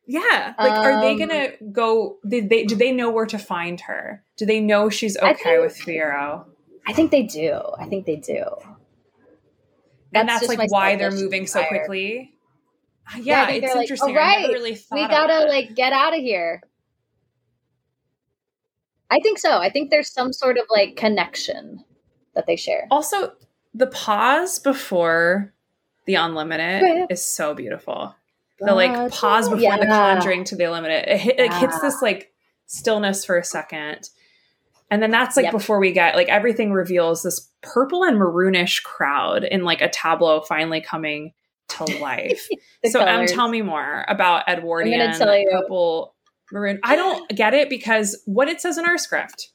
[0.06, 2.18] Yeah, like, are they Um, gonna go?
[2.26, 2.64] Did they?
[2.64, 4.22] Do they know where to find her?
[4.36, 6.44] Do they know she's okay think- with Fiyero?
[6.86, 7.60] I think they do.
[7.78, 8.44] I think they do.
[10.14, 12.32] And that's like why they're moving so quickly.
[13.12, 14.16] I Yeah, it's like, interesting.
[14.16, 16.62] I never right, really thought We gotta like get out of here.
[19.10, 19.58] I think so.
[19.58, 21.84] I think there's some sort of like connection
[22.34, 22.86] that they share.
[22.90, 23.32] Also,
[23.74, 25.52] the pause before
[26.06, 28.14] the unlimited is so beautiful.
[28.58, 31.08] The like pause before the conjuring to the unlimited.
[31.08, 32.32] It, hit, it hits this like
[32.66, 34.08] stillness for a second.
[34.90, 35.52] And then that's like Yep.
[35.52, 40.40] before we get like everything reveals this purple and maroonish crowd in like a tableau
[40.40, 41.32] finally coming
[41.68, 42.48] to life.
[42.84, 45.48] So Em, tell me more about Edwardian tell you.
[45.50, 46.14] purple
[46.52, 46.78] maroon.
[46.84, 49.50] I don't get it because what it says in our script,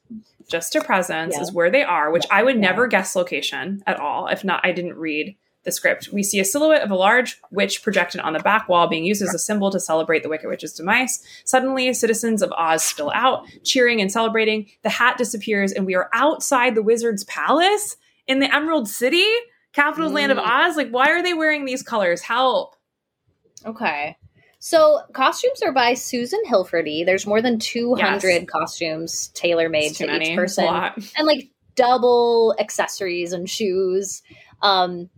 [0.49, 1.41] just to presence, Yeah.
[1.41, 2.61] is where they are, which I would Yeah.
[2.61, 4.28] never guess location at all.
[4.28, 6.09] If not, I didn't read the script.
[6.11, 9.21] We see a silhouette of a large witch projected on the back wall, being used
[9.21, 11.23] as a symbol to celebrate the Wicked Witch's demise.
[11.45, 14.67] Suddenly, citizens of Oz spill out, cheering and celebrating.
[14.83, 17.95] The hat disappears, and we are outside the wizard's palace
[18.27, 19.25] in the Emerald City,
[19.73, 20.67] capital land of Mm.
[20.69, 20.77] Oz.
[20.77, 22.21] Like, why are they wearing these colors?
[22.21, 22.75] Help!
[23.65, 24.17] Okay.
[24.59, 27.05] So costumes are by Susan Hilferty.
[27.05, 30.31] There's more than 200 costumes tailor made to many.
[30.31, 30.65] each person.
[30.65, 34.21] and like double accessories and shoes.
[34.61, 35.09] Um,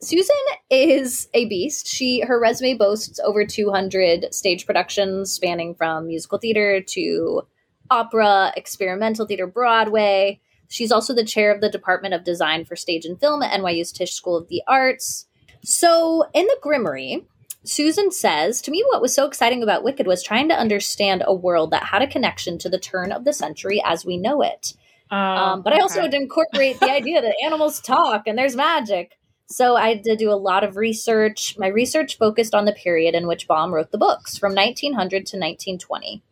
[0.00, 0.36] Susan
[0.70, 1.88] is a beast.
[1.88, 7.42] She her resume boasts over 200 stage productions spanning from musical theater to
[7.90, 10.40] opera, experimental theater, Broadway.
[10.68, 13.90] She's also the chair of the Department of Design for Stage and Film at NYU's
[13.90, 15.26] Tisch School of the Arts.
[15.64, 17.24] So, in the Grimmerie,
[17.64, 21.34] Susan says, To me, what was so exciting about Wicked was trying to understand a
[21.34, 24.74] world that had a connection to the turn of the century as we know it.
[25.10, 26.08] Um, but I also okay.
[26.08, 29.18] would incorporate the idea that animals talk and there's magic.
[29.50, 31.56] So I had to do a lot of research.
[31.58, 35.36] My research focused on the period in which Baum wrote the books, from 1900 to
[35.38, 36.22] 1920.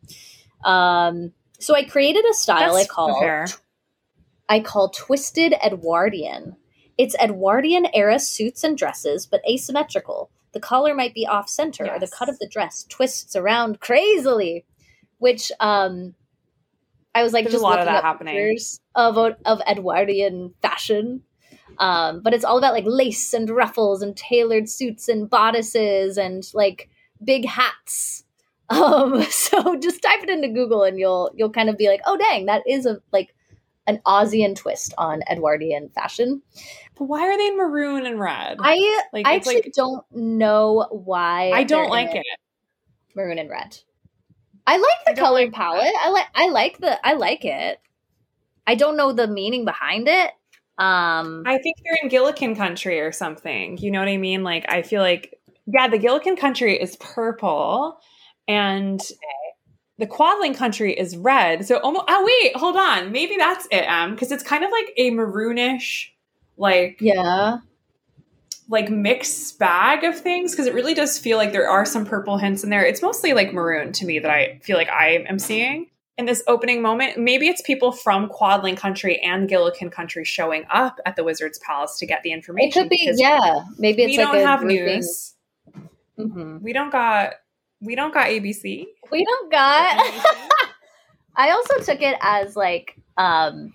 [0.65, 3.47] Um, so I created a style I call fair.
[4.49, 6.57] I call twisted Edwardian.
[6.99, 10.31] It's Edwardian era suits and dresses, but asymmetrical.
[10.53, 14.65] The collar might be off center, or the cut of the dress twists around crazily,
[15.19, 16.15] which um,
[17.15, 18.35] I was like There's just a lot of looking that happening.
[18.35, 21.23] pictures of of Edwardian fashion.
[21.79, 26.45] Um, but it's all about like lace and ruffles and tailored suits and bodices and
[26.55, 26.89] like
[27.23, 28.23] big hats.
[28.69, 32.17] Um, so just type it into Google and you'll you'll kind of be like, oh
[32.17, 33.33] dang, that is a like
[33.87, 36.43] an Ozian twist on Edwardian fashion.
[36.97, 38.57] But why are they in maroon and red?
[38.59, 42.27] I like I actually like don't know why I don't like it.
[43.15, 43.79] maroon and red.
[44.67, 45.95] I like the don't color like palette.
[46.03, 47.81] I like I like the I like it.
[48.67, 50.33] I don't know the meaning behind it.
[50.79, 53.79] Um I think they're in Gillikin country or something.
[53.79, 54.45] You know what I mean?
[54.45, 57.99] Like I feel like yeah, the Gillikin country is purple
[58.47, 59.01] and
[59.99, 61.67] the Quadling country is red.
[61.67, 63.13] So almost oh wait, hold on.
[63.13, 66.09] Maybe that's it, um, because it's kind of like a maroonish
[66.57, 67.59] like yeah.
[68.69, 72.39] like mixed bag of things because it really does feel like there are some purple
[72.39, 72.85] hints in there.
[72.85, 76.43] It's mostly like maroon to me that I feel like I am seeing in this
[76.47, 77.19] opening moment.
[77.19, 81.99] Maybe it's people from Quadling country and Gillikin country showing up at the Wizard's Palace
[81.99, 82.69] to get the information.
[82.69, 83.61] It could be yeah.
[83.79, 85.35] Maybe it's we like don't have news.
[86.19, 86.63] Mhm.
[86.63, 87.35] We don't got
[87.81, 88.87] we don't got ABC.
[89.11, 90.03] We don't got
[91.37, 93.75] I also took it as like um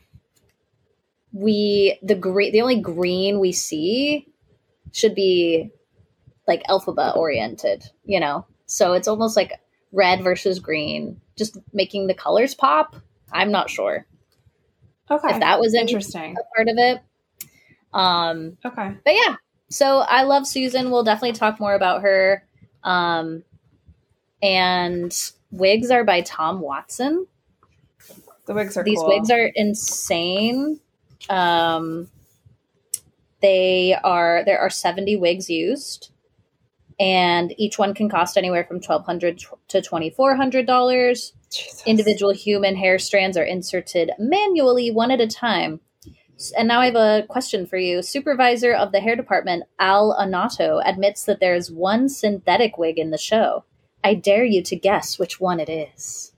[1.33, 4.27] we the green the only green we see
[4.91, 5.71] should be
[6.47, 8.45] like Elphaba oriented, you know.
[8.65, 9.53] So it's almost like
[9.91, 12.95] red versus green, just making the colors pop.
[13.31, 14.05] I'm not sure
[15.09, 15.29] Okay.
[15.29, 16.35] if that was interesting.
[16.37, 17.01] a part of it.
[17.93, 18.91] Um Okay.
[19.03, 19.35] but yeah
[19.69, 22.43] so i love susan we'll definitely talk more about her
[22.83, 23.43] um
[24.43, 27.25] and wigs are by tom watson
[28.45, 29.07] The wigs are these cool.
[29.09, 30.79] wigs are insane
[31.29, 32.07] um
[33.41, 36.10] they are there are 70 wigs used
[37.01, 41.81] and each one can cost anywhere from 1200 to 2400 dollars Jesus.
[41.87, 45.81] individual human hair strands are inserted manually one at a time.
[46.57, 48.01] And now I have a question for you.
[48.01, 53.11] Supervisor of the hair department, Al Anato, admits that there is one synthetic wig in
[53.11, 53.63] the show.
[54.03, 56.33] I dare you to guess which one it is.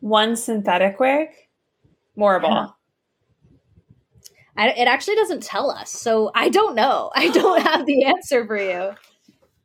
[0.00, 1.28] One synthetic wig?
[2.16, 2.48] Morrible.
[2.48, 2.60] Yeah.
[2.60, 2.72] Uh-huh.
[4.56, 7.10] I, it actually doesn't tell us, so I don't know.
[7.14, 8.94] I don't have the answer for you.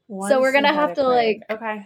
[0.07, 1.41] One So we're gonna have to, wig.
[1.49, 1.85] like- Okay.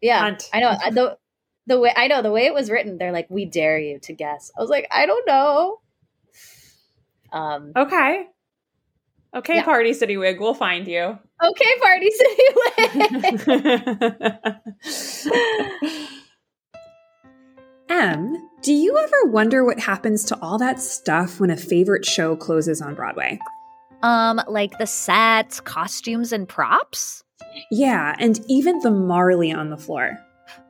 [0.00, 0.48] Yeah, Hunt.
[0.52, 1.18] I know I- the
[1.66, 2.98] the way I know the way it was written.
[2.98, 5.80] They're like, "We dare you to guess." I was like, "I don't know."
[7.32, 7.72] Um.
[7.76, 8.26] Okay.
[9.34, 9.64] Okay, Yeah.
[9.64, 11.18] Party City Wig, we'll find you.
[11.44, 13.38] Okay, Party City
[14.38, 16.08] Wig.
[17.90, 22.36] M, do you ever wonder what happens to all that stuff when a favorite show
[22.36, 23.38] closes on Broadway?
[24.02, 27.24] Um, like the sets, costumes, and props?
[27.70, 30.18] Yeah, and even the Marley on the floor.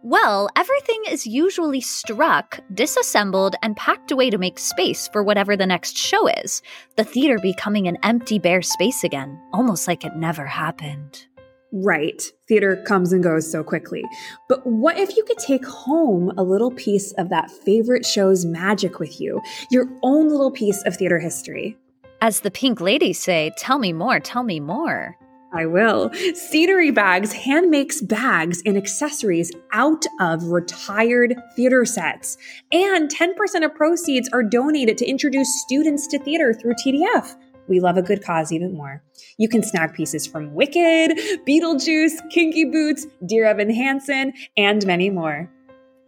[0.02, 5.66] Well, everything is usually struck, disassembled, and packed away to make space for whatever the
[5.66, 6.62] next show is.
[6.96, 11.26] The theater becoming an empty, bare space again, almost like it never happened.
[11.70, 14.02] Right, theater comes and goes so quickly.
[14.48, 18.98] But what if you could take home a little piece of that favorite show's magic
[18.98, 19.42] with you?
[19.70, 21.76] Your own little piece of theater history.
[22.20, 25.16] As the pink ladies say, tell me more, tell me more.
[25.52, 26.10] I will.
[26.34, 32.36] Scenery Bags hand makes bags and accessories out of retired theater sets.
[32.72, 37.36] And 10% of proceeds are donated to introduce students to theater through TDF.
[37.68, 39.02] We love a good cause even more.
[39.38, 41.12] You can snag pieces from Wicked,
[41.46, 45.48] Beetlejuice, Kinky Boots, Dear Evan Hansen, and many more.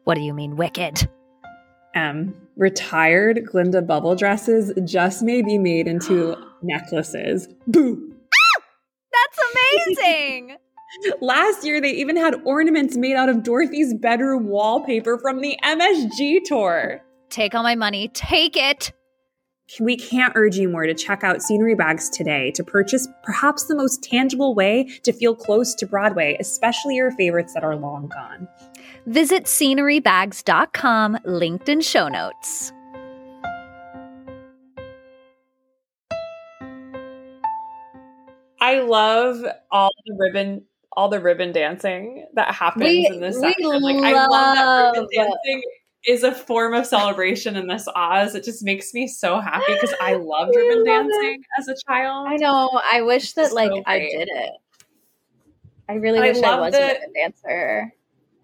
[0.05, 1.09] What do you mean, wicked?
[1.95, 7.49] Um, retired Glinda bubble dresses just may be made into necklaces.
[7.67, 8.15] Boo!
[9.13, 10.57] That's amazing!
[11.21, 16.45] Last year, they even had ornaments made out of Dorothy's bedroom wallpaper from the MSG
[16.45, 17.01] tour.
[17.29, 18.93] Take all my money, take it!
[19.79, 23.77] We can't urge you more to check out Scenery Bags today to purchase perhaps the
[23.77, 28.49] most tangible way to feel close to Broadway, especially your favorites that are long gone.
[29.07, 32.73] Visit scenerybags.com, linked in show notes.
[38.61, 40.65] I love all the ribbon
[40.97, 43.81] all the ribbon dancing that happens We- in this section.
[43.81, 45.63] Like I love that ribbon dancing
[46.07, 48.35] is a form of celebration in this Oz.
[48.35, 52.29] It just makes me so happy because I loved ribbon love dancing as a child.
[52.29, 52.69] I know.
[52.93, 54.51] I wish that So like I did it.
[55.89, 57.93] I really I wish I love was that- a ribbon dancer.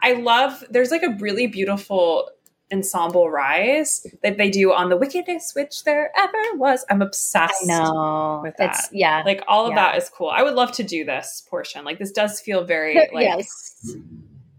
[0.07, 2.31] I love there's like a really beautiful
[2.73, 6.85] ensemble rise that they do on the wickedest which there ever was.
[6.91, 7.55] I'm obsessed.
[7.63, 8.41] I know.
[8.43, 8.71] with that.
[8.75, 9.23] It's yeah.
[9.25, 9.77] Like all of Yeah.
[9.93, 10.31] that is cool.
[10.31, 11.85] I would love to do this portion.
[11.85, 13.97] Like this does feel very like yes.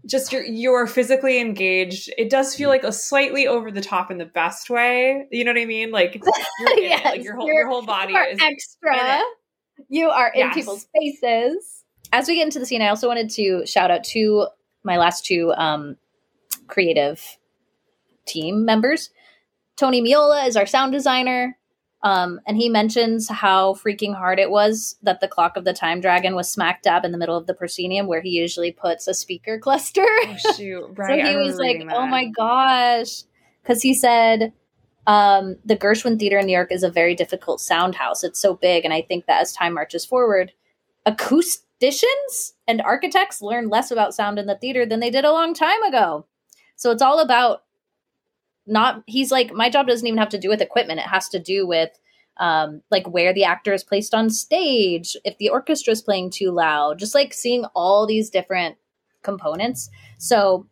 [0.06, 2.10] just you're you're physically engaged.
[2.16, 5.26] It does feel like a slightly over the top in the best way.
[5.30, 5.90] You know what I mean?
[5.90, 6.14] Like
[6.60, 6.90] you're in it.
[6.90, 9.22] Yes, Like your whole you're- your whole body You are is extra.
[9.88, 10.54] You are in Yes.
[10.54, 11.84] people's faces.
[12.10, 14.46] As we get into the scene, I also wanted to shout out to
[14.88, 15.96] my last two um,
[16.66, 17.38] creative
[18.26, 19.10] team members.
[19.76, 21.56] Tony Meola is our sound designer.
[22.02, 26.00] Um, and he mentions how freaking hard it was that the clock of the time
[26.00, 29.14] dragon was smack dab in the middle of the proscenium where he usually puts a
[29.14, 30.06] speaker cluster.
[30.06, 30.88] oh shoot.
[30.96, 31.24] Right.
[31.24, 33.24] so he was like, reading "Oh my gosh,"
[33.62, 34.52] because he said
[35.08, 38.22] um, the Gershwin Theater in New York is a very difficult sound house.
[38.22, 40.52] It's so big, and I think that as time marches forward,
[41.80, 45.54] acousticians and architects learn less about sound in the theater than they did a long
[45.54, 46.26] time ago.
[46.76, 47.62] So it's all about
[48.66, 49.02] not.
[49.06, 51.00] He's like, my job doesn't even have to do with equipment.
[51.00, 51.90] It has to do with
[52.38, 56.52] um, like where the actor is placed on stage, if the orchestra is playing too
[56.52, 58.76] loud, just like seeing all these different
[59.22, 59.90] components.
[60.18, 60.66] So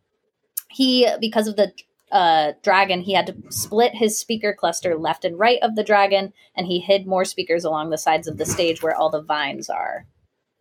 [0.69, 1.73] he, because of the
[2.13, 6.33] uh, dragon, he had to split his speaker cluster left and right of the dragon,
[6.55, 9.69] and he hid more speakers along the sides of the stage where all the vines
[9.69, 10.07] are.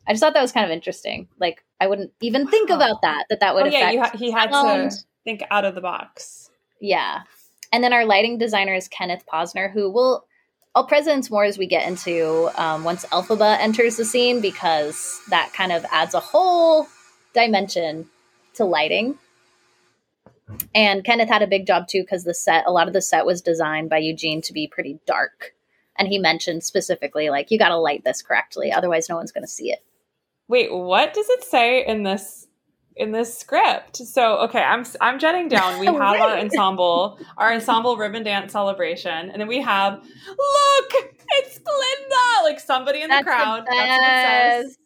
[0.07, 1.27] I just thought that was kind of interesting.
[1.39, 3.25] Like I wouldn't even think about that.
[3.29, 4.91] That that would Oh yeah, you ha- he had sound.
[4.91, 6.49] to think out of the box.
[6.79, 7.21] Yeah.
[7.71, 10.25] And then our lighting designer is Kenneth Posner, who will
[10.75, 15.53] I'll presence more as we get into um, once Elphaba enters the scene because that
[15.53, 16.87] kind of adds a whole
[17.33, 18.09] dimension
[18.55, 19.17] to lighting.
[20.75, 23.25] And Kenneth had a big job too because the set, a lot of the set
[23.25, 25.53] was designed by Eugene to be pretty dark.
[25.97, 29.45] And he mentioned specifically, like, you got to light this correctly, otherwise, no one's going
[29.45, 29.81] to see it.
[30.47, 32.47] Wait, what does it say in this
[32.95, 33.97] in this script?
[33.97, 35.79] So, okay, I'm I'm jetting down.
[35.79, 40.91] We have our ensemble, our ensemble ribbon dance celebration, and then we have look,
[41.31, 42.43] it's Glinda.
[42.43, 43.65] Like somebody in the That's the crowd.
[43.65, 44.77] That's what it says.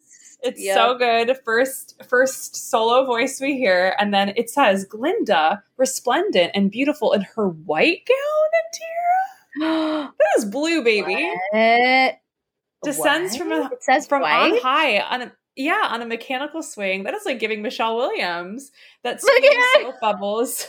[0.42, 0.74] It's Yep.
[0.74, 1.36] so good.
[1.44, 7.20] First first solo voice we hear, and then it says Glinda, resplendent and beautiful in
[7.36, 10.12] her white gown and tiara.
[10.18, 11.30] That is blue, baby.
[11.50, 12.18] What?
[12.82, 14.52] Descends from a- it says From white?
[14.54, 17.04] on high on a yeah, on a mechanical swing.
[17.04, 18.72] That is like giving Michelle Williams
[19.02, 20.66] that soap bubbles.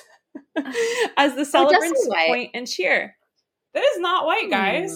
[1.18, 2.28] as the celebrants white.
[2.28, 3.16] point and cheer.
[3.74, 4.94] That is not white, guys.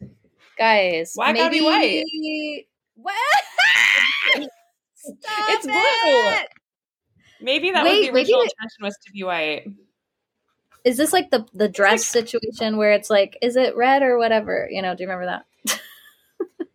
[0.00, 0.06] Hmm.
[0.58, 3.14] Guys, Why gotta be maybe- What?
[5.04, 6.32] It's blue.
[7.40, 9.66] Maybe that Wait, was the maybe original intention was to be white.
[10.84, 14.68] Is this like the the dress situation where it's like, is it red or whatever?
[14.70, 15.80] You know, do you remember that?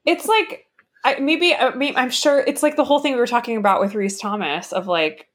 [0.03, 0.65] It's like
[1.03, 3.57] I, maybe, uh, I mean, I'm sure it's like the whole thing we were talking
[3.57, 5.27] about with Reese Thomas of like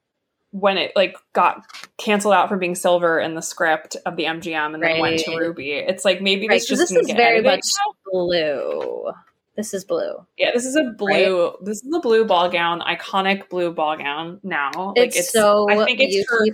[0.51, 1.66] when it like got
[1.98, 5.36] canceled out from being silver in the script of the MGM and then went to
[5.36, 5.72] Ruby.
[5.72, 7.64] It's like maybe Right, this just this is very much
[8.10, 9.12] blue.
[9.56, 10.26] This is blue.
[10.36, 11.56] Yeah, this is a blue.
[11.62, 14.38] This is a blue ball gown, iconic blue ball gown.
[14.43, 16.47] Now, It's, so I think it's her.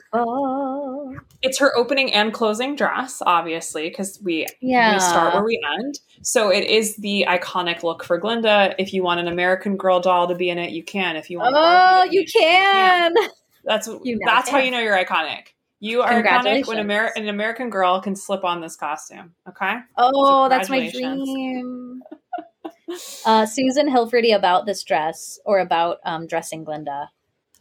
[1.42, 4.94] It's her opening and closing dress, obviously, because we Yeah.
[4.94, 5.98] we start where we end.
[6.22, 8.74] So it is the iconic look for Glinda.
[8.78, 11.16] If you want an American Girl doll to be in it, you can.
[11.16, 13.14] If you want, Oh, Barbie to you can.
[13.14, 13.28] can.
[13.64, 15.48] That's You now that's how you know you're iconic.
[15.80, 16.78] You are iconic when Congratulations.
[16.78, 19.34] Amer- an American girl can slip on this costume.
[19.48, 19.78] Okay.
[19.98, 22.02] Oh, that's my dream.
[23.26, 27.10] uh, Susan Hilferty about this dress or about um, dressing Glinda.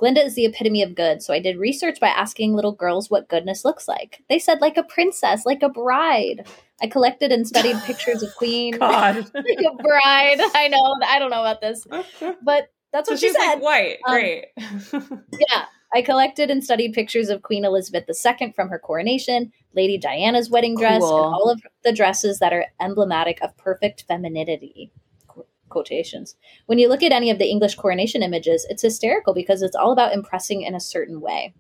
[0.02, 3.28] Glinda is the epitome of good, so I did research by asking little girls what
[3.30, 4.24] goodness looks like.
[4.30, 6.48] They said like a princess, like a bride.
[6.82, 8.80] I collected and studied pictures of Queen.
[8.80, 9.18] God.
[9.36, 10.40] like a bride.
[10.56, 10.96] I know.
[11.08, 11.86] I don't know about this,
[12.42, 13.54] but that's so what she she's said.
[13.58, 13.98] like white.
[14.08, 14.46] Um, Great.
[15.40, 15.66] Yeah.
[15.94, 20.76] I collected and studied pictures of Queen Elizabeth II from her coronation, Lady Diana's wedding
[20.78, 21.26] dress, Cool.
[21.26, 24.92] and all of the dresses that are emblematic of perfect femininity.
[25.72, 26.36] Qu- Quotations.
[26.68, 29.92] When you look at any of the English coronation images, it's hysterical because it's all
[29.92, 31.56] about impressing in a certain way.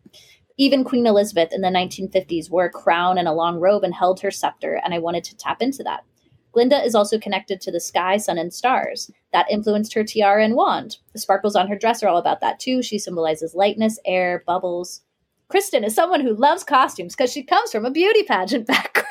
[0.57, 4.19] Even Queen Elizabeth in the 1950s wore a crown and a long robe and held
[4.19, 6.03] her scepter, and I wanted to tap into that.
[6.51, 9.09] Glinda is also connected to the sky, sun, and stars.
[9.33, 10.97] That influenced her tiara and wand.
[11.13, 12.83] The sparkles on her dress are all about that too.
[12.83, 15.01] She symbolizes lightness, air, bubbles.
[15.51, 19.07] Kristin is someone who loves costumes because she comes from a beauty pageant background.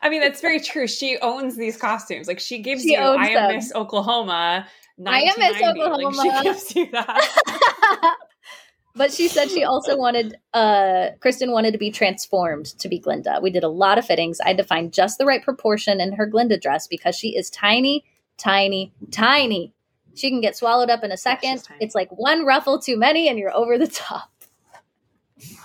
[0.00, 0.86] I mean, that's very true.
[0.86, 2.28] She owns these costumes.
[2.28, 3.56] Like she gives She you I am them.
[3.56, 4.66] Miss Oklahoma.
[5.06, 5.80] I am Miss 1990.
[5.80, 6.38] Like, Oklahoma.
[6.38, 8.16] she gives you that.
[8.94, 13.40] but she said she also wanted uh Kristin wanted to be transformed to be Glinda.
[13.42, 14.40] We did a lot of fittings.
[14.40, 17.50] I had to find just the right proportion in her Glinda dress because she is
[17.50, 18.04] tiny,
[18.36, 19.72] tiny, tiny.
[20.14, 21.62] She can get swallowed up in a second.
[21.64, 21.84] tiny.
[21.84, 24.30] it's like one ruffle too many and you're over the top.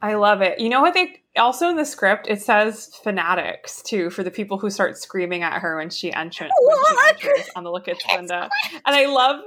[0.00, 0.58] I love it.
[0.58, 4.58] You know what they also in the script it says fanatics too for the people
[4.58, 7.96] who start screaming at her when she enters when she enters on the look at
[8.10, 8.48] Glinda.
[8.84, 9.40] And I love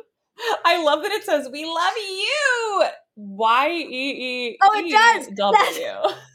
[0.65, 2.85] I love that it says we love you.
[3.17, 4.11] Y E
[4.51, 5.27] E Oh, it does.
[5.35, 6.15] W.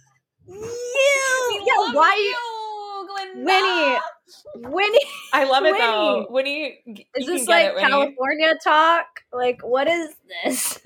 [0.52, 3.44] You, We love why you, Glinda.
[3.44, 5.78] Winnie, Winnie, I love it Winnie.
[5.78, 6.26] though.
[6.30, 6.78] Winnie,
[7.16, 9.06] is this like it, California talk?
[9.32, 10.10] Like, what is
[10.44, 10.80] this?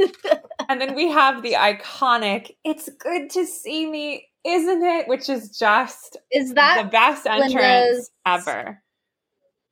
[0.68, 5.56] And then we have the iconic "It's good to see me, isn't it?" Which is
[5.56, 8.82] just is that the best entrance Glinda's- ever.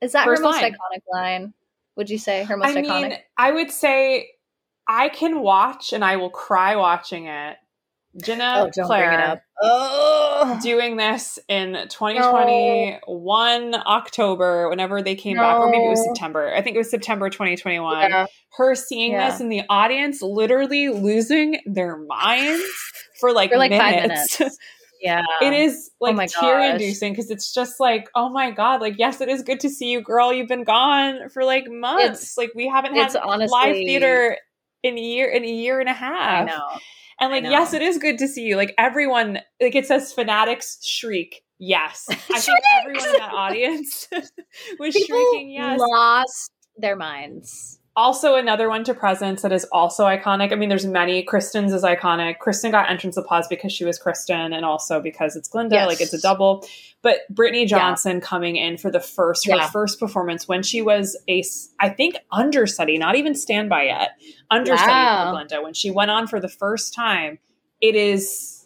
[0.01, 0.71] is that first her most line.
[0.73, 1.53] iconic line?
[1.95, 3.09] Would you say her most I iconic?
[3.09, 4.29] mean, I would say
[4.87, 7.57] I can watch and I will cry watching it.
[8.21, 9.42] Ginna oh, don't Claire bring it up.
[9.61, 16.53] Oh, doing this in 2021 October, whenever they came back, or maybe it was September.
[16.53, 18.09] I think it was September 2021.
[18.09, 18.25] yeah.
[18.57, 19.29] Her seeing Yeah.
[19.29, 22.63] this in the audience, literally losing their minds
[23.19, 24.39] for like, For, like, five minutes.
[24.39, 24.57] minutes.
[25.01, 25.21] yeah.
[25.41, 26.71] it is oh like Oh tear gosh.
[26.73, 29.91] inducing because it's just like, oh my god, like yes, it is good to see
[29.91, 30.33] you, girl.
[30.33, 32.03] You've been gone for like months.
[32.05, 34.37] It's- like we haven't had honestly- live theater
[34.83, 36.41] in a year in a year and a half.
[36.41, 36.67] I know.
[37.23, 38.55] And like, yes, it is good to see you.
[38.55, 41.43] Like everyone, like it says, fanatics shriek.
[41.59, 44.07] Yes, I think everyone in that audience
[44.79, 45.51] was People shrieking.
[45.51, 45.79] Yes.
[45.79, 47.79] lost their minds.
[47.95, 50.51] Also, another one to presence that is also iconic.
[50.51, 51.23] I mean, there's many.
[51.23, 52.37] Kristin's is iconic.
[52.39, 55.75] Kristin got entrance applause because she was Kristin, and also because it's Glinda.
[55.75, 55.87] Yes.
[55.87, 56.65] Like it's a double.
[57.03, 59.69] But Brittney Johnson coming in for the first her Yeah.
[59.69, 61.43] first performance when she was a
[61.79, 65.25] I think understudy, not even standby yet, understudy Wow.
[65.25, 65.61] for Glinda.
[65.61, 67.37] When she went on for the first time,
[67.79, 68.65] it is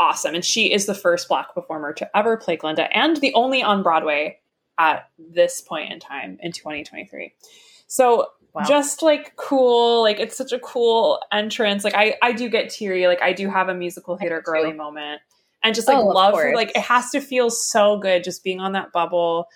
[0.00, 3.62] awesome, and she is the first Black performer to ever play Glinda, and the only
[3.62, 4.40] on Broadway
[4.78, 7.34] at this point in time in 2023.
[7.86, 8.28] So
[8.58, 8.64] Wow.
[8.66, 11.84] just like cool like it's such a cool entrance.
[11.84, 15.20] Like i i do get teary like i do have a musical theater girly moment.
[15.62, 18.60] And just like Oh, love for like it has to feel so good just being
[18.60, 19.46] on that bubble.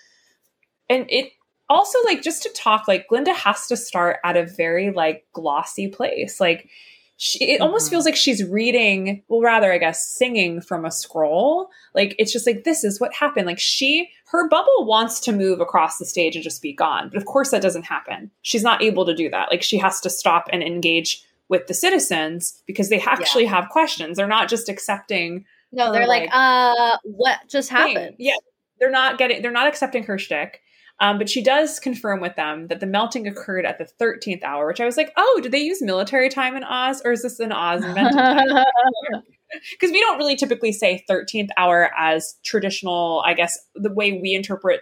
[0.89, 1.31] And it
[1.69, 5.87] also like just to talk like glinda has to start at a very like glossy
[5.87, 6.39] place.
[6.39, 6.69] Like
[7.17, 11.69] she, it almost feels like she's reading well rather i guess singing from a scroll
[11.93, 15.59] like it's just like this is what happened like she her bubble wants to move
[15.59, 18.81] across the stage and just be gone but of course that doesn't happen she's not
[18.81, 22.89] able to do that like she has to stop and engage with the citizens because
[22.89, 24.17] they actually have questions.
[24.17, 25.45] They're not just accepting.
[25.71, 27.77] No, they're like, like, uh, what just thing.
[27.77, 28.15] happened?
[28.19, 28.35] Yeah,
[28.79, 29.41] they're not getting.
[29.41, 30.61] They're not accepting her shtick.
[30.99, 34.67] Um, but she does confirm with them that the melting occurred at the 13th hour,
[34.67, 37.39] which I was like, oh, did they use military time in Oz, or is this
[37.39, 38.47] an Oz invented time?
[39.71, 44.33] because we don't really typically say 13th hour as traditional i guess the way we
[44.33, 44.81] interpret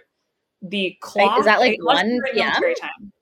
[0.62, 2.52] the clock is that, like, unless 1 we're PM?
[2.80, 3.12] time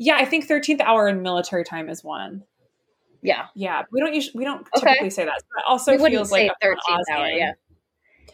[0.00, 2.42] yeah i think 13th hour in military time is one
[3.22, 3.46] yeah.
[3.54, 4.86] yeah we don't usually we don't Okay.
[4.88, 6.76] typically say that but it also We feels like 13th
[7.12, 7.52] hour, yeah.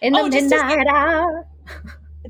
[0.00, 1.46] In the Oh, just to say- midnight hour.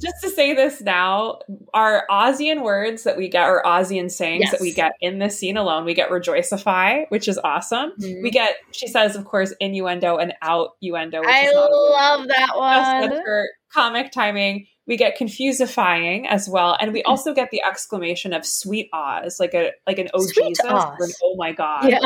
[0.01, 1.39] Just to say this now,
[1.75, 5.57] our Ozian words that we get, or Ozian sayings that we get in this scene
[5.57, 7.93] alone, we get rejoicify, which is awesome.
[8.01, 8.23] Mhm.
[8.23, 11.21] We get, she says, of course, innuendo and out uendo.
[11.21, 11.91] Which I is not a word.
[11.91, 13.11] love that Just one.
[13.11, 14.67] that's for comic timing.
[14.87, 19.55] We get confusifying as well, and we also get the exclamation of "sweet Oz," like
[19.55, 20.97] a like an "oh Sweet Jesus," Oz.
[20.99, 21.99] or an "oh my God." Yeah.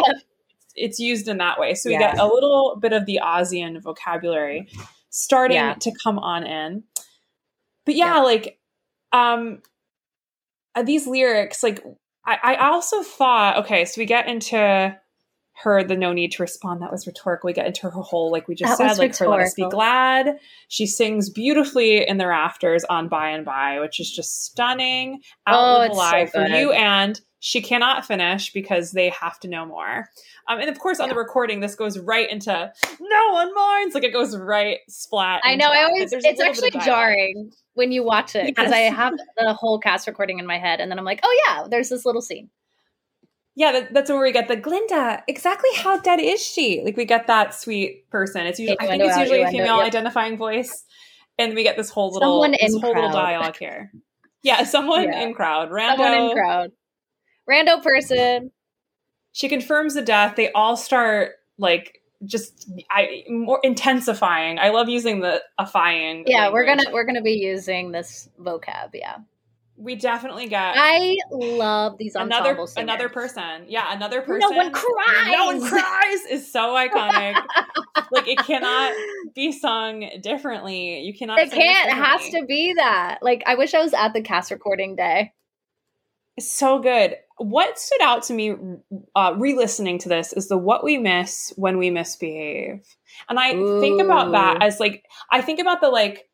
[0.74, 1.72] It's used in that way.
[1.74, 2.00] So we Yeah.
[2.12, 4.68] get a little bit of the Ozian vocabulary
[5.08, 5.72] starting Yeah.
[5.80, 6.82] to come on in.
[7.86, 8.58] But yeah, like
[9.12, 9.62] um
[10.74, 11.82] uh, these lyrics, like
[12.26, 14.94] I, I also thought, okay, so we get into
[15.62, 16.82] her the no need to respond.
[16.82, 17.46] That was rhetorical.
[17.48, 19.66] We get into her whole, like we just That said, like her let us be
[19.68, 20.38] glad.
[20.68, 25.20] She sings beautifully in the rafters on by and by, which is just stunning.
[25.46, 29.38] Oh, Out live it's alive so for you and she cannot finish because they have
[29.38, 30.10] to know more.
[30.48, 32.50] Um, and of course, on the recording, this goes right into
[33.00, 33.94] no one minds.
[33.94, 35.42] Like it goes right splat.
[35.44, 35.68] I know.
[35.68, 36.12] I always.
[36.12, 39.78] It's little bit of actually jarring when you watch it because I have the whole
[39.78, 42.50] cast recording in my head, and then I'm like, oh yeah, there's this little scene.
[43.54, 45.22] Yeah, that, that's where we get the Glinda.
[45.28, 46.82] Exactly how dead is she?
[46.84, 48.44] Like we get that sweet person.
[48.44, 49.86] It's usually I think it's usually a female yep.
[49.86, 50.84] identifying voice,
[51.38, 53.92] and we get this whole little Someone this whole little dialogue here.
[54.42, 55.20] Yeah, someone Yeah.
[55.20, 55.70] in crowd.
[55.70, 55.96] Rando.
[55.96, 56.70] Someone in crowd,
[57.48, 58.50] rando person.
[59.32, 60.36] She confirms the death.
[60.36, 64.58] They all start like just I more intensifying.
[64.58, 66.24] I love using the afying.
[66.26, 68.90] Yeah, we're gonna we're gonna be using this vocab.
[68.94, 69.18] Yeah,
[69.76, 72.74] We definitely get I love these another singers.
[72.76, 73.66] another person.
[73.68, 74.48] Yeah, another person.
[74.50, 75.32] No one cries.
[75.32, 77.34] No one cries is so iconic.
[78.10, 78.94] like it cannot
[79.34, 81.00] be sung differently.
[81.00, 81.38] You cannot.
[81.38, 81.88] It can't.
[81.88, 83.18] It has to be that.
[83.20, 85.32] Like, I wish I was at the cast recording day.
[86.36, 87.16] It's so good.
[87.38, 88.54] What stood out to me,
[89.14, 92.84] uh, re-listening to this, is the "what we miss when we misbehave,"
[93.28, 96.28] and I think about that as like I think about the like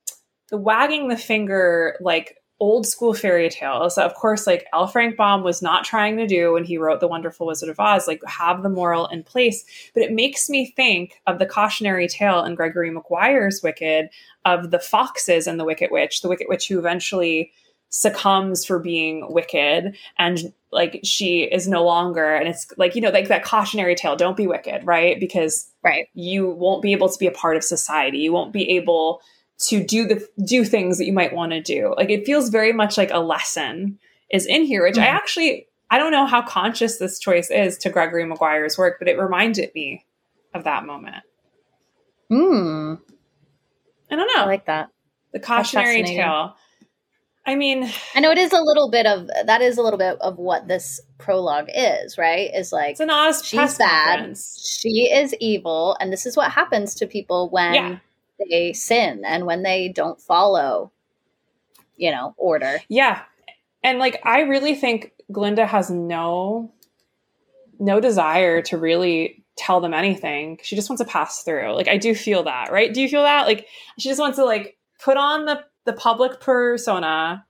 [0.51, 4.87] the wagging the finger like old school fairy tales that of course like L.
[4.87, 8.07] Frank Baum was not trying to do when he wrote The Wonderful Wizard of Oz,
[8.07, 9.65] like have the moral in place.
[9.95, 14.11] But it makes me think of the cautionary tale in Gregory Maguire's Wicked
[14.45, 17.51] of the foxes and the Wicked Witch, the Wicked Witch who eventually
[17.94, 23.10] succumbs for being wicked and like she is no longer and it's like you know
[23.10, 26.09] like that cautionary tale don't be wicked right because Right.
[26.14, 29.20] you won't be able to be a part of society you won't be able
[29.69, 32.73] to do the do things that you might want to do like it feels very
[32.73, 33.98] much like a lesson
[34.31, 35.12] is in here which i Mhm.
[35.14, 39.19] actually i don't know how conscious this choice is to gregory maguire's work but it
[39.19, 40.06] reminded me
[40.55, 41.23] of that moment
[42.31, 42.94] Hmm.
[44.10, 44.89] i don't know I like that.
[45.35, 46.56] the cautionary tale
[47.47, 50.20] i mean I know it is a little bit of that is a little bit
[50.20, 52.51] of what this prologue is, right?
[52.55, 54.16] Is like it's an oz She's press bad.
[54.16, 54.78] conference.
[54.81, 57.98] she is evil, and this is what happens to people when Yeah.
[58.51, 60.90] they sin and when they don't follow,
[61.97, 62.81] you know, order.
[62.89, 63.23] Yeah.
[63.85, 66.73] And like I really think Glinda has no
[67.78, 70.59] no desire to really tell them anything.
[70.62, 71.74] She just wants to pass through.
[71.74, 72.93] Like I do feel that, right?
[72.93, 73.47] Do you feel that?
[73.47, 73.66] Like
[73.98, 77.45] she just wants to like put on the the public persona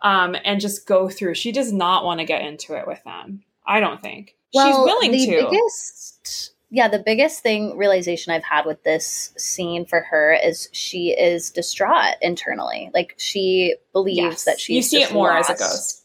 [0.00, 1.34] um and just go through.
[1.34, 3.42] She does not want to get into it with them.
[3.66, 4.36] I don't think.
[4.54, 5.48] She's willing the to.
[5.50, 11.10] biggest yeah the biggest thing realization i've had with this scene for her is she
[11.10, 14.44] is distraught internally like she believes Yes.
[14.44, 16.04] that she's You see just it more as a ghost.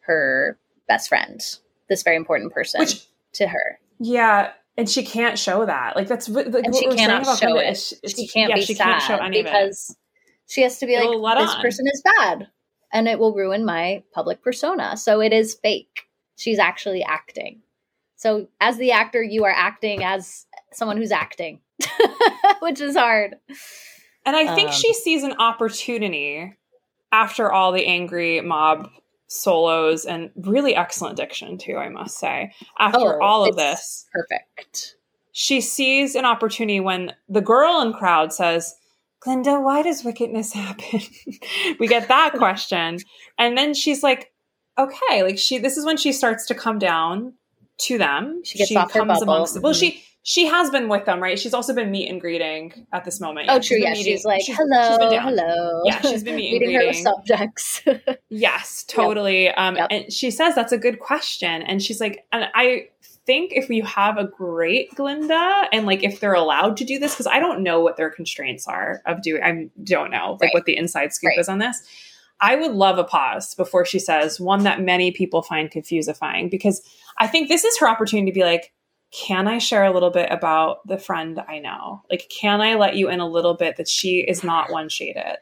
[0.00, 0.58] her
[0.88, 1.40] best friend
[1.88, 5.94] this very important person Which to her yeah, and she can't show that.
[5.96, 8.56] Like that's what, like, and what she cannot about show it she, it's- can't yeah,
[8.56, 9.52] be she sad can't show any of it.
[9.52, 9.96] because
[10.48, 11.60] she has to be It'll like this on.
[11.62, 12.48] person is bad
[12.92, 14.96] and it will ruin my public persona.
[14.96, 16.02] So it is fake.
[16.36, 17.60] She's actually acting.
[18.16, 21.60] So as the actor you are acting as someone who's acting
[22.60, 23.36] which is hard.
[24.26, 26.54] And I think Um, she sees an opportunity
[27.12, 28.88] after all the angry mob
[29.28, 32.52] solos and really excellent diction too, I must say.
[32.78, 34.96] After Oh, all of this, perfect.
[35.32, 38.74] she sees an opportunity when the girl in crowd says,
[39.24, 41.00] Glinda, why does wickedness happen?
[41.80, 42.98] we get that question.
[43.38, 44.30] And then she's like,
[44.78, 47.32] okay, like she this is when she starts to come down
[47.82, 48.42] to them.
[48.44, 49.22] She gets off her bubble.
[49.22, 51.38] amongst well, she she has been with them, right?
[51.38, 53.48] She's also been meet and greeting at this moment.
[53.50, 53.76] Oh, Yeah, true.
[53.76, 55.82] been Yeah, meeting- she's like, she's- hello, she's hello.
[55.84, 57.82] Yeah, she's been meet and meeting her subjects.
[58.30, 59.48] Yes, totally.
[59.50, 59.88] Um, Yep.
[59.90, 62.88] and she says that's a good question, and she's like, and I
[63.26, 67.14] think if you have a great Glinda, and like if they're allowed to do this,
[67.14, 69.42] because I don't know what their constraints are of doing.
[69.42, 70.54] I don't know like Right.
[70.54, 71.38] what the inside scoop Right.
[71.38, 71.82] is on this.
[72.40, 76.82] I would love a pause before she says one that many people find confusifying because
[77.18, 78.72] I think this is her opportunity to be like,
[79.12, 82.02] can I share a little bit about the friend I know?
[82.10, 85.36] Like, can I let you in a little bit that she is not one shaded?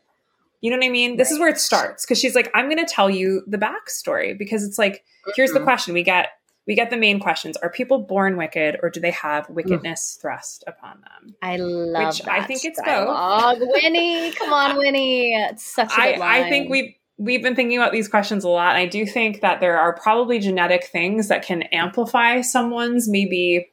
[0.60, 1.16] You know what I mean?
[1.16, 4.36] This is where it starts because she's like, I'm going to tell you the backstory
[4.38, 5.02] because it's like,
[5.34, 5.64] here's the Mhm.
[5.64, 6.28] question we get.
[6.66, 10.62] We get the main questions: Are people born wicked, or do they have wickedness thrust
[10.66, 11.34] upon them?
[11.43, 13.59] I love Which I think it's both.
[13.60, 15.34] Winnie, come on, Winnie.
[15.34, 16.51] It's such a I, good I line.
[16.51, 18.70] think we've we've been thinking about these questions a lot.
[18.70, 23.68] And I do think that there are probably genetic things that can amplify someone's maybe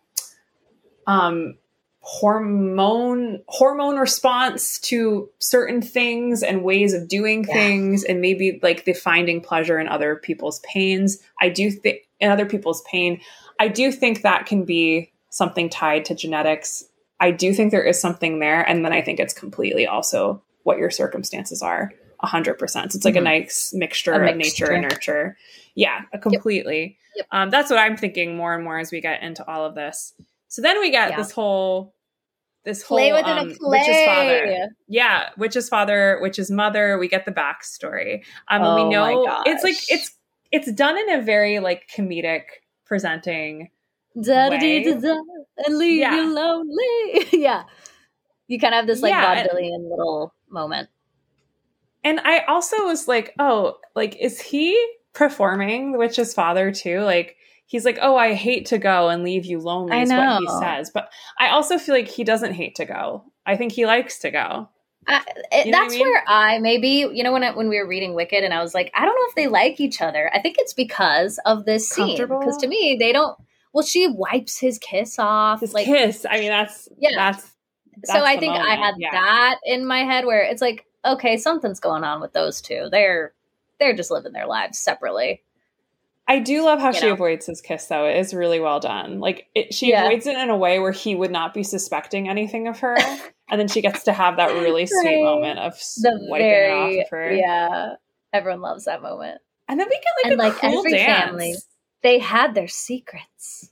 [1.07, 1.57] um,
[2.02, 7.53] hormone hormone response to certain things and ways of doing Yeah.
[7.53, 11.20] things, and maybe like the finding pleasure in other people's pains.
[11.41, 13.22] I do think in other people's pain.
[13.60, 16.84] I do think that can be something tied to genetics.
[17.20, 20.78] I do think there is something there, and then I think it's completely also what
[20.78, 21.91] your circumstances are.
[22.22, 22.91] A hundred percent.
[22.91, 23.24] So It's like a Mhm.
[23.24, 25.38] nice mixture, A of nature and nurture.
[25.76, 26.98] Yeah, a completely.
[27.16, 27.28] Yep.
[27.32, 30.14] Um, that's what I'm thinking more and more as we get into all of this.
[30.50, 31.18] So then we get Yeah.
[31.18, 31.94] this whole,
[32.66, 33.80] this play whole um, a play.
[33.80, 34.68] witch's father.
[34.90, 36.98] Yeah, witch's father, witch's mother.
[36.98, 38.24] We get the backstory.
[38.50, 40.12] Um, and Oh we my know it's like it's
[40.51, 42.43] it's done in a very like comedic
[42.85, 43.69] presenting.
[44.19, 45.17] Da, da, da,
[45.65, 46.15] and leave Yeah.
[46.15, 47.27] you lonely.
[47.34, 47.63] yeah.
[48.47, 50.89] You kind of have this like Yeah, and- vaudevillian little moment.
[52.03, 54.73] And I also was like, oh, like is he
[55.13, 57.01] performing the witch's father too?
[57.01, 57.35] Like
[57.65, 59.91] he's like, oh, I hate to go and leave you lonely.
[59.97, 63.26] I Is what he says, but I also feel like he doesn't hate to go.
[63.45, 64.69] I think he likes to go.
[65.10, 66.02] I, it, You know what I that's mean?
[66.07, 68.73] where I maybe you know when I, when we were reading Wicked and I was
[68.73, 70.30] like I don't know if they like each other.
[70.34, 73.38] I think it's because of this scene because to me they don't.
[73.73, 75.61] Well, she wipes his kiss off.
[75.61, 76.26] His like kiss.
[76.30, 77.11] I mean, that's Yeah.
[77.15, 77.52] That's
[78.06, 79.11] so I think I had yeah.
[79.11, 82.88] that in my head where it's like okay something's going on with those two.
[82.91, 83.34] They're
[83.80, 85.41] they're just living their lives separately.
[86.27, 87.14] I do love how You she know?
[87.14, 88.06] avoids his kiss, though.
[88.06, 89.19] It is really well done.
[89.19, 90.06] Like it, she Yeah.
[90.06, 92.95] avoids it in a way where he would not be suspecting anything of her,
[93.49, 96.99] and then she gets to have that really sweet moment of The wiping very it
[96.99, 97.31] off of her.
[97.34, 97.89] yeah.
[98.34, 99.41] Everyone loves that moment.
[99.67, 101.26] And then we get like And, a like, cool every dance.
[101.30, 101.55] family.
[102.03, 103.69] They had their secrets.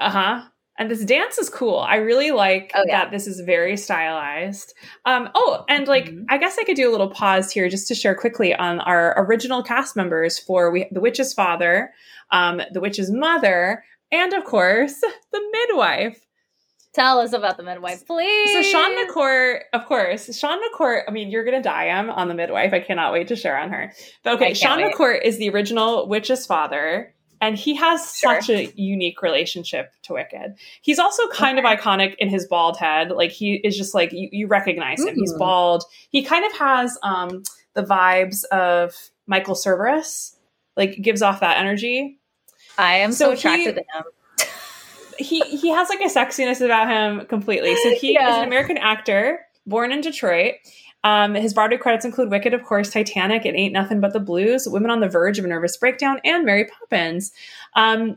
[0.00, 0.42] Uh huh.
[0.80, 1.78] And this dance is cool.
[1.78, 3.02] I really like Oh, yeah.
[3.04, 4.74] that this is very stylized.
[5.04, 6.26] Um, oh, and like Mhm.
[6.28, 9.14] I guess I could do a little pause here just to share quickly on our
[9.24, 11.92] original cast members for we, the witch's father,
[12.30, 15.00] um, the witch's mother, and of course
[15.32, 16.20] the midwife.
[16.98, 18.52] Tell us about the midwife, please.
[18.52, 21.02] So Sean McCourt, of course, Sean McCourt.
[21.06, 21.88] I mean, you're gonna die.
[21.90, 22.72] I'm on the midwife.
[22.72, 23.92] I cannot wait to share on her.
[24.24, 24.92] But okay, Sean wait.
[24.94, 28.40] McCourt is the original witch's father, and he has Sure.
[28.40, 30.56] such a unique relationship to Wicked.
[30.82, 33.12] He's also kind of iconic in his bald head.
[33.12, 35.14] Like he is just like you, you recognize him.
[35.14, 35.38] He's Mm.
[35.38, 35.84] bald.
[36.10, 37.44] He kind of has um,
[37.74, 38.92] the vibes of
[39.28, 40.34] Michael Cerveris.
[40.76, 42.18] Like gives off that energy.
[42.76, 44.04] I am so, So attracted he- to him.
[45.18, 47.74] He he has like a sexiness about him completely.
[47.76, 50.54] So he is an American actor born in Detroit.
[51.04, 54.68] Um, his Broadway credits include Wicked, of course, Titanic, It Ain't Nothing But the Blues,
[54.68, 57.32] Women on the Verge of a Nervous Breakdown, and Mary Poppins.
[57.74, 58.16] Um,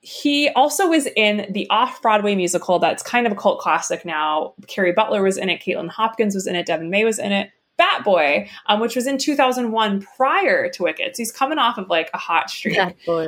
[0.00, 4.54] he also was in the off Broadway musical that's kind of a cult classic now.
[4.66, 7.50] Kerry Butler was in it, Kaitlin Hopkins was in it, Deven May was in it.
[7.76, 11.16] Bat Boy, um, which was in 2001 prior to Wicked.
[11.16, 12.78] So he's coming off of like a hot streak.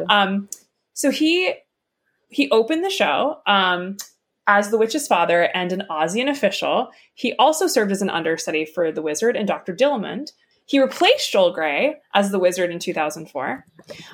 [0.09, 0.49] Um,
[0.93, 1.55] so he
[2.29, 3.97] he opened the show um,
[4.47, 6.89] as the witch's father and an Ozian official.
[7.15, 9.75] He also served as an understudy for the wizard and Dr.
[9.75, 10.33] Dillamond.
[10.67, 13.65] He replaced Joel Grey as the wizard in 2004.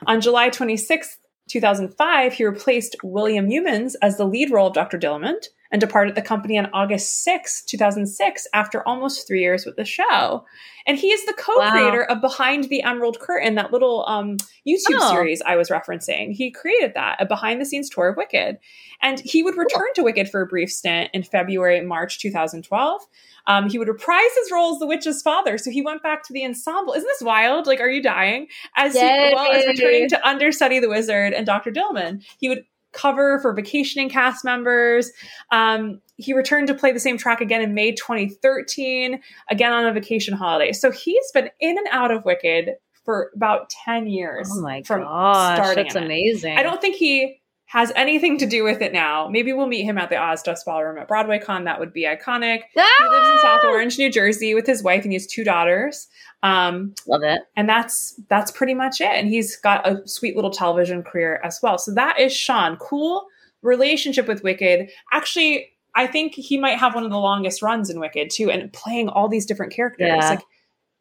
[0.07, 1.19] On July 26,
[1.49, 4.99] 2005, he replaced William Youmans as the lead role of Dr.
[4.99, 9.85] Dillamond and departed the company on August 6, 2006, after almost three years with the
[9.85, 10.45] show.
[10.87, 14.37] And he is the co-creator of Behind the Emerald Curtain, that little um,
[14.69, 15.11] YouTube Oh.
[15.11, 16.33] series I was referencing.
[16.33, 18.59] He created that, a behind-the-scenes tour of Wicked.
[19.01, 23.01] And he would return to Wicked for a brief stint in February, March 2012.
[23.47, 25.59] Um, he would reprise his role as the witch's father.
[25.59, 26.93] So he went back to the ensemble.
[26.93, 27.67] Isn't this wild?
[27.67, 28.47] Like, are you dying?
[28.77, 31.73] As he, well as returning to understudy the wizard and Dr.
[31.73, 32.25] Dillamond.
[32.39, 35.11] He would cover for vacationing cast members.
[35.51, 39.21] Um, he returned to play the same track again in May 2013,
[39.51, 40.73] again on a vacation holiday.
[40.73, 42.71] So he's been in and out of Wicked
[43.05, 46.07] for about 10 years Oh my from gosh, starting that's in it.
[46.07, 46.57] amazing.
[46.57, 47.42] I don't think he
[47.73, 49.29] has anything to do with it now.
[49.29, 51.65] Maybe we'll meet him at the Oz Dust Ballroom at Broadway Con.
[51.65, 52.61] That would be iconic.
[52.77, 52.87] Ah!
[52.99, 56.07] He lives in South Orange, New Jersey, with his wife, and he has two daughters.
[56.43, 57.41] Um, Love it.
[57.57, 59.07] and that's that's pretty much it.
[59.07, 61.79] And he's got a sweet little television career as well.
[61.79, 62.77] So that is Sean.
[62.77, 63.25] Cool
[63.63, 64.91] relationship with Wicked.
[65.11, 68.71] Actually, I think he might have one of the longest runs in Wicked too, and
[68.75, 70.09] playing all these different characters.
[70.09, 70.29] Yeah.
[70.29, 70.43] Like,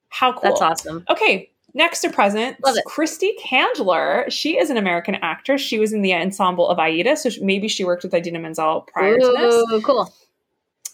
[0.07, 0.41] how cool!
[0.43, 1.03] That's awesome.
[1.09, 2.85] Okay, next to present, Love it.
[2.85, 4.25] Christy Candler.
[4.29, 5.61] She is an American actress.
[5.61, 9.17] She was in the ensemble of Aida, so maybe she worked with Idina Menzel prior
[9.17, 9.55] to this.
[9.55, 10.13] Ooh, cool.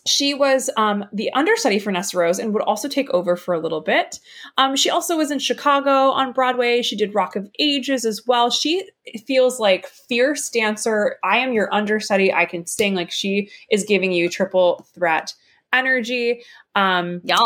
[0.06, 3.60] She was um, the understudy for Nessa Rose and would also take over for a
[3.60, 4.20] little bit.
[4.58, 6.82] Um, she also was in Chicago on Broadway.
[6.82, 8.50] She did Rock of Ages as well.
[8.50, 8.88] She
[9.26, 11.18] feels like fierce dancer.
[11.26, 12.34] I am your understudy.
[12.34, 12.96] I can sing.
[12.96, 15.34] Like she is giving you triple threat
[15.74, 16.44] energy.
[16.76, 17.40] Um, Yes.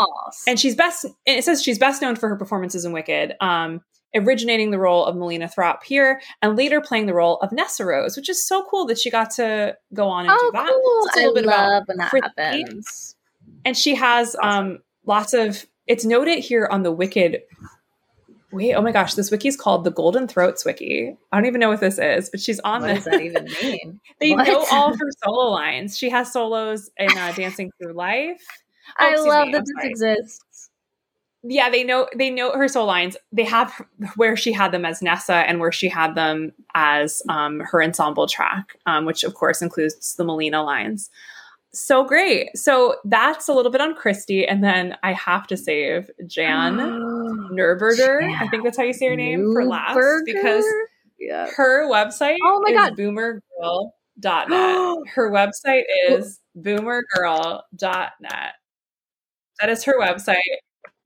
[0.46, 3.80] and she's best it says she's best known for her performances in wicked um
[4.14, 8.14] originating the role of melena thropp here and later playing the role of nessa rose
[8.14, 11.02] which is so cool that she got to go on and oh, do that cool.
[11.06, 13.16] It's a I little bit about when that happens.
[13.64, 17.40] and she has um lots of it's noted here on the wicked
[18.52, 21.16] wait oh my gosh this wiki is called the golden throats wiki.
[21.32, 23.06] I don't even know what this is but she's on What this.
[23.06, 24.00] What does that even mean?
[24.20, 24.46] they What?
[24.46, 25.96] know all of her solo lines.
[25.98, 28.42] She has solos in uh, dancing through life.
[29.00, 30.70] Oh, I love me, that this exists.
[31.42, 33.16] yeah they know they know her solo lines.
[33.32, 33.72] They have
[34.16, 38.26] where she had them as nessa and where she had them as um, her ensemble
[38.26, 41.10] track um, which of course includes the melena lines
[41.74, 46.10] so great so that's a little bit on christy and then i have to save
[46.26, 48.22] jan Neuberger.
[48.22, 49.96] i Jan think that's how you say her name for last
[50.26, 50.64] because
[51.18, 51.48] yeah.
[51.56, 52.96] her website Oh my is God.
[52.98, 58.52] boomergirl.net her website is boomergirl.net
[59.60, 60.36] that is her website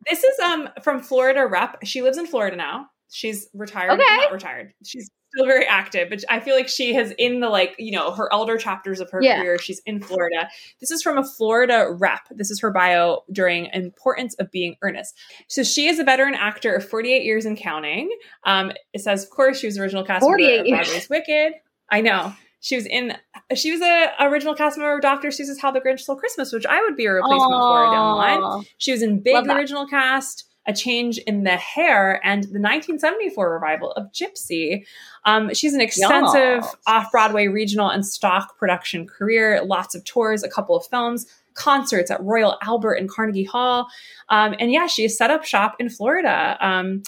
[0.09, 4.03] this is um from florida rep she lives in florida now she's retired Okay.
[4.17, 7.75] not retired she's still very active but i feel like she has in the like
[7.79, 9.41] you know her elder chapters of her Yeah.
[9.41, 10.49] career she's in florida.
[10.81, 12.21] This is from a florida rep.
[12.31, 15.19] This is her bio during importance of being earnest.
[15.49, 18.11] So she is a veteran actor of 48 years and counting.
[18.45, 21.53] Um it says of course she was original cast member 48 of broadway's wicked.
[21.91, 22.35] I know.
[22.61, 23.17] She was in
[23.55, 26.67] she was a original cast member of dr seuss's how the grinch stole christmas which
[26.67, 28.65] i would be a replacement for down the line.
[28.79, 33.93] She was in Big, original cast, A Change in the Heir, and the 1974 revival
[33.93, 34.87] of Gypsy.
[35.25, 36.77] Um, she's an extensive Yes.
[36.87, 42.11] off Broadway regional and stock production career, lots of tours, a couple of films, concerts
[42.11, 43.89] at Royal Albert and Carnegie Hall.
[44.29, 46.57] Um, and yeah, she set up shop in Florida.
[46.61, 47.03] Um,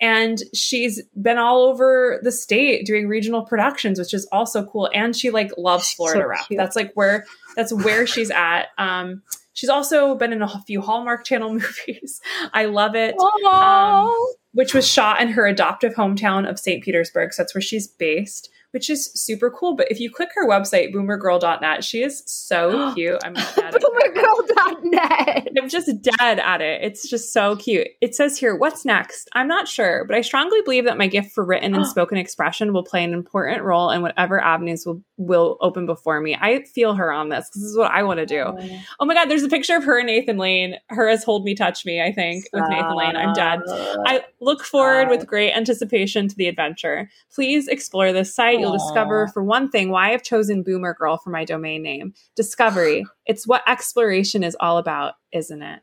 [0.00, 4.90] and she's been all over the state doing regional productions, which is also cool.
[4.92, 6.46] And she like loves Florida so rap.
[6.50, 7.24] That's like where
[7.56, 8.66] that's where she's at.
[8.76, 9.22] Um,
[9.54, 12.20] she's also been in a few Hallmark Channel movies.
[12.52, 13.14] I love it.
[13.14, 14.26] Um, Aw.
[14.52, 16.84] Which was shot in her adoptive hometown of St.
[16.84, 17.32] Petersburg.
[17.32, 19.74] So that's where she's based, which is super cool.
[19.74, 23.18] But if you click her website, boomergirl.net, she is so cute.
[23.24, 23.80] I'm dead at her.
[23.80, 25.48] Boomergirl.net.
[25.60, 26.82] I'm just dead at it.
[26.84, 27.88] It's just so cute.
[28.00, 29.28] It says here, what's next?
[29.32, 32.72] I'm not sure, but I strongly believe that my gift for written and spoken expression
[32.72, 36.36] will play an important role in whatever avenues will, will open before me.
[36.40, 37.48] I feel her on this.
[37.50, 38.40] This is what I want to do.
[38.40, 38.78] Oh.
[39.00, 40.76] oh my God, there's a picture of her and Nathan Lane.
[40.88, 43.16] Her as Hold Me Touch Me, I think, with Nathan Lane.
[43.16, 43.60] I'm dead.
[43.68, 47.08] I look forward with great anticipation to the adventure.
[47.32, 48.58] Please explore this site.
[48.58, 52.14] You'll discover, for one thing, why I've chosen Boomer Girl for my domain name.
[52.34, 53.06] Discovery.
[53.26, 55.80] it's what exploration is all about, isn't it?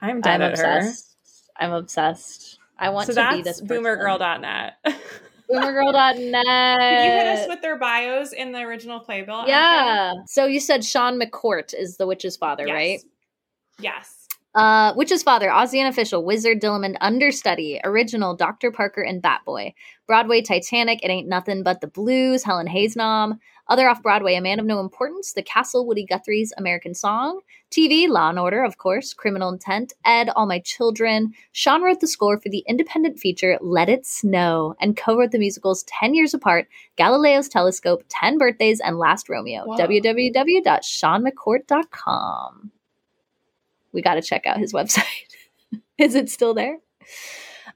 [0.00, 0.78] I'm dead I'm at her.
[0.78, 1.16] obsessed.
[1.58, 2.58] I'm obsessed.
[2.78, 3.82] I want So to be this person.
[3.84, 4.74] boomergirl.net.
[5.50, 6.24] Boomergirl.net.
[6.24, 9.44] You hit us with their bios in the original playbill?
[9.46, 10.12] Yeah.
[10.26, 12.74] So you said Sean McCourt is the witch's father, Yes.
[12.74, 13.00] right?
[13.80, 14.12] Yes.
[14.54, 18.70] Uh, Witch's Father, Ozian Official, Wizard, Dillamond, Understudy, Original, Dr.
[18.72, 19.74] Parker, and Batboy.
[20.06, 23.38] Broadway, Titanic, It Ain't Nothing But the Blues, Helen Hayes Nom.
[23.68, 27.40] Other off Broadway, A Man of No Importance, The Castle, Woody Guthrie's American Song.
[27.70, 31.32] TV, Law and Order, of course, Criminal Intent, Ed, All My Children.
[31.52, 35.38] Sean wrote the score for the independent feature Let It Snow and co wrote the
[35.38, 39.64] musicals 10 Years Apart, Galileo's Telescope, 10 Birthdays, and Last Romeo.
[39.64, 39.76] Whoa.
[39.76, 42.70] www.seanmccourt.com.
[43.92, 45.02] We got to check out his website.
[45.98, 46.78] Is it still there?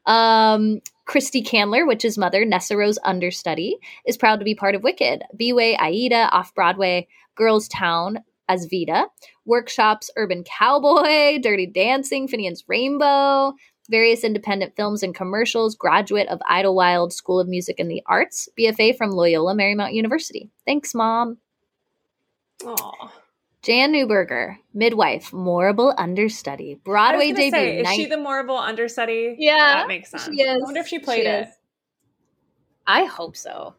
[0.07, 0.81] Um,
[1.11, 5.25] Christy Candler, Witch's mother, Nessa Rose understudy, is proud to be part of Wicked.
[5.37, 9.09] B-Way, Aida, Off Broadway, Girls Town as Vita,
[9.45, 13.55] workshops, Urban Cowboy, Dirty Dancing, Finian's Rainbow,
[13.91, 18.97] various independent films and commercials, graduate of Idyllwild School of Music and the Arts, BFA
[18.97, 20.49] from Loyola Marymount University.
[20.65, 21.39] Thanks, Mom.
[22.65, 23.13] Aw.
[23.63, 27.51] Jan Neuberger, midwife, Morrible understudy, I was Broadway debut.
[27.51, 29.37] say, is nine- she the Morrible understudy?
[29.39, 30.25] Yeah, that makes sense.
[30.25, 30.49] she is.
[30.49, 31.49] I wonder if she played She it.
[31.49, 31.55] is.
[32.87, 33.75] I hope so.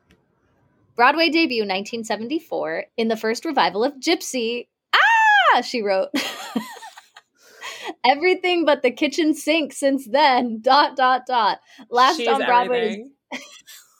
[0.95, 4.67] Broadway debut 1974 in the first revival of Gypsy.
[4.93, 6.09] Ah, she wrote.
[8.05, 10.59] Everything but the kitchen sink since then.
[10.61, 11.59] Dot dot dot.
[11.89, 12.97] Last She's on Broadway
[13.31, 13.39] is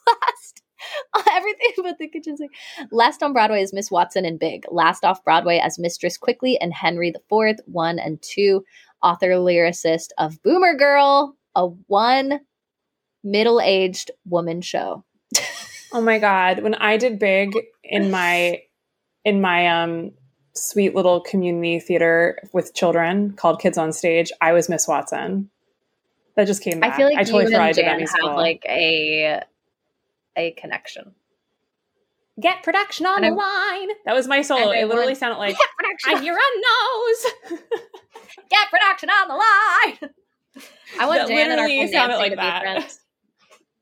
[0.06, 0.51] last
[1.30, 2.52] everything but the kitchen sink.
[2.90, 4.64] Last on Broadway is Miss Watson and Big.
[4.70, 8.64] Last off Broadway as Mistress Quickly and Henry IV, one and two.
[9.02, 12.40] Author lyricist of Boomer Girl, a one
[13.24, 15.04] middle-aged woman show.
[15.92, 17.52] Oh my god, when I did big
[17.84, 18.62] in my
[19.24, 20.12] in my um
[20.54, 25.50] sweet little community theater with children called Kids on Stage, I was Miss Watson.
[26.36, 26.94] That just came back.
[26.94, 29.42] I feel like I totally you forgot I and Jan have like a
[30.36, 31.14] a connection.
[32.40, 33.88] Get production on the line.
[34.06, 34.70] That was my solo.
[34.70, 37.60] It literally sounded like Get production, I hear a nose.
[38.50, 40.10] get production on the line.
[40.98, 42.96] I want That and our literally sounded like to that.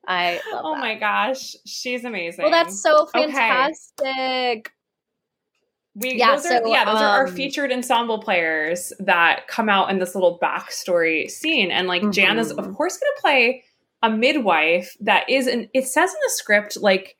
[0.07, 0.81] I love oh that.
[0.81, 2.43] my gosh, she's amazing.
[2.43, 3.31] Well, that's so Okay.
[3.33, 4.73] fantastic.
[5.95, 9.69] We, Yeah, those are, so, yeah, those are our um, featured ensemble players that come
[9.69, 11.71] out in this little backstory scene.
[11.71, 12.77] And like Jan is, of Mhm.
[12.77, 13.65] course, going to play
[14.03, 17.17] a midwife that is, an, it says in the script, like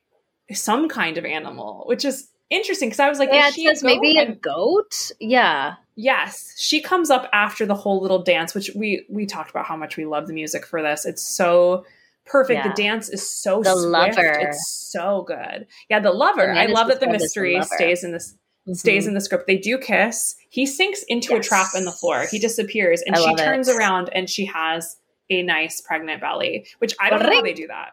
[0.51, 3.73] some kind of animal, which is interesting because I was like, Yeah, is she a
[3.83, 5.11] maybe a goat.
[5.19, 5.75] Yeah.
[5.95, 9.77] yes, she comes up after the whole little dance, which we we talked about how
[9.77, 11.05] much we love the music for this.
[11.05, 11.85] It's so
[12.25, 12.65] perfect.
[12.65, 12.67] Yeah.
[12.73, 13.87] The dance is so The swift.
[13.87, 14.39] lover.
[14.41, 15.67] It's so good.
[15.89, 16.51] Yeah, the lover.
[16.51, 18.35] I love that the as the mystery stays in this
[18.73, 19.09] stays Mhm.
[19.09, 19.47] in the script.
[19.47, 20.35] They do kiss.
[20.49, 22.25] He sinks into a trap in the floor.
[22.29, 23.43] He disappears, and I she love it.
[23.43, 24.97] turns around and she has
[25.31, 26.67] a nice pregnant belly.
[26.79, 27.91] Which I don't know how they do that.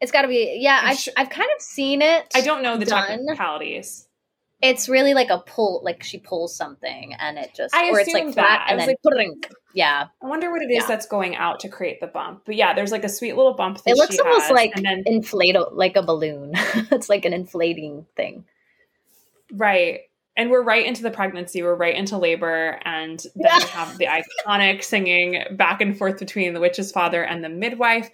[0.00, 0.58] It's got to be.
[0.60, 2.26] Yeah, I've sure- I've kind of seen it.
[2.34, 3.06] I don't know the done.
[3.08, 4.08] technicalities.
[4.62, 8.10] It's really like a pull, like she pulls something and it just, I or it's
[8.12, 9.52] like flat and was then like.
[9.74, 10.86] Yeah, I wonder what it is Yeah.
[10.86, 12.42] that's going out to create the bump.
[12.46, 13.80] But yeah, there's like a sweet little bump.
[13.84, 16.52] It looks she almost has, like and then inflate, like a balloon.
[16.90, 18.46] it's like an inflating thing.
[19.52, 20.00] right.
[20.36, 21.62] And we're right into the pregnancy.
[21.62, 26.54] We're right into labor, and then we have the iconic singing back and forth between
[26.54, 28.10] the witch's father and the midwife.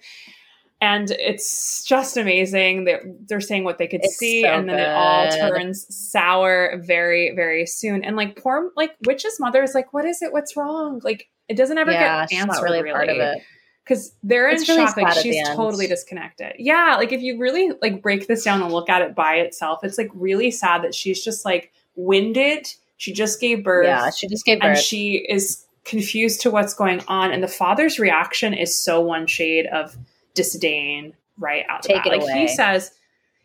[0.79, 2.85] And it's just amazing.
[2.85, 6.81] They're, they're saying what they could It's see, so and then it all turns sour
[6.83, 8.03] very, very soon.
[8.03, 10.31] And like poor, like witch's mother is like, "What is it?
[10.33, 13.43] What's wrong?" Like it doesn't ever yeah, get answered not really, part of it.
[13.83, 14.97] because they're in It's really shock.
[14.97, 16.53] Like she's totally disconnected.
[16.57, 19.83] Yeah, like if you really like break this down and look at it by itself,
[19.83, 22.67] it's like really sad that she's just like winded.
[22.97, 24.69] She just gave birth, Yeah, she just gave birth.
[24.69, 27.31] and she is confused to what's going on.
[27.31, 29.97] And the father's reaction is so one shade of
[30.35, 32.41] disdain right out the Take it Like away.
[32.41, 32.91] he says,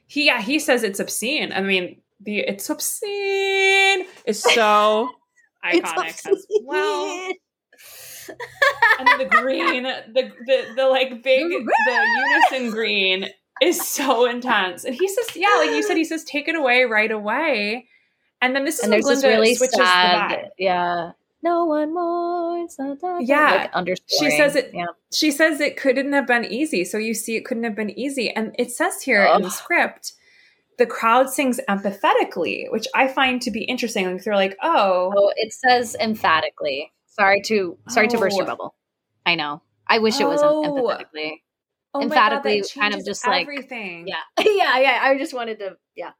[0.06, 1.52] he yeah he says it's obscene.
[1.52, 5.10] I mean, the it's obscene is so
[5.64, 7.32] iconic as well
[8.98, 12.06] and the green, the, the the like big, the
[12.50, 13.28] unison green
[13.62, 14.84] is so intense.
[14.84, 17.86] And he says, yeah, like you said, he says, take it away right away.
[18.46, 21.10] And then this is and when Glinda really switches sad, yeah.
[21.42, 22.66] No one more.
[23.20, 23.68] Yeah.
[23.74, 23.98] like.
[24.06, 26.84] She says it- Yeah, She says it couldn't have been easy.
[26.84, 28.30] So you see, it couldn't have been easy.
[28.30, 30.12] And it says here in the script,
[30.78, 34.10] the crowd sings empathetically, which I find to be interesting.
[34.12, 36.92] Like they're like, oh, Oh, it says emphatically.
[37.06, 38.48] Sorry to sorry to burst your Oh.
[38.48, 38.74] bubble.
[39.24, 39.62] I know.
[39.88, 40.62] I wish it was Oh.
[40.62, 41.40] empathetically.
[41.94, 44.06] oh God, emphatically that kind of just like- everything.
[44.08, 44.98] Yeah, yeah, yeah.
[45.02, 45.76] I just wanted to.
[45.94, 46.10] Yeah,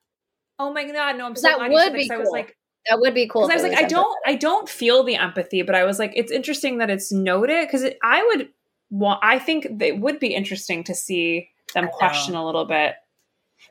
[0.58, 2.16] Oh my God, no, I'm so That glad you said would that, be 'cause I
[2.16, 2.32] was cool.
[2.32, 2.56] like,
[2.88, 3.46] that would be cool.
[3.46, 4.18] because I was it like, I don't.
[4.26, 7.84] I don't feel the empathy, but I was like, it's interesting that it's noted because
[8.02, 8.48] I would,
[8.90, 12.94] well, I think it would be interesting to see them question a little bit.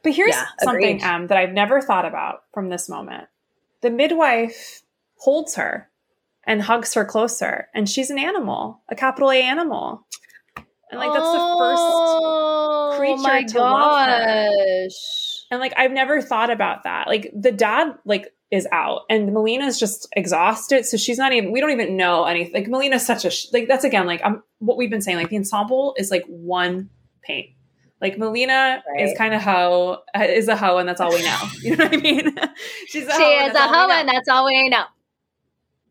[0.03, 3.28] But here's Yeah, something um, that I've never thought about from this moment:
[3.82, 4.82] the midwife
[5.18, 5.90] holds her
[6.44, 10.06] and hugs her closer, and she's an animal, a capital A animal,
[10.91, 11.84] and like that's the first.
[11.84, 14.49] oh, creature my to love her.
[15.52, 17.08] And like I've never thought about that.
[17.08, 21.60] Like the dad like is out and Melena's just exhausted, so she's not even we
[21.62, 22.54] don't even know anything.
[22.54, 25.30] Like Melena's such a sh- like that's again like I'm what we've been saying like
[25.30, 26.90] the ensemble is like one
[27.22, 27.50] paint.
[28.02, 31.38] Like Melena is kind of hoe uh, is a hoe and that's all we know.
[31.62, 32.36] You know what I mean?
[32.88, 33.30] she's a She hoe.
[33.40, 33.94] and is that's a all we hoe, know.
[34.02, 34.84] and that's all we know.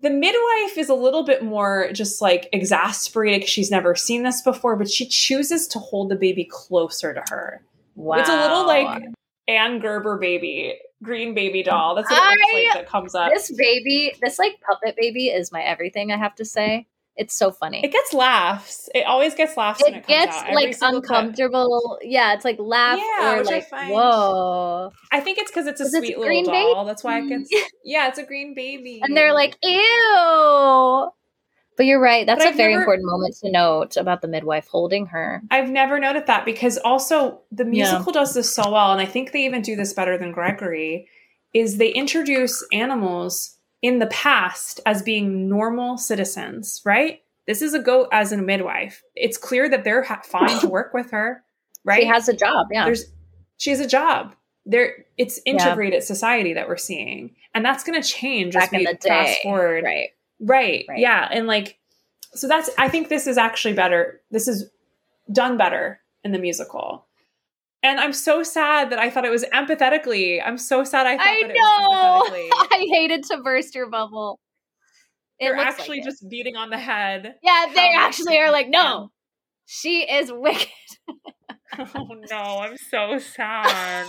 [0.03, 4.43] The midwife is a little bit more just like exasperated because she's never seen this
[4.43, 7.65] before, but she chooses to hold the baby closer to her.
[7.95, 9.03] Wow, It's a little like
[9.49, 11.95] Anne Gerber baby, green baby doll.
[11.95, 13.31] That's what it looks I- like that comes up.
[13.33, 16.13] this baby, this like puppet baby, is my everything.
[16.13, 17.81] I have to say, it's so funny.
[17.85, 18.89] It gets laughs.
[18.95, 20.37] It always gets laughs when it it gets.
[20.53, 21.19] Like single clip.
[21.19, 21.99] uncomfortable.
[22.03, 25.67] Yeah, it's like laugh Yeah, or which I like find- whoa, I think it's because
[25.69, 26.85] it's a it's sweet a little doll.
[26.85, 27.49] That's why it gets.
[27.85, 29.01] Yeah, it's a green baby.
[29.03, 31.09] and they're like ew.
[31.77, 32.25] But you're right.
[32.27, 35.43] That's But a I've very never- important moment to note about the midwife holding her.
[35.51, 37.71] I've never noted that because also the Yeah.
[37.71, 41.09] musical does this so well, and I think they even do this better than Gregory.
[41.53, 47.23] Is they introduce animals in the past as being normal citizens, right?
[47.47, 49.03] This is a goat as a midwife.
[49.15, 51.43] It's clear that they're ha- fine to work with her,
[51.85, 52.01] right?
[52.03, 52.69] She has a job.
[52.71, 52.85] Yeah.
[52.87, 53.05] There's
[53.57, 54.35] she has a job.
[54.67, 55.53] There, it's Yeah.
[55.53, 59.85] integrated society that we're seeing, and that's going to change Back as we fast forward.
[59.85, 60.09] right.
[60.41, 60.85] Right.
[60.89, 60.99] Right.
[60.99, 61.29] Yeah.
[61.31, 61.79] And like,
[62.35, 64.21] so that's, I think this is actually better.
[64.31, 64.71] This is
[65.33, 67.07] done better in the musical.
[67.83, 70.41] And I'm so sad that I thought it was empathetically.
[70.45, 72.49] I'm so sad I thought I that it was empathetically.
[72.49, 72.67] know.
[72.73, 74.41] I hated to burst your bubble.
[75.39, 77.35] It They're actually like just beating on the head.
[77.43, 79.11] Yeah, they actually are like, no,
[79.67, 80.69] she is wicked.
[81.77, 84.07] Oh no, I'm so sad.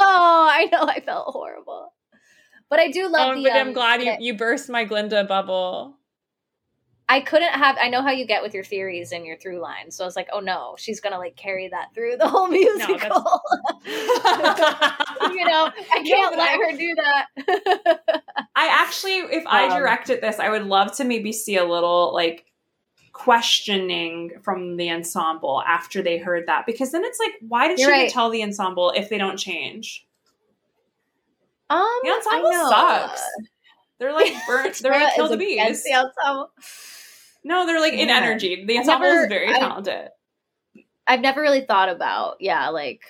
[0.00, 0.82] oh, I know.
[0.82, 1.93] I felt horrible.
[2.74, 3.44] But I do love oh, the.
[3.44, 5.96] but I'm um, glad you, you burst my Glinda bubble.
[7.08, 7.76] I couldn't have.
[7.80, 9.94] I know how you get with your theories and your through lines.
[9.94, 12.90] So I was like, oh no, she's gonna like carry that through the whole musical.
[12.96, 13.04] you
[15.44, 17.26] know, I can't but let I- her do that.
[18.56, 22.12] I actually, if I Um, directed this, I would love to maybe see a little
[22.12, 22.44] like
[23.12, 27.86] questioning from the ensemble after they heard that, because then it's like, why did she
[27.86, 28.10] right.
[28.10, 30.03] tell the ensemble if they don't change?
[31.74, 33.22] Um, The ensemble sucks.
[33.98, 34.78] They're like burnt.
[34.78, 35.82] They're like kill the bees.
[35.84, 36.50] the ensemble.
[37.44, 38.16] No, they're like in Yeah.
[38.16, 38.64] energy.
[38.64, 40.08] The I've ensemble never- is very I- talented.
[41.06, 42.36] I've never really thought about.
[42.40, 43.02] Yeah, like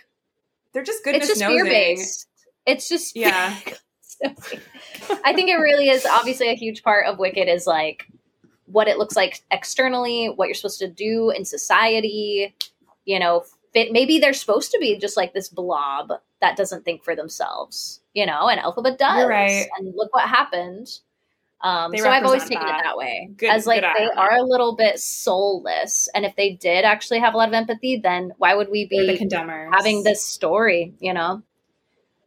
[0.73, 2.27] They're just goodness it's just fear based.
[2.67, 3.57] It's just Yeah.
[5.25, 8.07] I think it really is obviously a huge part of Wicked is like
[8.67, 12.55] what it looks like externally, what you're supposed to do in society.
[13.05, 16.13] You know, fit, maybe they're supposed to be just like this blob
[16.45, 18.01] that doesn't think for themselves.
[18.13, 19.19] You know, and Elphaba does.
[19.19, 19.67] You're right.
[19.79, 20.89] And look what happened.
[21.61, 22.81] Um, so I've always taken that.
[22.81, 26.11] it that way, Good- as like they are a little bit soulless.
[26.15, 29.17] And if they did actually have a lot of empathy, then why would we be
[29.73, 30.93] having this story?
[31.01, 31.43] You know,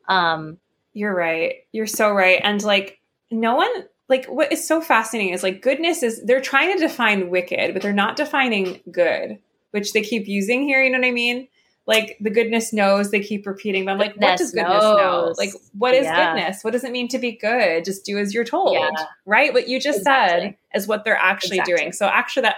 [0.07, 0.57] um,
[0.93, 1.53] You're right.
[1.71, 2.41] You're so right.
[2.43, 2.99] And like
[3.29, 3.69] no one
[4.09, 7.83] like what is so fascinating is like goodness is they're trying to define wicked, but
[7.83, 9.37] they're not defining good,
[9.71, 11.47] which they keep using here, you know what I mean?
[11.87, 15.33] Like the goodness knows, they keep repeating, but I'm like, what does goodness know?
[15.37, 16.33] Like, what is Yeah.
[16.33, 16.61] goodness?
[16.63, 17.85] What does it mean to be good?
[17.85, 18.89] Just do as you're told, Yeah.
[19.25, 19.53] right?
[19.53, 21.75] What you just said is what they're actually Exactly.
[21.77, 21.91] doing.
[21.93, 22.57] So actually, that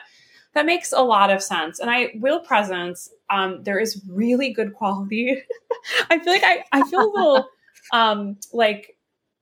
[0.56, 1.80] that makes a lot of sense.
[1.80, 3.08] And I will presence.
[3.30, 5.44] Um, there is really good quality.
[6.10, 7.48] I feel like I I feel a little
[7.94, 8.96] um like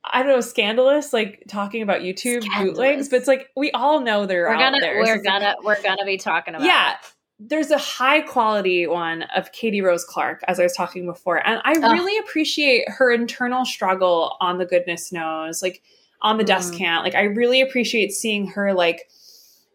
[0.03, 4.25] I don't know, scandalous, like talking about YouTube bootlegs, but it's like we all know
[4.25, 4.97] they're we're out gonna there.
[5.01, 6.95] We're like- gonna we're gonna be talking about yeah.
[7.39, 11.61] There's a high quality one of Katie Rose Clarke, as I was talking before, and
[11.63, 11.91] I Ugh.
[11.91, 15.83] really appreciate her internal struggle on the goodness knows, like
[16.21, 16.47] on the Mm.
[16.47, 17.03] descant.
[17.03, 19.07] Like I really appreciate seeing her like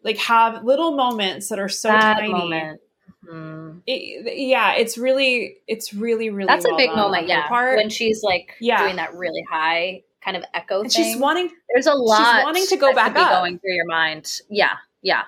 [0.03, 2.27] like have little moments that are so that tiny.
[2.33, 2.81] moment.
[3.25, 3.81] Mhm.
[3.87, 6.47] It- yeah, it's really, it's really, really.
[6.47, 7.47] That's a big moment, yeah.
[7.47, 7.77] Part.
[7.77, 8.83] When she's like Yeah.
[8.83, 11.05] doing that really high kind of echo and thing.
[11.05, 13.31] she's wanting There's a lot She's wanting to go back up.
[13.31, 14.29] going through your mind.
[14.49, 15.23] Yeah, yeah.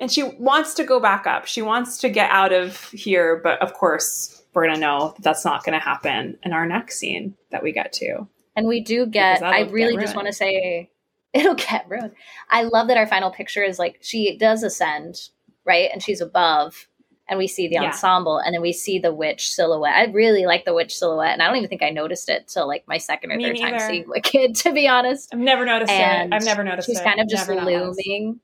[0.00, 1.46] And she wants to go back up.
[1.46, 5.44] She wants to get out of here, but of course, we're gonna know that that's
[5.44, 8.26] not gonna happen in our next scene that we get to.
[8.56, 9.42] And we do get.
[9.42, 10.90] I get really just want to say,
[11.32, 12.12] it'll get ruined.
[12.50, 15.16] I love that our final picture is like she does ascend,
[15.64, 16.86] right, and she's above,
[17.28, 17.84] and we see the Yeah.
[17.86, 19.94] ensemble, and then we see the witch silhouette.
[19.96, 22.68] I really like the witch silhouette, and I don't even think I noticed it till
[22.68, 25.34] like my second or Me third time seeing Wicked, to be honest.
[25.34, 26.36] I've never noticed And it.
[26.36, 26.92] I've never noticed it.
[26.92, 27.04] she's it.
[27.04, 28.00] kind of just Never noticed.
[28.06, 28.38] looming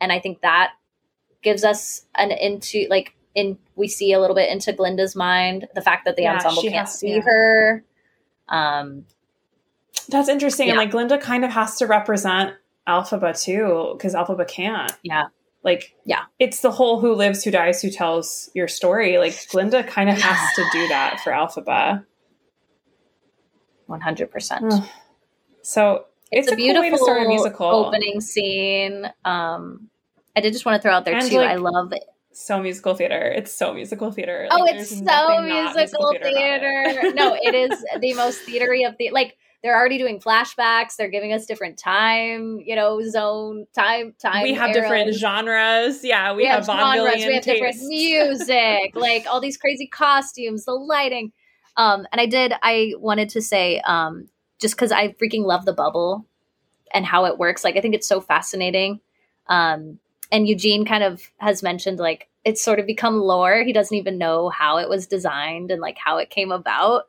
[0.00, 0.70] and i think that
[1.42, 5.82] gives us an into like in we see a little bit into glinda's mind the
[5.82, 7.20] fact that the Yeah, ensemble can't has- see yeah.
[7.24, 7.84] her
[8.48, 9.04] um
[10.08, 10.68] That's interesting.
[10.70, 12.54] And like Glinda kind of has to represent
[12.88, 14.90] Elphaba too, because Elphaba can't.
[15.02, 15.24] yeah
[15.62, 16.22] Like, Yeah.
[16.38, 19.18] it's the whole who lives, who dies, who tells your story.
[19.18, 22.06] Like, Glinda kind of has to do that for Elphaba.
[23.88, 24.88] 100%
[25.62, 27.66] So it's, it's, a, a, beautiful cool way to start a musical.
[27.86, 29.88] opening scene um
[30.38, 32.62] i did just want to throw out there And, too like, i love it So
[32.62, 33.20] musical theater.
[33.38, 34.46] It's so musical theater.
[34.52, 36.34] oh it's so musical about it.
[36.34, 41.08] theater no it is the most theatery of the like they're already doing flashbacks they're
[41.10, 46.04] giving us different time you know zone time time We have different genres.
[46.04, 50.64] Yeah, we, we, have, have, genres, we have different music, like all these crazy costumes,
[50.64, 51.32] the lighting.
[51.76, 54.28] Um, and I did, I wanted to say, um,
[54.60, 56.26] just because I freaking love the bubble
[56.92, 57.62] and how it works.
[57.64, 59.00] Like, I think it's so fascinating.
[59.46, 63.62] Um, and Eugene kind of has mentioned, like, it's sort of become lore.
[63.62, 67.04] He doesn't even know how it was designed and like how it came about.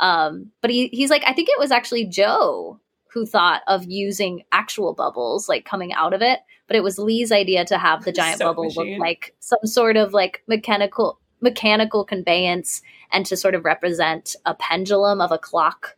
[0.00, 2.80] Um, but he, he's like, I think it was actually Joe
[3.12, 7.32] who thought of using actual bubbles like coming out of it but it was Lee's
[7.32, 8.92] idea to have the giant bubble machine.
[8.92, 12.80] look like some sort of like mechanical mechanical conveyance
[13.12, 15.96] and to sort of represent a pendulum of a clock.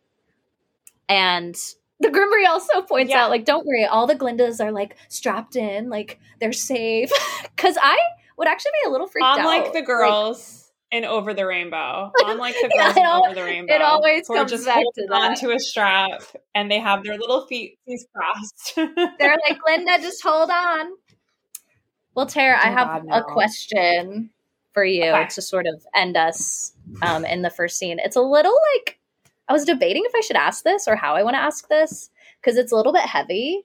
[1.08, 1.56] And
[2.00, 3.24] the Grimmerie also points Yeah.
[3.24, 7.10] out, like, don't worry, all the Glindas are like strapped in, like they're safe.
[7.56, 7.96] Cause I
[8.36, 9.38] would actually be a little freaked out.
[9.38, 13.34] Unlike the like, girls in Over the Rainbow, unlike the girls it in al- Over
[13.34, 15.30] the Rainbow, it always comes just back to holding that.
[15.30, 16.22] onto a strap
[16.54, 17.78] and they have their little feet
[18.14, 18.72] crossed.
[18.76, 20.90] they're like, Glinda, just hold on.
[22.14, 24.30] Well, Tara, I Oh, have God, a question
[24.72, 25.28] for you Okay.
[25.28, 27.98] to sort of end us um, in the first scene.
[27.98, 28.95] It's a little like
[29.48, 32.10] I was debating if I should ask this or how I want to ask this
[32.40, 33.64] because it's a little bit heavy,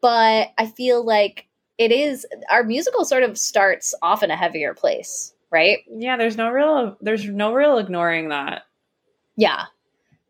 [0.00, 1.46] but I feel like
[1.78, 5.78] it is our musical sort of starts off in a heavier place, right?
[5.90, 8.62] yeah, there's no real there's no real ignoring that.
[9.36, 9.64] Yeah.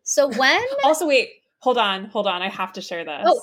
[0.03, 1.31] So when Also, wait,
[1.61, 2.43] hold on, hold on.
[2.43, 3.25] I have to share this.
[3.27, 3.41] Oh.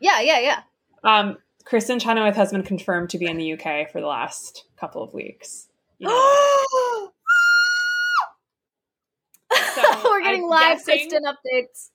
[0.00, 0.60] yeah, yeah, yeah.
[1.02, 5.02] Um, Kristin Chenoweth has been confirmed to be in the UK for the last couple
[5.02, 5.68] of weeks.
[5.98, 7.12] You know
[10.04, 11.90] We're getting I'm live guessing- Kristin updates.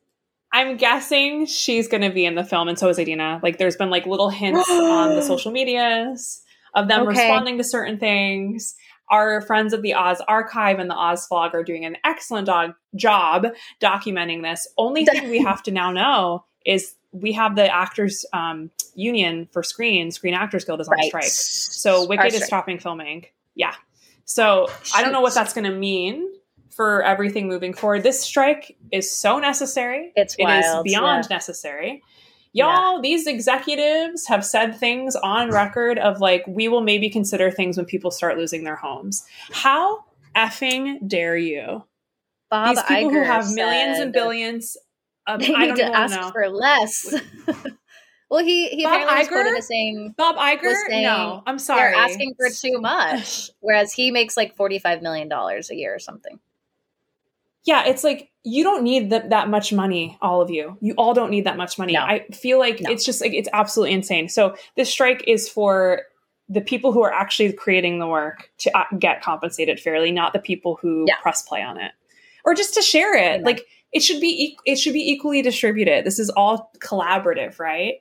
[0.51, 3.39] I'm guessing she's going to be in the film, and so is Idina.
[3.43, 6.41] Like, there's been like little hints on the social medias
[6.73, 7.09] of them Okay.
[7.09, 8.75] responding to certain things.
[9.11, 12.73] Our friends of the Oz Archive and the Oz Vlog are doing an excellent dog
[12.95, 13.45] job
[13.79, 14.67] documenting this.
[14.77, 19.61] Only thing we have to now know is we have the Actors um, Union for
[19.63, 21.23] Screen, Screen Actors Guild is on strike.
[21.25, 22.47] So Our Wicked is strike.
[22.47, 23.25] stopping filming.
[23.55, 23.73] Yeah.
[24.25, 26.27] So I don't know what that's going to mean
[26.79, 28.03] for everything moving forward.
[28.03, 30.13] This strike is so necessary.
[30.15, 31.35] It's It is wild, beyond yeah.
[31.35, 32.01] necessary.
[32.53, 37.75] Y'all, these executives have said things on record of like, we will maybe consider things
[37.75, 39.25] when people start losing their homes.
[39.51, 40.05] How
[40.37, 41.83] effing dare you?
[42.49, 44.77] Bob these people who Iger have millions and billions
[45.27, 46.31] of, They I need to ask know.
[46.31, 47.13] for less.
[48.29, 49.27] well, he he Bob apparently Iger?
[49.27, 50.75] quoted as saying Bob Iger?
[50.87, 51.91] saying no, I'm sorry.
[51.91, 55.93] they're asking for too much, whereas he makes like forty five million dollars a year
[55.93, 56.39] or something.
[57.65, 60.77] Yeah, it's like you don't need that that much money, all of you.
[60.81, 61.93] You all don't need that much money.
[61.93, 62.01] No.
[62.01, 62.89] I feel like No.
[62.89, 64.29] it's just like it's absolutely insane.
[64.29, 66.03] So this strike is for
[66.47, 70.39] the people who are actually creating the work to uh, get compensated fairly, not the
[70.39, 71.15] people who Yeah.
[71.21, 71.91] press play on it,
[72.45, 73.35] or just to share it.
[73.35, 73.43] Amen.
[73.43, 76.05] Like it should be e- it should be equally distributed.
[76.05, 77.95] This is all collaborative, right?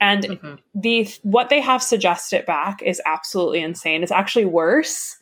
[0.00, 0.54] And Mm-hmm.
[0.74, 4.02] the what they have suggested back is absolutely insane.
[4.02, 5.16] It's actually worse.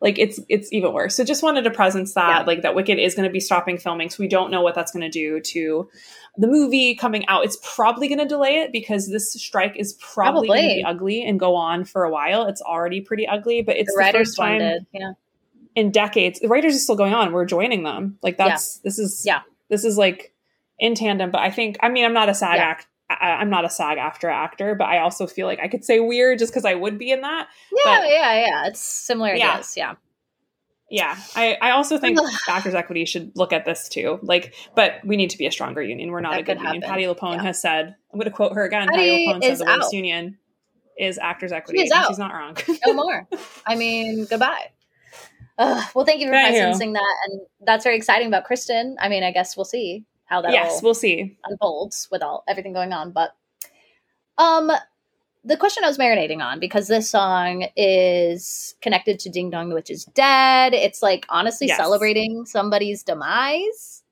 [0.00, 1.16] Like it's it's even worse.
[1.16, 2.46] So just wanted to presence that Yeah.
[2.46, 4.10] like that Wicked is going to be stopping filming.
[4.10, 5.88] So we don't know what that's going to do to
[6.36, 7.44] the movie coming out.
[7.46, 11.24] It's probably going to delay it because this strike is probably, going to be ugly
[11.24, 12.46] and go on for a while.
[12.46, 15.12] It's already pretty ugly, but it's the the, first time yeah,
[15.74, 16.40] in decades.
[16.40, 17.32] The writers are still going on.
[17.32, 18.18] We're joining them.
[18.22, 19.40] Like that's this is Yeah.
[19.70, 20.34] this is like
[20.78, 21.30] in tandem.
[21.30, 22.64] But I think I mean I'm not a SAG Yeah.
[22.64, 22.86] act.
[23.08, 26.38] I, I'm not a SAG-AFTRA actor, but I also feel like I could say weird
[26.38, 27.48] just because I would be in that.
[27.84, 28.66] yeah, But- yeah, yeah.
[28.66, 29.52] It's similar Yeah.
[29.52, 29.94] ideas, yeah.
[30.88, 32.16] Yeah, I, I also think
[32.48, 34.20] Actors Equity should look at this too.
[34.22, 36.12] Like, but we need to be a stronger union.
[36.12, 36.82] We're not That a good union.
[36.82, 36.88] happen.
[36.88, 37.42] Patti LuPone Yeah.
[37.42, 38.86] has said, I'm going to quote her again.
[38.86, 40.38] Patti Patti LuPone said is the worst union
[40.96, 41.80] is Actors Equity.
[41.82, 42.06] is out.
[42.06, 42.56] She's not wrong.
[42.86, 43.26] No more.
[43.66, 44.70] I mean, goodbye.
[45.58, 48.94] Ugh, well, thank you for presencing that, and that's very exciting about Kristin.
[49.00, 51.36] I mean, I guess we'll see how that yes, we'll see.
[51.44, 53.12] unfolds with all everything going on.
[53.12, 53.34] But
[54.38, 54.70] um
[55.44, 59.76] the question I was marinating on because this song is connected to Ding Dong the
[59.76, 60.74] Witch is Dead.
[60.74, 61.76] It's like honestly Yes.
[61.76, 64.02] celebrating somebody's demise.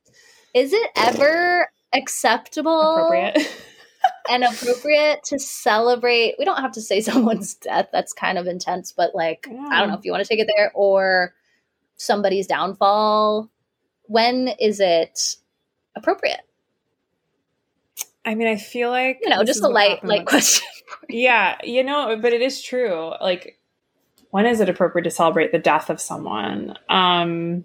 [0.55, 3.53] Is it ever acceptable Appropriate.
[4.31, 6.37] and appropriate to celebrate?
[6.39, 7.89] We don't have to say someone's death.
[7.93, 10.49] That's kind of intense, but like I don't know if you want to take it
[10.57, 11.35] there or
[11.97, 13.51] somebody's downfall.
[14.05, 15.37] When is it
[15.97, 16.41] appropriate?
[18.25, 20.69] I mean, I feel like You know, just a light light with- question.
[21.09, 23.13] Yeah, you know, but it is true.
[23.21, 23.59] Like,
[24.31, 26.77] when is it appropriate to celebrate the death of someone?
[26.89, 27.65] Um,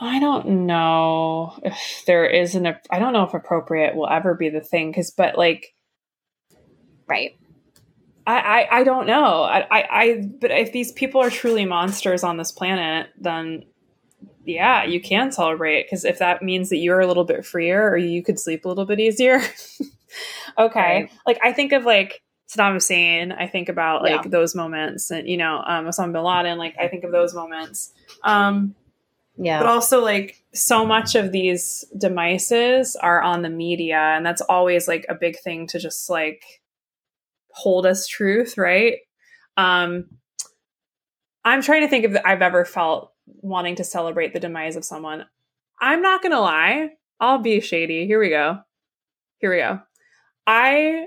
[0.00, 2.66] I don't know if there is an.
[2.90, 4.90] I don't know if appropriate will ever be the thing.
[4.90, 5.74] Because, but like,
[7.06, 7.38] Right.
[8.26, 9.42] I, I, I don't know.
[9.42, 13.64] I, I, I, but if these people are truly monsters on this planet, then
[14.48, 15.84] yeah, you can celebrate.
[15.84, 18.68] Because if that means that you're a little bit freer or you could sleep a
[18.68, 19.40] little bit easier,
[20.58, 21.02] okay.
[21.02, 21.10] Right.
[21.26, 23.30] Like I think of like Saddam Hussein.
[23.32, 24.30] I think about like Yeah.
[24.30, 26.58] those moments, and you know, um, Osama bin Laden.
[26.58, 27.92] Like I think of those moments.
[28.24, 28.74] Um,
[29.36, 29.58] Yeah.
[29.60, 34.88] but also like so much of these demises are on the media and that's always
[34.88, 36.42] like a big thing to just like
[37.50, 38.96] hold as truth right
[39.56, 40.06] um
[41.44, 45.24] i'm trying to think if i've ever felt wanting to celebrate the demise of someone
[45.80, 46.90] i'm not gonna lie
[47.20, 48.58] i'll be shady here we go
[49.38, 49.80] here we go
[50.46, 51.06] i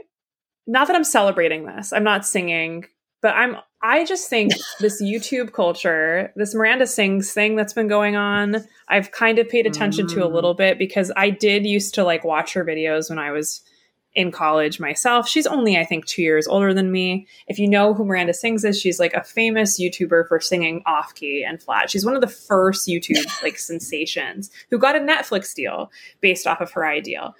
[0.67, 1.91] not that I'm celebrating this.
[1.91, 2.85] I'm not singing,
[3.21, 8.15] but I'm I just think this YouTube culture, this Miranda sings thing that's been going
[8.15, 10.13] on, I've kind of paid attention mm.
[10.13, 10.33] to a mm.
[10.33, 13.61] little bit because I did used to like watch her videos when I was
[14.13, 15.27] in college myself.
[15.27, 17.27] She's only, I think, two years older than me.
[17.47, 21.15] If you know who Miranda Sings is, she's like a famous YouTuber for singing off
[21.15, 21.89] key and flat.
[21.89, 26.61] She's one of the first YouTube like sensations who got a Netflix deal based off
[26.61, 27.35] of her ideal.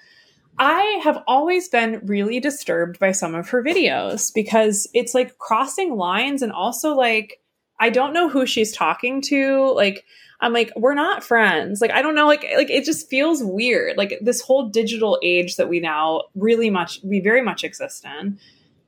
[0.58, 5.96] I have always been really disturbed by some of her videos because it's like crossing
[5.96, 7.40] lines and also like
[7.80, 9.74] I don't know who she's talking to.
[9.74, 10.06] Like
[10.42, 11.82] I'm like we're not friends.
[11.82, 13.98] Like I don't know like like it just feels weird.
[13.98, 18.40] Like this whole digital age that we now really much we very much exist in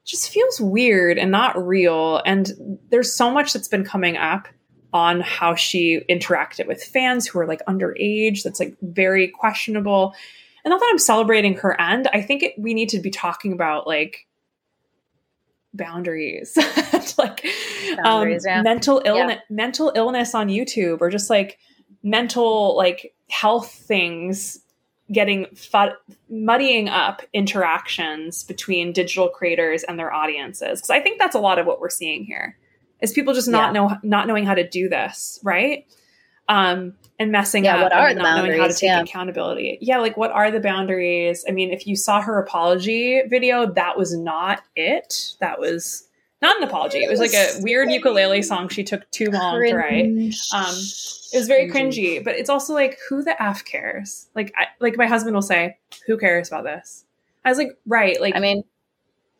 [0.06, 2.52] just feels weird and not real and
[2.90, 4.50] there's so much that's been coming up
[4.92, 10.14] on how she interacted with fans who are like underage that's like very questionable
[10.64, 12.08] and not that I'm celebrating her end.
[12.14, 14.28] I think it, we need to be talking about like
[15.74, 16.58] boundaries,
[17.18, 17.46] like
[18.06, 18.62] um, yeah.
[18.62, 19.56] mental illness, yeah.
[19.56, 21.60] mental illness on YouTube, or just like
[22.04, 24.60] mental like health things
[25.12, 25.46] getting
[26.30, 31.60] muddying up interactions between digital creators and their audiences because i think that's a lot
[31.60, 32.58] of what we're seeing here
[33.02, 33.82] is people just not yeah.
[33.82, 35.86] know not knowing how to do this right
[36.50, 39.02] um, and messing yeah, up what are and not knowing how to take yeah.
[39.02, 39.78] accountability.
[39.82, 41.46] Yeah, like what are the boundaries?
[41.48, 45.36] I mean, if you saw her apology video, that was not it.
[45.40, 46.08] That was
[46.44, 47.00] not an apology.
[47.00, 50.06] It was like a weird ukulele song she took too long to write.
[50.54, 50.76] Um,
[51.34, 54.28] it was very cringy, but it's also like, who the f cares?
[54.36, 57.06] Like, I, like my husband will say, "Who cares about this?"
[57.44, 58.64] I was like, right, like, I mean,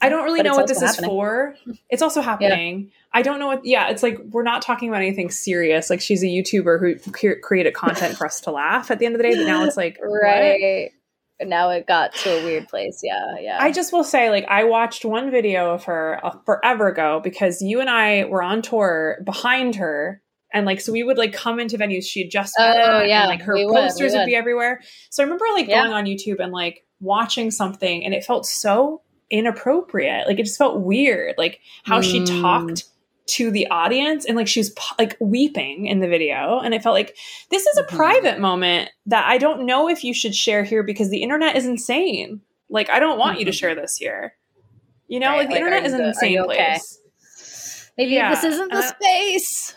[0.02, 1.10] I don't really know what this happening.
[1.10, 1.56] is for.
[1.90, 2.80] It's also happening.
[2.80, 2.90] Yeah.
[3.14, 3.66] I don't know what.
[3.66, 5.90] Yeah, it's like we're not talking about anything serious.
[5.90, 9.22] Like she's a YouTuber who created content for us to laugh at the end of
[9.22, 10.92] the day, but now it's like right.
[10.92, 11.03] What?
[11.48, 13.02] Now it got to a weird place.
[13.04, 13.58] Yeah, yeah.
[13.60, 17.62] I just will say, like, I watched one video of her uh, forever ago because
[17.62, 20.22] you and I were on tour behind her
[20.54, 23.30] and like so we would like come into venues she had just oh yeah and,
[23.30, 24.20] like her we posters would, would.
[24.20, 25.82] would, be everywhere so i remember like yeah.
[25.82, 30.58] going on youtube and like watching something and it felt so inappropriate like it just
[30.58, 32.04] felt weird like how mm.
[32.04, 32.86] she talked
[33.34, 36.94] to the audience and like she was like weeping in the video and it felt
[36.94, 37.18] like
[37.50, 37.96] this is a mm-hmm.
[37.96, 41.66] private moment that i don't know if you should share here because the internet is
[41.66, 43.40] insane like i don't want mm-hmm.
[43.40, 43.58] you to mm-hmm.
[43.58, 44.36] share this here
[45.08, 46.56] you know right, like the like, internet is an insane okay?
[46.56, 48.30] place maybe yeah.
[48.30, 49.76] this isn't the uh, space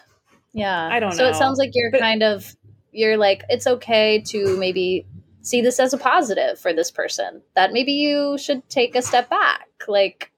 [0.53, 2.55] yeah i don't know so it sounds like you're but, kind of
[2.93, 5.07] you're like it's okay to maybe
[5.41, 9.31] see this as a positive for this person that maybe you should take a step
[9.31, 10.31] back like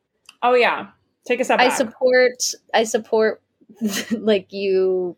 [0.44, 0.86] oh yeah
[1.28, 1.60] Take a step.
[1.60, 2.42] I support.
[2.72, 3.42] I support
[4.10, 5.14] like you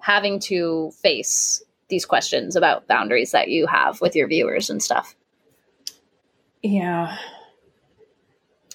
[0.00, 5.16] having to face these questions about boundaries that you have with your viewers and stuff.
[6.62, 7.18] Yeah.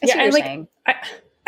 [0.03, 0.95] yeah, and like I,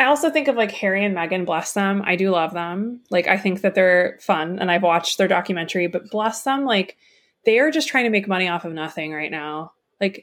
[0.00, 2.00] I also think of like Harry and Meghan, bless them.
[2.02, 3.02] I do love them.
[3.10, 6.96] Like I think that they're fun and I've watched their documentary, but bless them, like
[7.44, 9.72] they are just trying to make money off of nothing right now.
[10.00, 10.22] Like,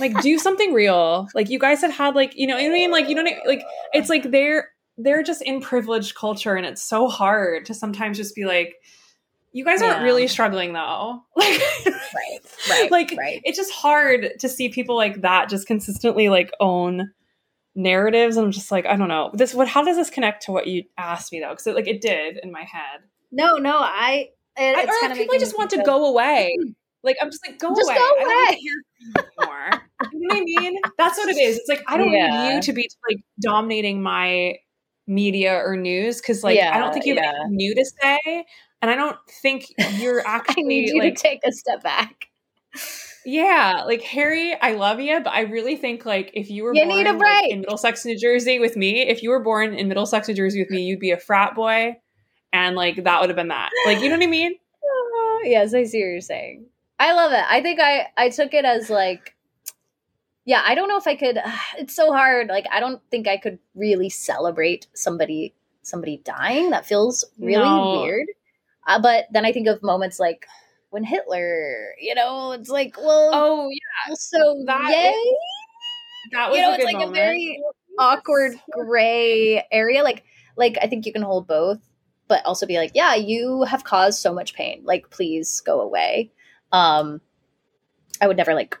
[0.00, 1.28] like do something real.
[1.34, 2.90] Like you guys have had like you know, what I mean?
[2.90, 7.08] Like you know, like it's like they're they're just in privileged culture, and it's so
[7.08, 8.76] hard to sometimes just be like,
[9.52, 11.22] you guys aren't really struggling though.
[11.36, 11.60] Like,
[12.14, 13.40] right, right, like right.
[13.44, 17.12] it's just hard to see people like that just consistently like own
[17.74, 18.36] narratives.
[18.36, 19.54] And I'm just like, I don't know this.
[19.54, 19.68] What?
[19.68, 21.50] How does this connect to what you asked me though?
[21.50, 23.00] Because like it did in my head.
[23.32, 24.30] No, no, I.
[24.56, 26.56] It, I or people just want to go away.
[27.02, 27.96] Like I'm just like go just away.
[27.96, 28.26] Go away.
[28.26, 28.58] I
[29.14, 29.82] don't anymore.
[30.12, 30.78] you know what I mean?
[30.98, 31.58] That's what it is.
[31.58, 32.48] It's like I don't yeah.
[32.48, 34.56] need you to be like dominating my
[35.06, 37.30] media or news because like yeah, I don't think you have yeah.
[37.30, 38.44] anything new to say,
[38.82, 39.66] and I don't think
[39.98, 40.64] you're actually.
[40.64, 42.26] I need you like, to take a step back.
[43.26, 46.84] Yeah, like Harry, I love you, but I really think like if you were you
[46.84, 47.42] born need a break.
[47.42, 50.60] Like, in Middlesex, New Jersey with me, if you were born in Middlesex, New Jersey
[50.60, 51.96] with me, you'd be a frat boy,
[52.52, 53.70] and like that would have been that.
[53.84, 54.52] Like you know what I mean?
[54.52, 56.66] Uh, yes, I see what you're saying.
[57.00, 57.44] I love it.
[57.48, 59.34] I think I I took it as like
[60.44, 61.38] yeah, I don't know if I could
[61.78, 62.48] it's so hard.
[62.48, 66.70] Like I don't think I could really celebrate somebody somebody dying.
[66.70, 68.02] That feels really no.
[68.02, 68.28] weird.
[68.86, 70.46] Uh, but then I think of moments like
[70.90, 75.12] when Hitler, you know, it's like, well, oh yeah, so that yay.
[75.12, 75.36] Was,
[76.32, 77.12] that was you know, it's like moment.
[77.12, 77.62] a very
[77.98, 80.02] awkward gray area.
[80.02, 80.24] Like,
[80.56, 81.78] like I think you can hold both,
[82.28, 84.82] but also be like, yeah, you have caused so much pain.
[84.84, 86.32] Like, please go away.
[86.72, 87.20] Um,
[88.20, 88.78] I would never like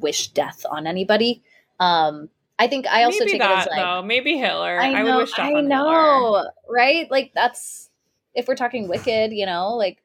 [0.00, 1.42] wish death on anybody.
[1.80, 4.02] Um, I think I also maybe take that, it as like though.
[4.02, 4.78] maybe Hitler.
[4.78, 6.52] I, know, I would wish death I on know, Hitler.
[6.68, 7.10] right?
[7.10, 7.90] Like that's
[8.34, 10.02] if we're talking wicked, you know, like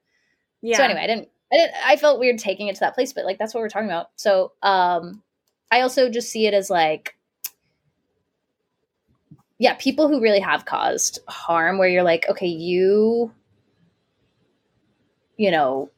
[0.62, 0.78] yeah.
[0.78, 3.26] So anyway, I didn't, I didn't I felt weird taking it to that place, but
[3.26, 4.08] like that's what we're talking about.
[4.16, 5.22] So um
[5.70, 7.16] I also just see it as like,
[9.60, 13.32] yeah, people who really have caused harm where you're like, okay, you,
[15.36, 15.90] you know,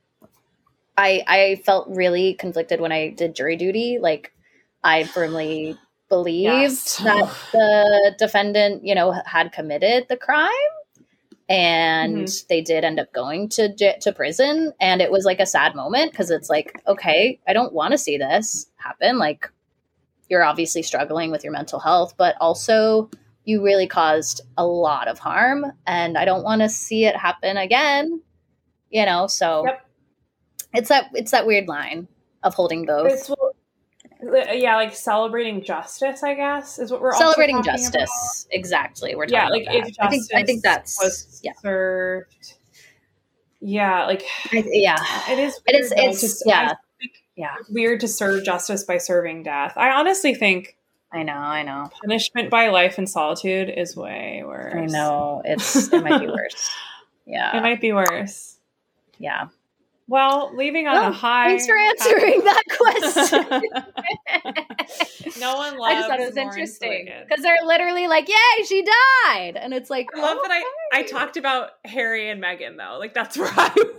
[0.99, 3.99] I I felt really conflicted when I did jury duty.
[4.01, 4.33] Like,
[4.83, 5.77] I firmly
[6.09, 6.97] believed Yes.
[6.97, 10.49] that the defendant, you know, had committed the crime
[11.49, 12.45] and mm-hmm.
[12.47, 16.11] they did end up going to to prison and it was like a sad moment
[16.11, 19.51] because it's like okay i don't want to see this happen like
[20.29, 23.09] you're obviously struggling with your mental health but also
[23.45, 27.57] you really caused a lot of harm and i don't want to see it happen
[27.57, 28.21] again
[28.91, 29.88] you know so Yep.
[30.73, 32.07] It's that it's that weird line
[32.43, 33.31] of holding both It's
[34.53, 39.65] yeah, like celebrating justice, I guess, is what we're celebrating justice exactly we're Yeah, talking
[39.65, 42.53] like about if i think i think that's was yeah served.
[43.61, 44.23] Yeah, like
[44.53, 44.97] I, yeah
[45.29, 45.59] it is.
[45.67, 46.73] It is- weird, though, it's- to- yeah.
[47.35, 49.73] yeah weird to serve justice by serving death.
[49.77, 50.75] I honestly think
[51.11, 54.73] i know i know punishment by life in solitude is way worse.
[54.75, 56.69] i know it's it might be worse
[57.25, 58.59] yeah It might be worse.
[59.17, 59.47] yeah
[60.09, 61.47] Well, leaving on Well, a oh, high.
[61.49, 63.61] thanks for answering that question
[65.39, 65.93] no one loves.
[65.93, 69.89] I just thought it was interesting because they're literally like, "Yay, she died," and it's
[69.89, 72.97] like, I love that I I talked about Harry and Meghan though.
[72.99, 73.89] Like that's where I went.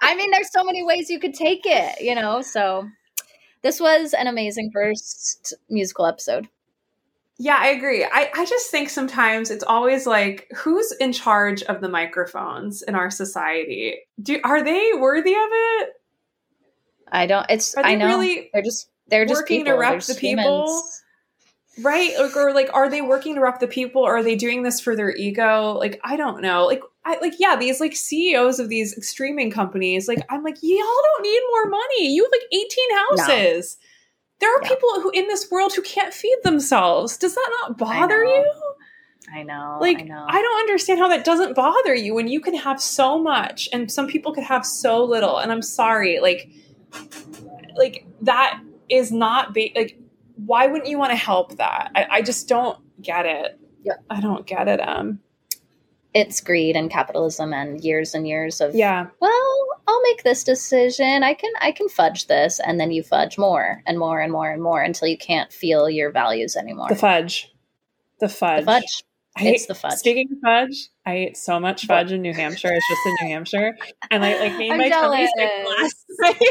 [0.00, 2.42] I mean, there's so many ways you could take it, you know.
[2.42, 2.88] So
[3.62, 6.48] this was an amazing first musical episode.
[7.40, 8.04] Yeah, I agree.
[8.04, 12.96] I, I just think sometimes it's always like who's in charge of the microphones in
[12.96, 13.94] our society?
[14.20, 15.90] Do are they worthy of it?
[17.10, 17.46] I don't.
[17.48, 17.76] It's.
[17.78, 19.78] I know really they're just they're just working to people.
[19.78, 20.42] rep They're the just people?
[20.42, 21.04] humans.
[21.80, 22.10] Right?
[22.18, 24.80] Like, or like are they working to rep the people or are they doing this
[24.80, 25.74] for their ego?
[25.78, 26.66] Like I don't know.
[26.66, 30.80] Like I like yeah, these like CEOs of these streaming companies, like I'm like, y'all
[30.80, 32.12] don't need more money.
[32.14, 33.76] You have like 18 houses.
[34.40, 34.68] There are Yeah.
[34.68, 37.16] people who in this world who can't feed themselves.
[37.16, 38.30] Does that not bother know.
[38.30, 38.52] you?
[39.34, 39.78] I know.
[39.80, 40.24] like I know.
[40.26, 43.90] I don't understand how that doesn't bother you when you can have so much and
[43.92, 46.48] some people could have so little and i'm sorry like
[47.76, 49.98] like that is not ba- like
[50.36, 53.94] why wouldn't you want to help that I, I just don't get it Yeah.
[54.08, 55.20] i don't get it um
[56.18, 59.06] it's greed and capitalism and years and years of yeah.
[59.20, 61.22] well i'll make this decision.
[61.22, 64.50] I can i can fudge this and then you fudge more and more and more
[64.50, 66.88] and more until you can't feel your values anymore.
[66.88, 67.52] The fudge.
[68.20, 69.04] The fudge, The fudge.
[69.36, 69.92] I It's ate- the fudge.
[69.92, 72.72] Speaking of fudge, I ate so much fudge in New Hampshire.
[72.72, 73.78] It's just in New Hampshire,
[74.10, 76.42] and I like made I'm my tummy sick last night.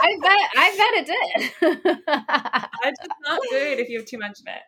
[0.00, 1.50] i bet i bet it did.
[2.82, 4.62] Fudge is not good if you have too much of it.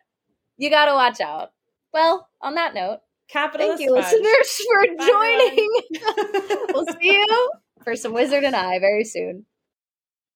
[0.57, 1.51] you gotta watch out.
[1.93, 4.11] Well on that note Capitalist thank you fudge.
[4.13, 7.51] listeners for Bye, joining we'll see you
[7.83, 9.45] for some wizard and i very soon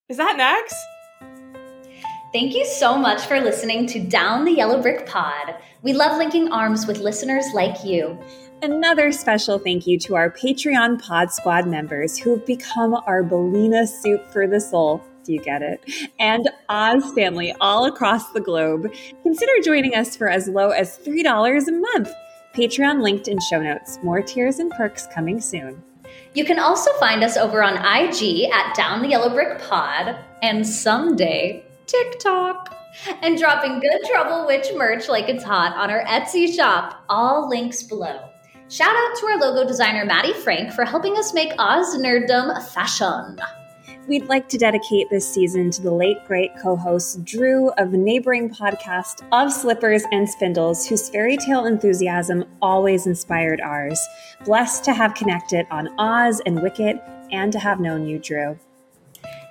[0.09, 0.75] Is that next?
[2.31, 5.55] Thank you so much for listening to Down the Yellow Brick Pod.
[5.81, 8.19] We love linking arms with listeners like you.
[8.61, 13.87] Another special thank you to our Patreon Pod Squad members who have become our Belina
[13.87, 15.03] soup for the soul.
[15.23, 15.81] Do you get it?
[16.19, 18.91] And Oz family all across the globe.
[19.23, 22.11] Consider joining us for as low as $3 a month.
[22.59, 23.99] Patreon linked in show notes.
[24.03, 25.81] More tiers and perks coming soon.
[26.33, 30.67] You can also find us over on IG at Down the Yellow Brick Pod and
[30.67, 32.75] someday TikTok.
[33.21, 37.01] And dropping Good Trouble Witch merch like it's hot on our Etsy shop.
[37.07, 38.27] All links below.
[38.67, 43.39] Shout out to our logo designer Maddie Frank for helping us make Oz nerddom fashion.
[44.09, 48.49] We'd like to dedicate this season to the late great co host Drew of neighboring
[48.49, 53.99] podcast of Slippers and Spindles, whose fairy tale enthusiasm always inspired ours.
[54.45, 56.99] Blessed to have connected on Oz and Wicked
[57.31, 58.57] and to have known you, Drew.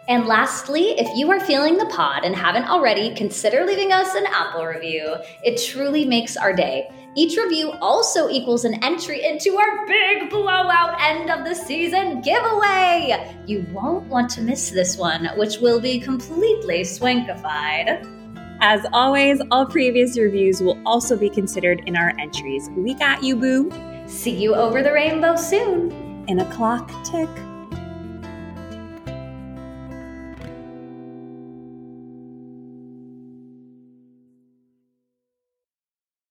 [0.09, 4.25] And lastly, if you are feeling the pod and haven't already, consider leaving us an
[4.27, 5.19] Apple review.
[5.45, 6.91] It truly makes our day.
[7.19, 13.35] Each review also equals an entry into our big blowout end of the season giveaway.
[13.45, 18.07] You won't want to miss this one, which will be completely swankified.
[18.61, 22.71] As always, all previous reviews will also be considered in our entries.
[22.77, 23.73] We got you, boo.
[24.07, 25.91] See you over the rainbow soon.
[26.29, 27.29] In a clock tick.